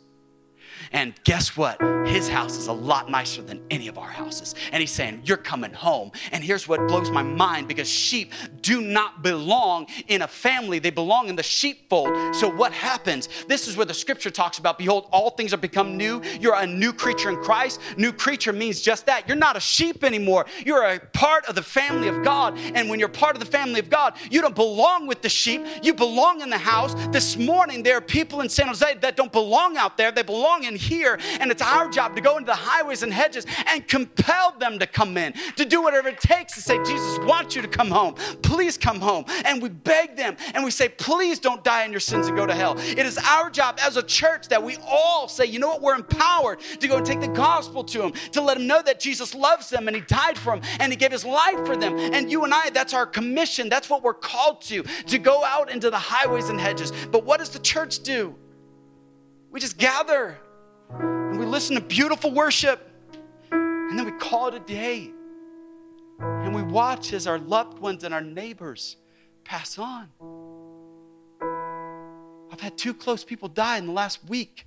And 0.92 1.14
guess 1.24 1.56
what? 1.56 1.80
His 2.06 2.28
house 2.28 2.56
is 2.56 2.66
a 2.66 2.72
lot 2.72 3.10
nicer 3.10 3.42
than 3.42 3.62
any 3.70 3.86
of 3.86 3.96
our 3.96 4.08
houses. 4.08 4.54
And 4.72 4.80
he's 4.80 4.90
saying, 4.90 5.22
You're 5.24 5.36
coming 5.36 5.72
home. 5.72 6.10
And 6.32 6.42
here's 6.42 6.66
what 6.66 6.86
blows 6.88 7.10
my 7.10 7.22
mind 7.22 7.68
because 7.68 7.88
sheep 7.88 8.32
do 8.62 8.80
not 8.80 9.22
belong 9.22 9.86
in 10.08 10.22
a 10.22 10.28
family, 10.28 10.78
they 10.78 10.90
belong 10.90 11.28
in 11.28 11.36
the 11.36 11.42
sheepfold. 11.42 12.34
So 12.34 12.48
what 12.48 12.72
happens? 12.72 13.28
This 13.46 13.68
is 13.68 13.76
where 13.76 13.86
the 13.86 13.94
scripture 13.94 14.30
talks 14.30 14.58
about 14.58 14.78
Behold, 14.78 15.08
all 15.12 15.30
things 15.30 15.52
have 15.52 15.60
become 15.60 15.96
new. 15.96 16.20
You're 16.40 16.56
a 16.56 16.66
new 16.66 16.92
creature 16.92 17.28
in 17.28 17.36
Christ. 17.36 17.80
New 17.96 18.12
creature 18.12 18.52
means 18.52 18.80
just 18.80 19.06
that. 19.06 19.28
You're 19.28 19.36
not 19.36 19.56
a 19.56 19.60
sheep 19.60 20.02
anymore. 20.02 20.46
You're 20.64 20.84
a 20.84 20.98
part 20.98 21.46
of 21.46 21.54
the 21.54 21.62
family 21.62 22.08
of 22.08 22.24
God. 22.24 22.58
And 22.74 22.90
when 22.90 22.98
you're 22.98 23.08
part 23.08 23.36
of 23.36 23.40
the 23.40 23.50
family 23.50 23.78
of 23.78 23.90
God, 23.90 24.14
you 24.30 24.40
don't 24.40 24.56
belong 24.56 25.06
with 25.06 25.22
the 25.22 25.28
sheep, 25.28 25.64
you 25.82 25.94
belong 25.94 26.40
in 26.40 26.50
the 26.50 26.58
house. 26.58 26.94
This 27.12 27.36
morning, 27.36 27.82
there 27.82 27.96
are 27.96 28.00
people 28.00 28.40
in 28.40 28.48
San 28.48 28.66
Jose 28.66 28.94
that 28.94 29.16
don't 29.16 29.32
belong 29.32 29.76
out 29.76 29.96
there, 29.96 30.10
they 30.10 30.22
belong 30.22 30.64
in 30.64 30.79
here. 30.80 31.18
And 31.38 31.50
it's 31.50 31.62
our 31.62 31.88
job 31.88 32.16
to 32.16 32.22
go 32.22 32.36
into 32.36 32.46
the 32.46 32.54
highways 32.54 33.02
and 33.02 33.12
hedges 33.12 33.46
and 33.66 33.86
compel 33.86 34.52
them 34.58 34.78
to 34.78 34.86
come 34.86 35.16
in, 35.16 35.34
to 35.56 35.64
do 35.64 35.82
whatever 35.82 36.08
it 36.08 36.20
takes 36.20 36.54
to 36.54 36.60
say, 36.60 36.82
Jesus 36.82 37.18
wants 37.20 37.54
you 37.54 37.62
to 37.62 37.68
come 37.68 37.90
home. 37.90 38.14
Please 38.42 38.76
come 38.76 39.00
home. 39.00 39.24
And 39.44 39.62
we 39.62 39.68
beg 39.68 40.16
them 40.16 40.36
and 40.54 40.64
we 40.64 40.70
say, 40.70 40.88
please 40.88 41.38
don't 41.38 41.62
die 41.62 41.84
in 41.84 41.90
your 41.90 42.00
sins 42.00 42.26
and 42.26 42.36
go 42.36 42.46
to 42.46 42.54
hell. 42.54 42.76
It 42.78 43.06
is 43.06 43.18
our 43.18 43.50
job 43.50 43.78
as 43.82 43.96
a 43.96 44.02
church 44.02 44.48
that 44.48 44.62
we 44.62 44.76
all 44.86 45.28
say, 45.28 45.44
you 45.44 45.58
know 45.58 45.68
what, 45.68 45.82
we're 45.82 45.94
empowered 45.94 46.60
to 46.60 46.88
go 46.88 46.96
and 46.96 47.06
take 47.06 47.20
the 47.20 47.28
gospel 47.28 47.84
to 47.84 47.98
them, 47.98 48.12
to 48.32 48.40
let 48.40 48.56
them 48.56 48.66
know 48.66 48.82
that 48.82 49.00
Jesus 49.00 49.34
loves 49.34 49.70
them 49.70 49.86
and 49.86 49.96
he 49.96 50.02
died 50.02 50.38
for 50.38 50.56
them 50.58 50.68
and 50.80 50.92
he 50.92 50.96
gave 50.96 51.12
his 51.12 51.24
life 51.24 51.64
for 51.66 51.76
them. 51.76 51.98
And 51.98 52.30
you 52.30 52.44
and 52.44 52.54
I, 52.54 52.70
that's 52.70 52.94
our 52.94 53.06
commission. 53.06 53.68
That's 53.68 53.90
what 53.90 54.02
we're 54.02 54.14
called 54.14 54.62
to, 54.62 54.82
to 54.82 55.18
go 55.18 55.44
out 55.44 55.70
into 55.70 55.90
the 55.90 55.98
highways 55.98 56.48
and 56.48 56.60
hedges. 56.60 56.92
But 57.10 57.24
what 57.24 57.38
does 57.38 57.50
the 57.50 57.58
church 57.58 58.00
do? 58.00 58.34
We 59.50 59.60
just 59.60 59.78
gather 59.78 60.38
listen 61.50 61.74
to 61.74 61.80
beautiful 61.80 62.30
worship, 62.30 62.88
and 63.50 63.98
then 63.98 64.04
we 64.06 64.12
call 64.12 64.48
it 64.48 64.54
a 64.54 64.60
day. 64.60 65.12
And 66.20 66.54
we 66.54 66.62
watch 66.62 67.12
as 67.12 67.26
our 67.26 67.38
loved 67.38 67.78
ones 67.78 68.04
and 68.04 68.12
our 68.12 68.20
neighbors 68.20 68.96
pass 69.44 69.78
on. 69.78 70.08
I've 72.52 72.60
had 72.60 72.76
two 72.76 72.92
close 72.92 73.24
people 73.24 73.48
die 73.48 73.78
in 73.78 73.86
the 73.86 73.92
last 73.92 74.28
week. 74.28 74.66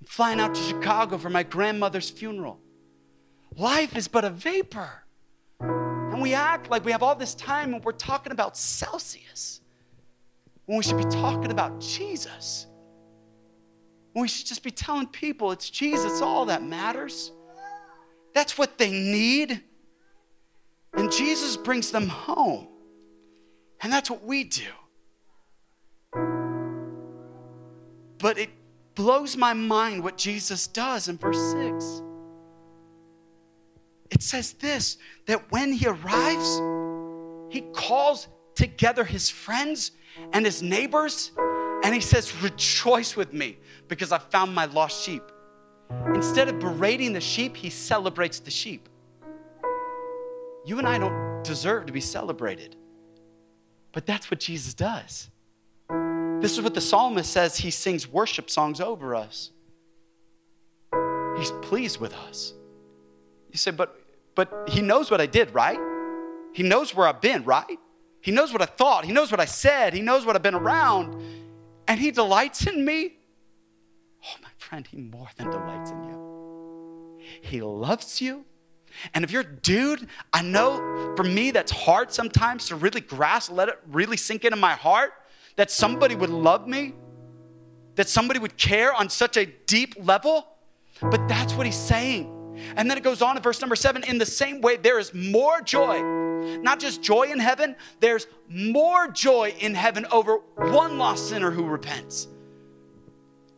I'm 0.00 0.06
flying 0.06 0.40
out 0.40 0.54
to 0.54 0.60
Chicago 0.62 1.18
for 1.18 1.30
my 1.30 1.42
grandmother's 1.42 2.08
funeral. 2.08 2.58
Life 3.56 3.96
is 3.96 4.08
but 4.08 4.24
a 4.24 4.30
vapor. 4.30 4.90
And 5.60 6.22
we 6.22 6.34
act 6.34 6.70
like 6.70 6.84
we 6.84 6.92
have 6.92 7.02
all 7.02 7.14
this 7.14 7.34
time 7.34 7.74
and 7.74 7.84
we're 7.84 7.92
talking 7.92 8.32
about 8.32 8.56
Celsius 8.56 9.60
when 10.66 10.78
we 10.78 10.84
should 10.84 10.96
be 10.96 11.04
talking 11.04 11.50
about 11.50 11.80
Jesus. 11.80 12.66
We 14.14 14.28
should 14.28 14.46
just 14.46 14.62
be 14.62 14.70
telling 14.70 15.06
people 15.06 15.52
it's 15.52 15.70
Jesus, 15.70 16.20
all 16.20 16.46
that 16.46 16.62
matters. 16.62 17.32
That's 18.34 18.58
what 18.58 18.78
they 18.78 18.90
need. 18.90 19.62
And 20.94 21.10
Jesus 21.10 21.56
brings 21.56 21.90
them 21.90 22.08
home. 22.08 22.68
And 23.80 23.92
that's 23.92 24.10
what 24.10 24.22
we 24.22 24.44
do. 24.44 24.62
But 28.18 28.38
it 28.38 28.50
blows 28.94 29.36
my 29.36 29.52
mind 29.54 30.04
what 30.04 30.16
Jesus 30.16 30.66
does 30.66 31.08
in 31.08 31.16
verse 31.16 31.40
6. 31.52 32.02
It 34.10 34.22
says 34.22 34.52
this 34.52 34.98
that 35.26 35.50
when 35.50 35.72
he 35.72 35.86
arrives, 35.86 36.60
he 37.48 37.62
calls 37.72 38.28
together 38.54 39.04
his 39.04 39.30
friends 39.30 39.92
and 40.32 40.44
his 40.44 40.62
neighbors 40.62 41.32
and 41.82 41.94
he 41.94 42.00
says, 42.00 42.42
Rejoice 42.42 43.16
with 43.16 43.32
me 43.32 43.58
because 43.92 44.10
I 44.10 44.16
found 44.16 44.54
my 44.54 44.64
lost 44.64 45.04
sheep. 45.04 45.22
Instead 46.14 46.48
of 46.48 46.58
berating 46.58 47.12
the 47.12 47.20
sheep, 47.20 47.54
he 47.54 47.68
celebrates 47.68 48.38
the 48.38 48.50
sheep. 48.50 48.88
You 50.64 50.78
and 50.78 50.88
I 50.88 50.96
don't 50.96 51.42
deserve 51.42 51.84
to 51.86 51.92
be 51.92 52.00
celebrated, 52.00 52.74
but 53.92 54.06
that's 54.06 54.30
what 54.30 54.40
Jesus 54.40 54.72
does. 54.72 55.28
This 56.40 56.56
is 56.56 56.62
what 56.62 56.72
the 56.72 56.80
psalmist 56.80 57.30
says 57.30 57.58
he 57.58 57.70
sings 57.70 58.08
worship 58.08 58.48
songs 58.48 58.80
over 58.80 59.14
us. 59.14 59.50
He's 61.36 61.50
pleased 61.60 62.00
with 62.00 62.14
us. 62.14 62.54
You 63.50 63.58
say, 63.58 63.72
but 63.72 63.94
but 64.34 64.70
he 64.70 64.80
knows 64.80 65.10
what 65.10 65.20
I 65.20 65.26
did, 65.26 65.52
right? 65.52 65.78
He 66.54 66.62
knows 66.62 66.94
where 66.94 67.06
I've 67.06 67.20
been, 67.20 67.44
right? 67.44 67.78
He 68.22 68.30
knows 68.30 68.54
what 68.54 68.62
I 68.62 68.66
thought. 68.66 69.04
He 69.04 69.12
knows 69.12 69.30
what 69.30 69.40
I 69.40 69.44
said. 69.44 69.92
He 69.92 70.00
knows 70.00 70.24
what 70.24 70.34
I've 70.34 70.42
been 70.42 70.54
around 70.54 71.22
and 71.88 72.00
He 72.00 72.10
delights 72.10 72.66
in 72.66 72.84
me, 72.84 73.16
oh, 74.24 74.36
my 74.42 74.48
friend, 74.58 74.86
He 74.86 74.96
more 74.96 75.28
than 75.36 75.50
delights 75.50 75.90
in 75.90 76.04
you. 76.04 77.20
He 77.40 77.60
loves 77.60 78.20
you. 78.20 78.44
And 79.14 79.24
if 79.24 79.30
you're 79.30 79.42
a 79.42 79.56
dude, 79.56 80.06
I 80.32 80.42
know 80.42 81.14
for 81.16 81.22
me 81.22 81.50
that's 81.50 81.72
hard 81.72 82.12
sometimes 82.12 82.66
to 82.66 82.76
really 82.76 83.00
grasp, 83.00 83.50
let 83.50 83.68
it 83.68 83.78
really 83.90 84.18
sink 84.18 84.44
into 84.44 84.56
my 84.56 84.72
heart 84.72 85.12
that 85.56 85.70
somebody 85.70 86.14
would 86.14 86.30
love 86.30 86.68
me, 86.68 86.94
that 87.94 88.08
somebody 88.08 88.38
would 88.38 88.56
care 88.58 88.92
on 88.92 89.08
such 89.08 89.36
a 89.36 89.46
deep 89.46 89.94
level. 89.98 90.46
But 91.00 91.26
that's 91.26 91.54
what 91.54 91.64
he's 91.64 91.76
saying. 91.76 92.38
And 92.76 92.90
then 92.90 92.98
it 92.98 93.02
goes 93.02 93.22
on 93.22 93.36
in 93.36 93.42
verse 93.42 93.60
number 93.60 93.76
seven 93.76 94.04
in 94.04 94.18
the 94.18 94.26
same 94.26 94.60
way, 94.60 94.76
there 94.76 94.98
is 94.98 95.14
more 95.14 95.62
joy 95.62 96.02
not 96.42 96.80
just 96.80 97.02
joy 97.02 97.24
in 97.24 97.38
heaven, 97.38 97.76
there's 98.00 98.26
more 98.48 99.08
joy 99.08 99.54
in 99.60 99.74
heaven 99.74 100.06
over 100.10 100.38
one 100.56 100.98
lost 100.98 101.28
sinner 101.28 101.50
who 101.50 101.64
repents. 101.64 102.28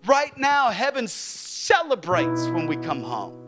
Right 0.06 0.36
now, 0.36 0.68
heaven 0.68 1.08
celebrates 1.08 2.46
when 2.48 2.66
we 2.66 2.76
come 2.76 3.02
home. 3.02 3.40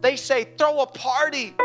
They 0.00 0.14
say, 0.14 0.46
throw 0.56 0.80
a 0.80 0.86
party. 0.86 1.56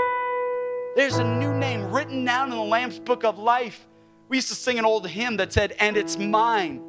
There's 0.95 1.17
a 1.17 1.23
new 1.23 1.53
name 1.53 1.91
written 1.91 2.25
down 2.25 2.51
in 2.51 2.57
the 2.57 2.63
Lamb's 2.63 2.97
book 2.97 3.23
of 3.23 3.37
life. 3.37 3.87
We 4.29 4.37
used 4.37 4.49
to 4.49 4.55
sing 4.55 4.79
an 4.79 4.85
old 4.85 5.07
hymn 5.07 5.37
that 5.37 5.53
said, 5.53 5.75
and 5.79 5.95
it's 5.95 6.17
mine. 6.17 6.81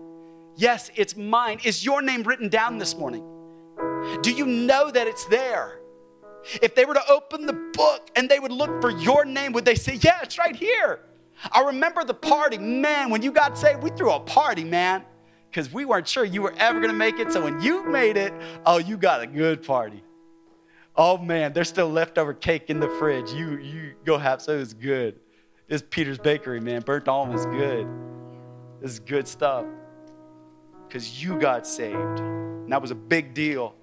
Yes, 0.56 0.90
it's 0.94 1.16
mine. 1.16 1.58
Is 1.64 1.84
your 1.84 2.00
name 2.00 2.22
written 2.22 2.48
down 2.48 2.78
this 2.78 2.96
morning? 2.96 3.22
Do 4.22 4.32
you 4.32 4.46
know 4.46 4.90
that 4.90 5.06
it's 5.06 5.26
there? 5.26 5.80
If 6.62 6.74
they 6.74 6.86
were 6.86 6.94
to 6.94 7.10
open 7.10 7.44
the 7.44 7.70
book 7.74 8.10
and 8.16 8.26
they 8.28 8.38
would 8.38 8.52
look 8.52 8.80
for 8.80 8.90
your 8.90 9.26
name, 9.26 9.52
would 9.52 9.64
they 9.66 9.74
say, 9.74 9.98
Yeah, 10.02 10.20
it's 10.22 10.38
right 10.38 10.56
here? 10.56 11.00
I 11.52 11.62
remember 11.62 12.04
the 12.04 12.14
party. 12.14 12.56
Man, 12.56 13.10
when 13.10 13.20
you 13.22 13.32
got 13.32 13.58
saved, 13.58 13.82
we 13.82 13.90
threw 13.90 14.12
a 14.12 14.20
party, 14.20 14.64
man, 14.64 15.04
because 15.54 15.72
we 15.72 15.84
weren't 15.84 16.08
sure 16.08 16.24
you 16.24 16.42
were 16.42 16.52
ever 16.58 16.80
going 16.80 16.90
to 16.90 16.98
make 16.98 17.20
it. 17.20 17.30
So 17.30 17.40
when 17.40 17.60
you 17.60 17.84
made 17.84 18.16
it, 18.16 18.34
oh, 18.66 18.78
you 18.78 18.96
got 18.96 19.22
a 19.22 19.26
good 19.26 19.62
party. 19.62 20.02
Oh, 20.96 21.16
man, 21.16 21.52
there's 21.52 21.68
still 21.68 21.88
leftover 21.88 22.34
cake 22.34 22.70
in 22.70 22.80
the 22.80 22.88
fridge. 22.98 23.30
You, 23.30 23.58
you 23.58 23.94
go 24.04 24.18
have 24.18 24.42
some. 24.42 24.56
It 24.56 24.58
was 24.58 24.74
good. 24.74 25.20
It's 25.68 25.84
Peter's 25.88 26.18
Bakery, 26.18 26.60
man. 26.60 26.82
Burnt 26.82 27.06
almond 27.06 27.38
is 27.38 27.46
good. 27.46 27.86
Is 28.82 28.98
good 28.98 29.28
stuff 29.28 29.64
because 30.88 31.22
you 31.22 31.38
got 31.38 31.68
saved. 31.68 32.18
And 32.18 32.72
that 32.72 32.82
was 32.82 32.90
a 32.90 32.96
big 32.96 33.32
deal. 33.32 33.76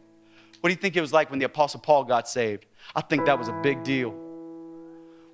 What 0.59 0.67
do 0.67 0.73
you 0.73 0.79
think 0.79 0.97
it 0.97 1.01
was 1.01 1.13
like 1.13 1.29
when 1.29 1.39
the 1.39 1.45
Apostle 1.45 1.79
Paul 1.79 2.03
got 2.03 2.27
saved? 2.27 2.65
I 2.93 2.99
think 2.99 3.25
that 3.27 3.39
was 3.39 3.47
a 3.47 3.57
big 3.63 3.81
deal. 3.83 4.11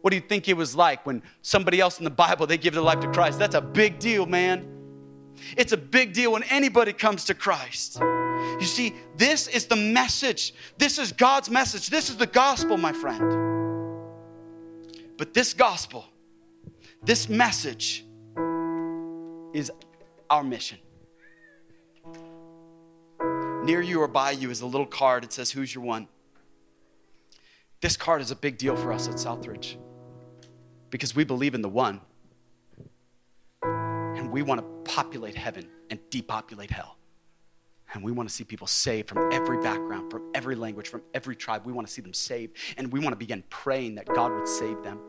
What 0.01 0.11
do 0.11 0.15
you 0.15 0.21
think 0.21 0.47
it 0.47 0.55
was 0.55 0.75
like 0.75 1.03
when 1.03 1.23
somebody 1.41 1.81
else 1.81 1.97
in 1.97 2.03
the 2.03 2.11
Bible 2.11 2.45
they 2.45 2.59
give 2.59 2.75
their 2.75 2.83
life 2.83 2.99
to 2.99 3.11
Christ? 3.11 3.39
That's 3.39 3.55
a 3.55 3.61
big 3.61 3.97
deal, 3.97 4.27
man. 4.27 4.76
It's 5.55 5.71
a 5.71 5.77
big 5.77 6.13
deal 6.13 6.33
when 6.33 6.43
anybody 6.43 6.93
comes 6.93 7.25
to 7.25 7.33
Christ. 7.33 7.99
You 7.99 8.65
see, 8.65 8.95
this 9.15 9.47
is 9.47 9.65
the 9.65 9.75
message. 9.75 10.53
This 10.77 10.97
is 10.97 11.11
God's 11.11 11.49
message. 11.49 11.89
This 11.89 12.09
is 12.09 12.17
the 12.17 12.27
gospel, 12.27 12.77
my 12.77 12.93
friend. 12.93 13.47
But 15.17 15.33
this 15.33 15.53
gospel, 15.53 16.05
this 17.03 17.27
message 17.27 18.05
is 19.53 19.71
our 20.29 20.43
mission. 20.43 20.77
Near 23.63 23.81
you 23.81 24.01
or 24.01 24.07
by 24.07 24.31
you 24.31 24.49
is 24.49 24.61
a 24.61 24.65
little 24.65 24.85
card. 24.85 25.23
It 25.23 25.33
says, 25.33 25.51
Who's 25.51 25.73
your 25.73 25.83
one? 25.83 26.07
This 27.81 27.97
card 27.97 28.21
is 28.21 28.31
a 28.31 28.35
big 28.35 28.57
deal 28.57 28.75
for 28.75 28.91
us 28.93 29.07
at 29.07 29.15
Southridge 29.15 29.77
because 30.89 31.15
we 31.15 31.23
believe 31.23 31.53
in 31.53 31.61
the 31.61 31.69
one 31.69 32.01
and 33.61 34.31
we 34.31 34.41
want 34.41 34.61
to 34.61 34.76
populate 34.97 35.35
heaven 35.35 35.69
and 35.91 35.99
depopulate 36.09 36.71
hell. 36.71 36.97
And 37.93 38.03
we 38.03 38.11
want 38.11 38.27
to 38.27 38.33
see 38.33 38.43
people 38.43 38.65
saved 38.65 39.07
from 39.07 39.31
every 39.31 39.61
background, 39.61 40.09
from 40.09 40.31
every 40.33 40.55
language, 40.55 40.87
from 40.87 41.03
every 41.13 41.35
tribe. 41.35 41.67
We 41.67 41.71
want 41.71 41.85
to 41.85 41.93
see 41.93 42.01
them 42.01 42.15
saved. 42.15 42.57
And 42.77 42.91
we 42.91 42.99
want 42.99 43.11
to 43.11 43.17
begin 43.17 43.43
praying 43.51 43.93
that 43.95 44.07
God 44.07 44.31
would 44.31 44.47
save 44.47 44.81
them. 44.81 44.99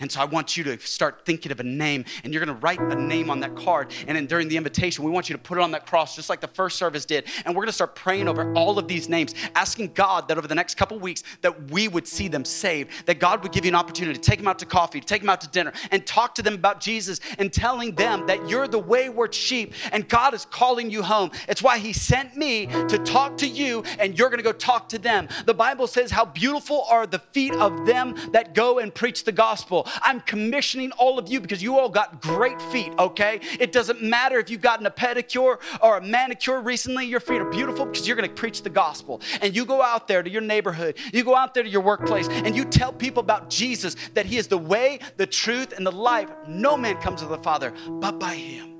And 0.00 0.10
so 0.10 0.20
I 0.20 0.24
want 0.24 0.56
you 0.56 0.64
to 0.64 0.78
start 0.80 1.24
thinking 1.24 1.52
of 1.52 1.60
a 1.60 1.64
name, 1.64 2.04
and 2.24 2.32
you're 2.32 2.44
going 2.44 2.56
to 2.56 2.60
write 2.62 2.80
a 2.80 2.94
name 2.94 3.30
on 3.30 3.40
that 3.40 3.54
card. 3.54 3.92
And 4.06 4.16
then 4.16 4.26
during 4.26 4.48
the 4.48 4.56
invitation, 4.56 5.04
we 5.04 5.10
want 5.10 5.28
you 5.28 5.36
to 5.36 5.42
put 5.42 5.58
it 5.58 5.60
on 5.60 5.70
that 5.72 5.86
cross, 5.86 6.16
just 6.16 6.30
like 6.30 6.40
the 6.40 6.48
first 6.48 6.78
service 6.78 7.04
did. 7.04 7.26
And 7.44 7.54
we're 7.54 7.62
going 7.62 7.68
to 7.68 7.72
start 7.72 7.94
praying 7.94 8.28
over 8.28 8.52
all 8.54 8.78
of 8.78 8.88
these 8.88 9.08
names, 9.08 9.34
asking 9.54 9.92
God 9.92 10.28
that 10.28 10.38
over 10.38 10.48
the 10.48 10.54
next 10.54 10.76
couple 10.76 10.98
weeks 10.98 11.22
that 11.42 11.70
we 11.70 11.88
would 11.88 12.06
see 12.06 12.28
them 12.28 12.44
saved, 12.44 13.06
that 13.06 13.18
God 13.18 13.42
would 13.42 13.52
give 13.52 13.64
you 13.64 13.70
an 13.70 13.74
opportunity 13.74 14.18
to 14.18 14.20
take 14.20 14.38
them 14.38 14.48
out 14.48 14.58
to 14.60 14.66
coffee, 14.66 15.00
take 15.00 15.22
them 15.22 15.30
out 15.30 15.40
to 15.42 15.48
dinner, 15.48 15.72
and 15.90 16.06
talk 16.06 16.34
to 16.36 16.42
them 16.42 16.54
about 16.54 16.80
Jesus, 16.80 17.20
and 17.38 17.52
telling 17.52 17.94
them 17.94 18.26
that 18.26 18.48
you're 18.48 18.68
the 18.68 18.78
wayward 18.78 19.34
sheep, 19.34 19.74
and 19.92 20.08
God 20.08 20.34
is 20.34 20.46
calling 20.46 20.90
you 20.90 21.02
home. 21.02 21.30
It's 21.48 21.62
why 21.62 21.78
He 21.78 21.92
sent 21.92 22.36
me 22.36 22.66
to 22.66 22.98
talk 22.98 23.36
to 23.38 23.46
you, 23.46 23.82
and 23.98 24.18
you're 24.18 24.30
going 24.30 24.38
to 24.38 24.44
go 24.44 24.52
talk 24.52 24.88
to 24.90 24.98
them. 24.98 25.28
The 25.44 25.54
Bible 25.54 25.86
says, 25.86 26.10
"How 26.10 26.24
beautiful 26.24 26.84
are 26.88 27.06
the 27.06 27.18
feet 27.18 27.54
of 27.54 27.86
them 27.86 28.14
that 28.32 28.54
go 28.54 28.78
and 28.78 28.94
preach 28.94 29.24
the 29.24 29.32
gospel." 29.32 29.86
I'm 30.02 30.20
commissioning 30.20 30.92
all 30.92 31.18
of 31.18 31.28
you 31.28 31.40
because 31.40 31.62
you 31.62 31.78
all 31.78 31.88
got 31.88 32.20
great 32.20 32.60
feet, 32.62 32.92
okay? 32.98 33.40
It 33.58 33.72
doesn't 33.72 34.02
matter 34.02 34.38
if 34.38 34.50
you've 34.50 34.60
gotten 34.60 34.86
a 34.86 34.90
pedicure 34.90 35.58
or 35.82 35.98
a 35.98 36.02
manicure 36.02 36.60
recently, 36.60 37.06
your 37.06 37.20
feet 37.20 37.40
are 37.40 37.50
beautiful 37.50 37.86
because 37.86 38.06
you're 38.06 38.16
gonna 38.16 38.28
preach 38.28 38.62
the 38.62 38.70
gospel. 38.70 39.20
And 39.40 39.54
you 39.54 39.64
go 39.64 39.82
out 39.82 40.08
there 40.08 40.22
to 40.22 40.30
your 40.30 40.42
neighborhood, 40.42 40.98
you 41.12 41.24
go 41.24 41.34
out 41.34 41.54
there 41.54 41.62
to 41.62 41.68
your 41.68 41.82
workplace, 41.82 42.28
and 42.28 42.56
you 42.56 42.64
tell 42.64 42.92
people 42.92 43.20
about 43.20 43.50
Jesus 43.50 43.96
that 44.14 44.26
He 44.26 44.36
is 44.36 44.48
the 44.48 44.58
way, 44.58 45.00
the 45.16 45.26
truth, 45.26 45.72
and 45.76 45.86
the 45.86 45.92
life. 45.92 46.30
No 46.46 46.76
man 46.76 46.96
comes 46.96 47.20
to 47.20 47.26
the 47.26 47.38
Father 47.38 47.72
but 47.88 48.18
by 48.18 48.34
Him. 48.34 48.74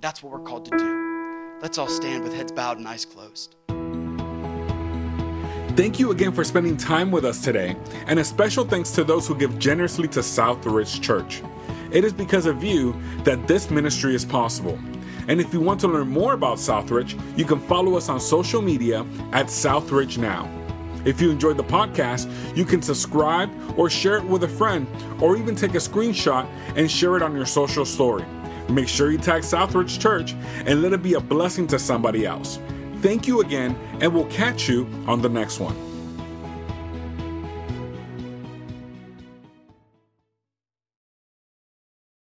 That's 0.00 0.22
what 0.22 0.32
we're 0.32 0.46
called 0.46 0.66
to 0.66 0.76
do. 0.76 1.58
Let's 1.62 1.78
all 1.78 1.88
stand 1.88 2.24
with 2.24 2.34
heads 2.34 2.52
bowed 2.52 2.78
and 2.78 2.86
eyes 2.86 3.04
closed. 3.04 3.56
Thank 5.76 5.98
you 5.98 6.12
again 6.12 6.30
for 6.30 6.44
spending 6.44 6.76
time 6.76 7.10
with 7.10 7.24
us 7.24 7.40
today, 7.40 7.74
and 8.06 8.20
a 8.20 8.24
special 8.24 8.64
thanks 8.64 8.92
to 8.92 9.02
those 9.02 9.26
who 9.26 9.34
give 9.34 9.58
generously 9.58 10.06
to 10.06 10.20
Southridge 10.20 11.02
Church. 11.02 11.42
It 11.90 12.04
is 12.04 12.12
because 12.12 12.46
of 12.46 12.62
you 12.62 12.94
that 13.24 13.48
this 13.48 13.72
ministry 13.72 14.14
is 14.14 14.24
possible. 14.24 14.78
And 15.26 15.40
if 15.40 15.52
you 15.52 15.60
want 15.60 15.80
to 15.80 15.88
learn 15.88 16.06
more 16.06 16.34
about 16.34 16.58
Southridge, 16.58 17.20
you 17.36 17.44
can 17.44 17.58
follow 17.58 17.96
us 17.96 18.08
on 18.08 18.20
social 18.20 18.62
media 18.62 19.04
at 19.32 19.46
Southridge 19.46 20.16
Now. 20.16 20.48
If 21.04 21.20
you 21.20 21.32
enjoyed 21.32 21.56
the 21.56 21.64
podcast, 21.64 22.30
you 22.56 22.64
can 22.64 22.80
subscribe 22.80 23.50
or 23.76 23.90
share 23.90 24.18
it 24.18 24.24
with 24.24 24.44
a 24.44 24.48
friend, 24.48 24.86
or 25.20 25.36
even 25.36 25.56
take 25.56 25.74
a 25.74 25.78
screenshot 25.78 26.46
and 26.76 26.88
share 26.88 27.16
it 27.16 27.22
on 27.22 27.34
your 27.34 27.46
social 27.46 27.84
story. 27.84 28.24
Make 28.68 28.86
sure 28.86 29.10
you 29.10 29.18
tag 29.18 29.42
Southridge 29.42 29.98
Church 29.98 30.34
and 30.66 30.82
let 30.82 30.92
it 30.92 31.02
be 31.02 31.14
a 31.14 31.20
blessing 31.20 31.66
to 31.66 31.80
somebody 31.80 32.24
else. 32.24 32.60
Thank 33.04 33.26
you 33.26 33.42
again, 33.42 33.76
and 34.00 34.14
we'll 34.14 34.24
catch 34.28 34.66
you 34.66 34.88
on 35.06 35.20
the 35.20 35.28
next 35.28 35.60
one. 35.60 35.93